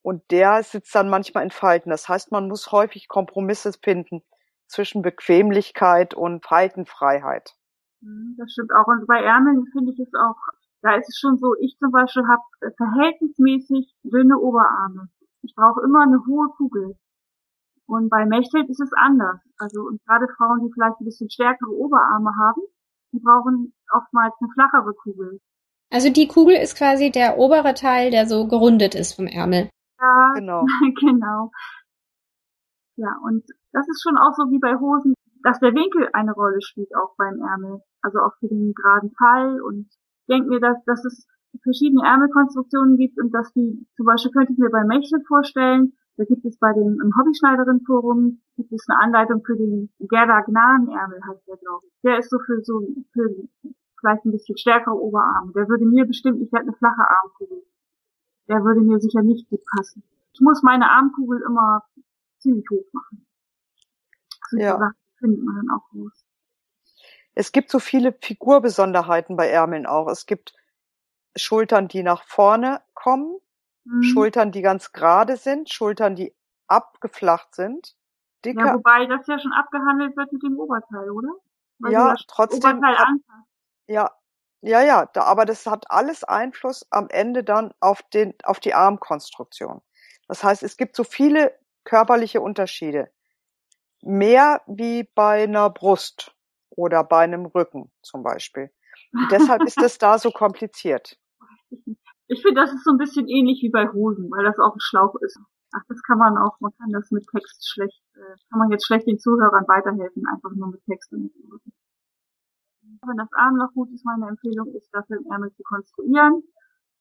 [0.00, 1.90] Und der sitzt dann manchmal in Falten.
[1.90, 4.22] Das heißt, man muss häufig Kompromisse finden
[4.66, 7.54] zwischen Bequemlichkeit und Faltenfreiheit.
[8.00, 8.86] Mhm, das stimmt auch.
[8.86, 10.40] Und bei Ärmeln finde ich es auch,
[10.80, 15.10] da ist es schon so, ich zum Beispiel habe verhältnismäßig dünne Oberarme.
[15.42, 16.96] Ich brauche immer eine hohe Kugel.
[17.86, 19.40] Und bei Mechthild ist es anders.
[19.58, 22.62] Also und gerade Frauen, die vielleicht ein bisschen stärkere Oberarme haben,
[23.12, 25.40] die brauchen oftmals eine flachere Kugel.
[25.90, 29.70] Also die Kugel ist quasi der obere Teil, der so gerundet ist vom Ärmel.
[30.00, 30.66] Ja, genau.
[31.00, 31.52] genau.
[32.96, 36.60] Ja, und das ist schon auch so wie bei Hosen, dass der Winkel eine Rolle
[36.60, 37.82] spielt auch beim Ärmel.
[38.02, 39.60] Also auch für den geraden Fall.
[39.62, 41.26] Und ich denke mir, dass, dass es
[41.62, 46.24] verschiedene Ärmelkonstruktionen gibt und dass die, zum Beispiel könnte ich mir bei Mechel vorstellen, da
[46.24, 51.46] gibt es bei dem im Hobbyschneiderin-Forum gibt es eine Anleitung für den Gerda Gnadenärmel, heißt
[51.46, 51.92] der, glaube ich.
[52.02, 52.80] Der ist so für so
[53.12, 53.28] für
[54.00, 55.52] vielleicht ein bisschen stärkere Oberarme.
[55.52, 57.62] Der würde mir bestimmt, ich hätte eine flache Armkugel.
[58.48, 60.02] Der würde mir sicher nicht gut passen.
[60.32, 61.82] Ich muss meine Armkugel immer
[62.38, 63.26] ziemlich hoch machen.
[64.42, 64.78] Also ja.
[64.78, 66.24] Sachen findet man dann auch groß.
[67.34, 70.08] Es gibt so viele Figurbesonderheiten bei Ärmeln auch.
[70.08, 70.54] Es gibt
[71.36, 73.36] Schultern, die nach vorne kommen,
[73.86, 74.02] mhm.
[74.02, 76.34] Schultern, die ganz gerade sind, Schultern, die
[76.66, 77.94] abgeflacht sind.
[78.44, 78.66] Dicker.
[78.66, 81.30] Ja, wobei das ja schon abgehandelt wird mit dem Oberteil, oder?
[81.78, 82.82] Weil ja, trotzdem.
[82.82, 83.08] Ab,
[83.88, 84.10] ja,
[84.62, 88.74] ja, ja, da, aber das hat alles Einfluss am Ende dann auf den, auf die
[88.74, 89.80] Armkonstruktion.
[90.28, 93.10] Das heißt, es gibt so viele körperliche Unterschiede.
[94.02, 96.34] Mehr wie bei einer Brust
[96.70, 98.72] oder bei einem Rücken zum Beispiel.
[99.12, 101.18] Und deshalb ist es da so kompliziert.
[102.28, 104.80] Ich finde, das ist so ein bisschen ähnlich wie bei Hosen, weil das auch ein
[104.80, 105.38] Schlauch ist.
[105.72, 108.86] Ach, das kann man auch, man kann das mit Text schlecht, äh, kann man jetzt
[108.86, 111.32] schlecht den Zuhörern weiterhelfen, einfach nur mit Text und mit.
[113.02, 116.42] Wenn das Armloch gut ist, meine Empfehlung ist, dafür den Ärmel zu konstruieren.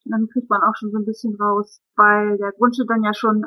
[0.06, 3.14] Und dann kriegt man auch schon so ein bisschen raus, weil der Grundschnitt dann ja
[3.14, 3.46] schon,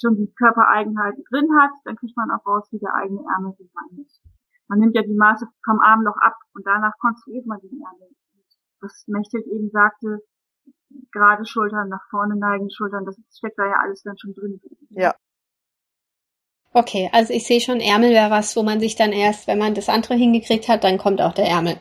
[0.00, 3.96] schon die Körpereigenheiten drin hat, dann kriegt man auch raus, wie der eigene Ärmel sein
[3.96, 4.20] muss.
[4.66, 8.10] Man nimmt ja die Maße vom Armloch ab und danach konstruiert man den Ärmel.
[8.80, 10.20] Was Mechthild eben sagte,
[11.12, 14.60] gerade Schultern nach vorne neigen, Schultern, das steckt da ja alles dann schon drin.
[14.90, 15.14] Ja.
[16.72, 19.74] Okay, also ich sehe schon, Ärmel wäre was, wo man sich dann erst, wenn man
[19.74, 21.80] das andere hingekriegt hat, dann kommt auch der Ärmel.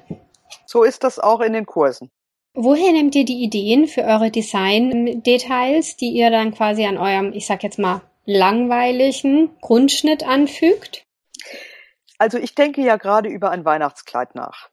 [0.66, 2.10] So ist das auch in den Kursen.
[2.54, 7.46] Woher nehmt ihr die Ideen für eure Design-Details, die ihr dann quasi an eurem, ich
[7.46, 11.06] sag jetzt mal, langweiligen Grundschnitt anfügt?
[12.18, 14.70] Also ich denke ja gerade über ein Weihnachtskleid nach.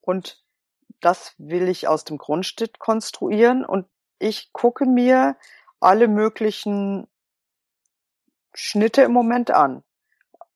[0.00, 0.40] Und
[1.00, 3.86] das will ich aus dem Grundschnitt konstruieren und
[4.18, 5.36] ich gucke mir
[5.80, 7.08] alle möglichen
[8.52, 9.82] Schnitte im Moment an.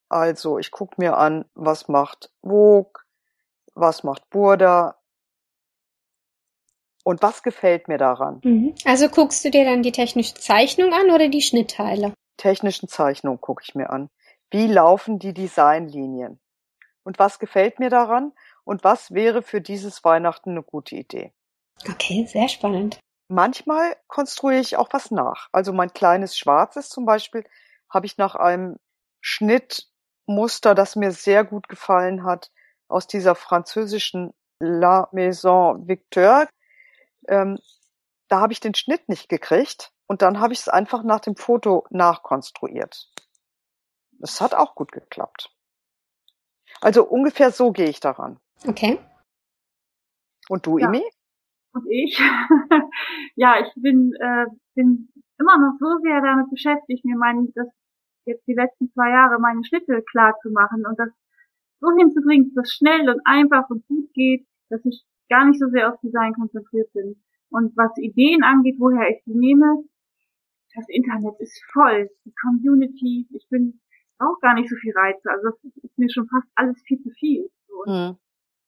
[0.09, 3.03] Also ich gucke mir an, was macht Vogue,
[3.75, 4.97] was macht Burda
[7.05, 8.41] und was gefällt mir daran.
[8.45, 8.75] Mhm.
[8.85, 12.13] Also guckst du dir dann die technische Zeichnung an oder die Schnittteile?
[12.37, 14.11] Technischen Zeichnung gucke ich mir an.
[14.51, 16.39] Wie laufen die Designlinien?
[17.03, 18.33] Und was gefällt mir daran?
[18.65, 21.33] Und was wäre für dieses Weihnachten eine gute Idee?
[21.89, 22.99] Okay, sehr spannend.
[23.29, 25.49] Manchmal konstruiere ich auch was nach.
[25.53, 27.45] Also mein kleines Schwarzes zum Beispiel
[27.89, 28.77] habe ich nach einem
[29.21, 32.51] Schnittmuster, das mir sehr gut gefallen hat,
[32.89, 36.47] aus dieser französischen La Maison Victor.
[37.29, 37.59] Ähm,
[38.29, 41.37] da habe ich den Schnitt nicht gekriegt und dann habe ich es einfach nach dem
[41.37, 43.11] Foto nachkonstruiert.
[44.21, 45.51] Es hat auch gut geklappt.
[46.81, 48.39] Also ungefähr so gehe ich daran.
[48.67, 48.99] Okay.
[50.49, 50.89] Und du, ja.
[50.89, 51.03] Imi?
[51.73, 52.19] Und ich?
[53.37, 55.09] ja, ich bin, äh, bin
[55.39, 57.69] immer noch so sehr damit beschäftigt, mir meinen, das
[58.27, 61.11] jetzt die letzten zwei Jahre meine Schnitte klar zu machen und das
[61.81, 65.69] so hinzubringen, dass es schnell und einfach und gut geht, dass ich gar nicht so
[65.69, 67.17] sehr auf Design konzentriert bin.
[67.51, 69.85] Und was Ideen angeht, woher ich die nehme,
[70.75, 73.81] das Internet ist voll, die Community, ich bin
[74.19, 77.11] auch gar nicht so viel Reize, also das ist mir schon fast alles viel zu
[77.11, 77.51] viel.
[77.69, 77.93] So.
[77.93, 78.17] Mhm.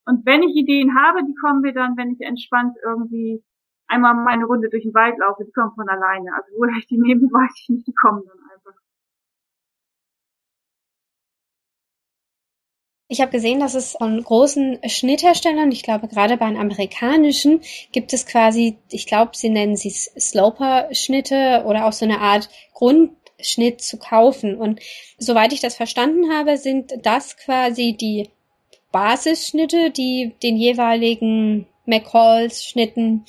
[0.06, 3.42] Und wenn ich Ideen habe, die kommen mir dann, wenn ich entspannt irgendwie
[3.88, 6.30] einmal meine Runde durch den Wald laufe, die kommen von alleine.
[6.34, 8.80] Also woher ich die nehme, weiß ich nicht, die kommen dann einfach.
[13.08, 17.60] Ich habe gesehen, dass es von großen Schnittherstellern, ich glaube gerade bei den amerikanischen,
[17.92, 23.80] gibt es quasi, ich glaube, sie nennen sie Sloper-Schnitte oder auch so eine Art Grundschnitt
[23.80, 24.56] zu kaufen.
[24.56, 24.80] Und
[25.18, 28.28] soweit ich das verstanden habe, sind das quasi die
[28.96, 33.26] Basisschnitte, die den jeweiligen McCalls-Schnitten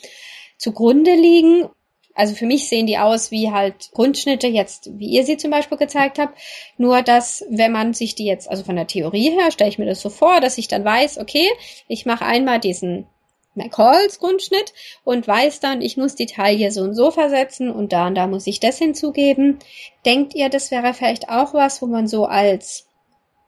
[0.58, 1.68] zugrunde liegen.
[2.16, 5.78] Also für mich sehen die aus wie halt Grundschnitte jetzt, wie ihr sie zum Beispiel
[5.78, 6.40] gezeigt habt.
[6.78, 9.86] Nur dass, wenn man sich die jetzt, also von der Theorie her, stelle ich mir
[9.86, 11.50] das so vor, dass ich dann weiß, okay,
[11.90, 13.06] ich mache einmal diesen
[13.54, 14.74] McCalls Grundschnitt
[15.04, 18.28] und weiß dann, ich muss die Taille so und so versetzen und da und da
[18.28, 19.60] muss ich das hinzugeben.
[20.06, 22.87] Denkt ihr, das wäre vielleicht auch was, wo man so als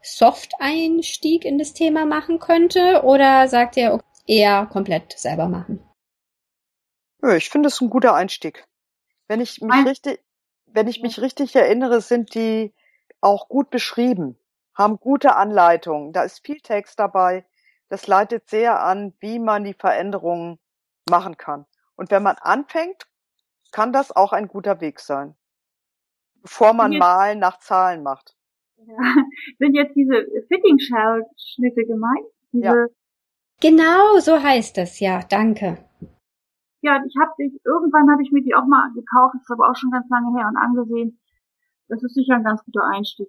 [0.02, 3.04] Soft-Einstieg in das Thema machen könnte?
[3.04, 5.84] Oder sagt ihr eher komplett selber machen?
[7.36, 8.66] Ich finde es ein guter Einstieg.
[9.28, 10.20] Wenn ich mich richtig,
[10.68, 12.74] wenn ich mich richtig erinnere, sind die
[13.22, 14.38] auch gut beschrieben,
[14.74, 16.14] haben gute Anleitungen.
[16.14, 17.46] Da ist viel Text dabei.
[17.90, 20.60] Das leitet sehr an, wie man die Veränderungen
[21.10, 21.66] machen kann.
[21.96, 23.08] Und wenn man anfängt,
[23.72, 25.36] kann das auch ein guter Weg sein,
[26.42, 28.36] bevor man Malen nach Zahlen macht.
[28.86, 28.98] Ja.
[29.60, 32.26] Sind jetzt diese Fitting Shell Schnitte gemeint?
[32.52, 32.88] Diese ja.
[33.62, 35.78] Genau, so heißt es, ja, danke.
[36.82, 39.70] Ja, ich habe dich, irgendwann habe ich mir die auch mal gekauft, das ist aber
[39.70, 41.20] auch schon ganz lange her und angesehen.
[41.90, 43.28] Das ist sicher ein ganz guter Einstieg.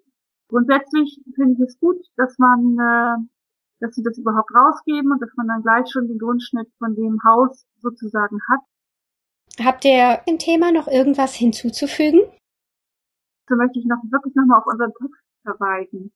[0.48, 3.16] Grundsätzlich finde ich es gut, dass man, äh,
[3.80, 7.18] dass sie das überhaupt rausgeben und dass man dann gleich schon den Grundschnitt von dem
[7.24, 8.60] Haus sozusagen hat.
[9.64, 12.20] Habt ihr im Thema noch irgendwas hinzuzufügen?
[13.48, 16.12] So möchte ich noch wirklich nochmal auf unseren Text verweisen.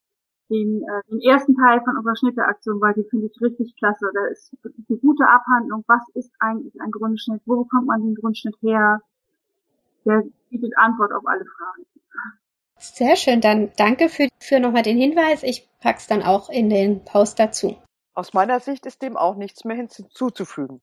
[0.51, 4.11] den, äh, den ersten Teil von unserer Schnitteaktion, weil die finde ich richtig klasse.
[4.13, 5.85] Da ist wirklich eine gute Abhandlung.
[5.87, 7.41] Was ist eigentlich ein Grundschnitt?
[7.47, 9.01] Wo bekommt man den Grundschnitt her?
[10.05, 11.87] Der bietet Antwort auf alle Fragen.
[12.77, 15.43] Sehr schön, dann danke für, für nochmal den Hinweis.
[15.43, 17.79] Ich pack's dann auch in den Post dazu.
[18.13, 20.83] Aus meiner Sicht ist dem auch nichts mehr hinzuzufügen.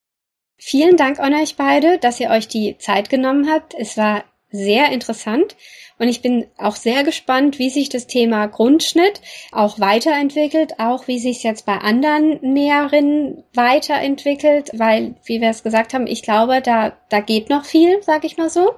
[0.57, 3.75] Vielen Dank an euch beide, dass ihr euch die Zeit genommen habt.
[3.77, 5.55] Es war sehr interessant
[6.01, 9.21] und ich bin auch sehr gespannt, wie sich das Thema Grundschnitt
[9.51, 15.61] auch weiterentwickelt, auch wie sich es jetzt bei anderen Näherinnen weiterentwickelt, weil, wie wir es
[15.61, 18.73] gesagt haben, ich glaube, da, da geht noch viel, sag ich mal so.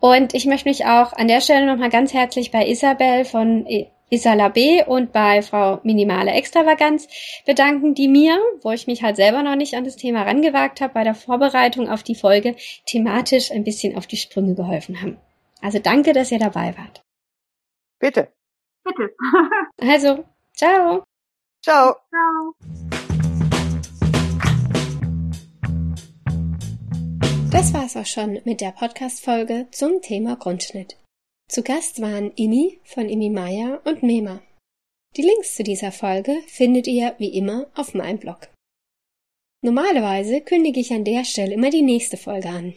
[0.00, 3.66] Und ich möchte mich auch an der Stelle nochmal ganz herzlich bei Isabel von
[4.08, 4.84] Isala B.
[4.84, 7.08] und bei Frau Minimale Extravaganz
[7.44, 10.94] bedanken, die mir, wo ich mich halt selber noch nicht an das Thema rangewagt habe,
[10.94, 12.54] bei der Vorbereitung auf die Folge
[12.86, 15.18] thematisch ein bisschen auf die Sprünge geholfen haben.
[15.60, 17.02] Also danke, dass ihr dabei wart.
[17.98, 18.32] Bitte.
[18.84, 19.10] Bitte.
[19.80, 20.24] also,
[20.54, 21.02] ciao.
[21.62, 21.96] Ciao.
[22.10, 22.54] Ciao.
[27.50, 30.96] Das war's auch schon mit der Podcast-Folge zum Thema Grundschnitt.
[31.48, 34.42] Zu Gast waren Imi von Imi Meier und Mema.
[35.16, 38.48] Die Links zu dieser Folge findet ihr wie immer auf meinem Blog.
[39.62, 42.74] Normalerweise kündige ich an der Stelle immer die nächste Folge an.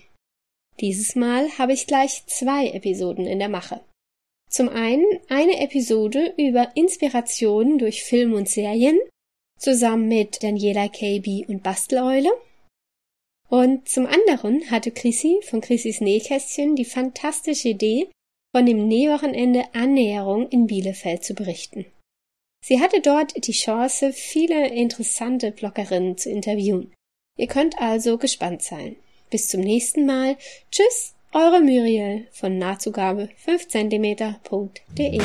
[0.79, 3.83] Dieses Mal habe ich gleich zwei Episoden in der Mache.
[4.49, 8.97] Zum einen eine Episode über Inspirationen durch Film und Serien,
[9.59, 12.31] zusammen mit Daniela KB und Basteleule.
[13.49, 18.09] Und zum anderen hatte Chrissy von Chrissys Nähkästchen die fantastische Idee,
[18.55, 21.85] von dem Nähwochenende Annäherung in Bielefeld zu berichten.
[22.65, 26.93] Sie hatte dort die Chance, viele interessante Bloggerinnen zu interviewen.
[27.37, 28.95] Ihr könnt also gespannt sein.
[29.29, 30.35] Bis zum nächsten Mal.
[30.71, 35.21] Tschüss, eure Muriel von Nahtzugabe 5cm.de.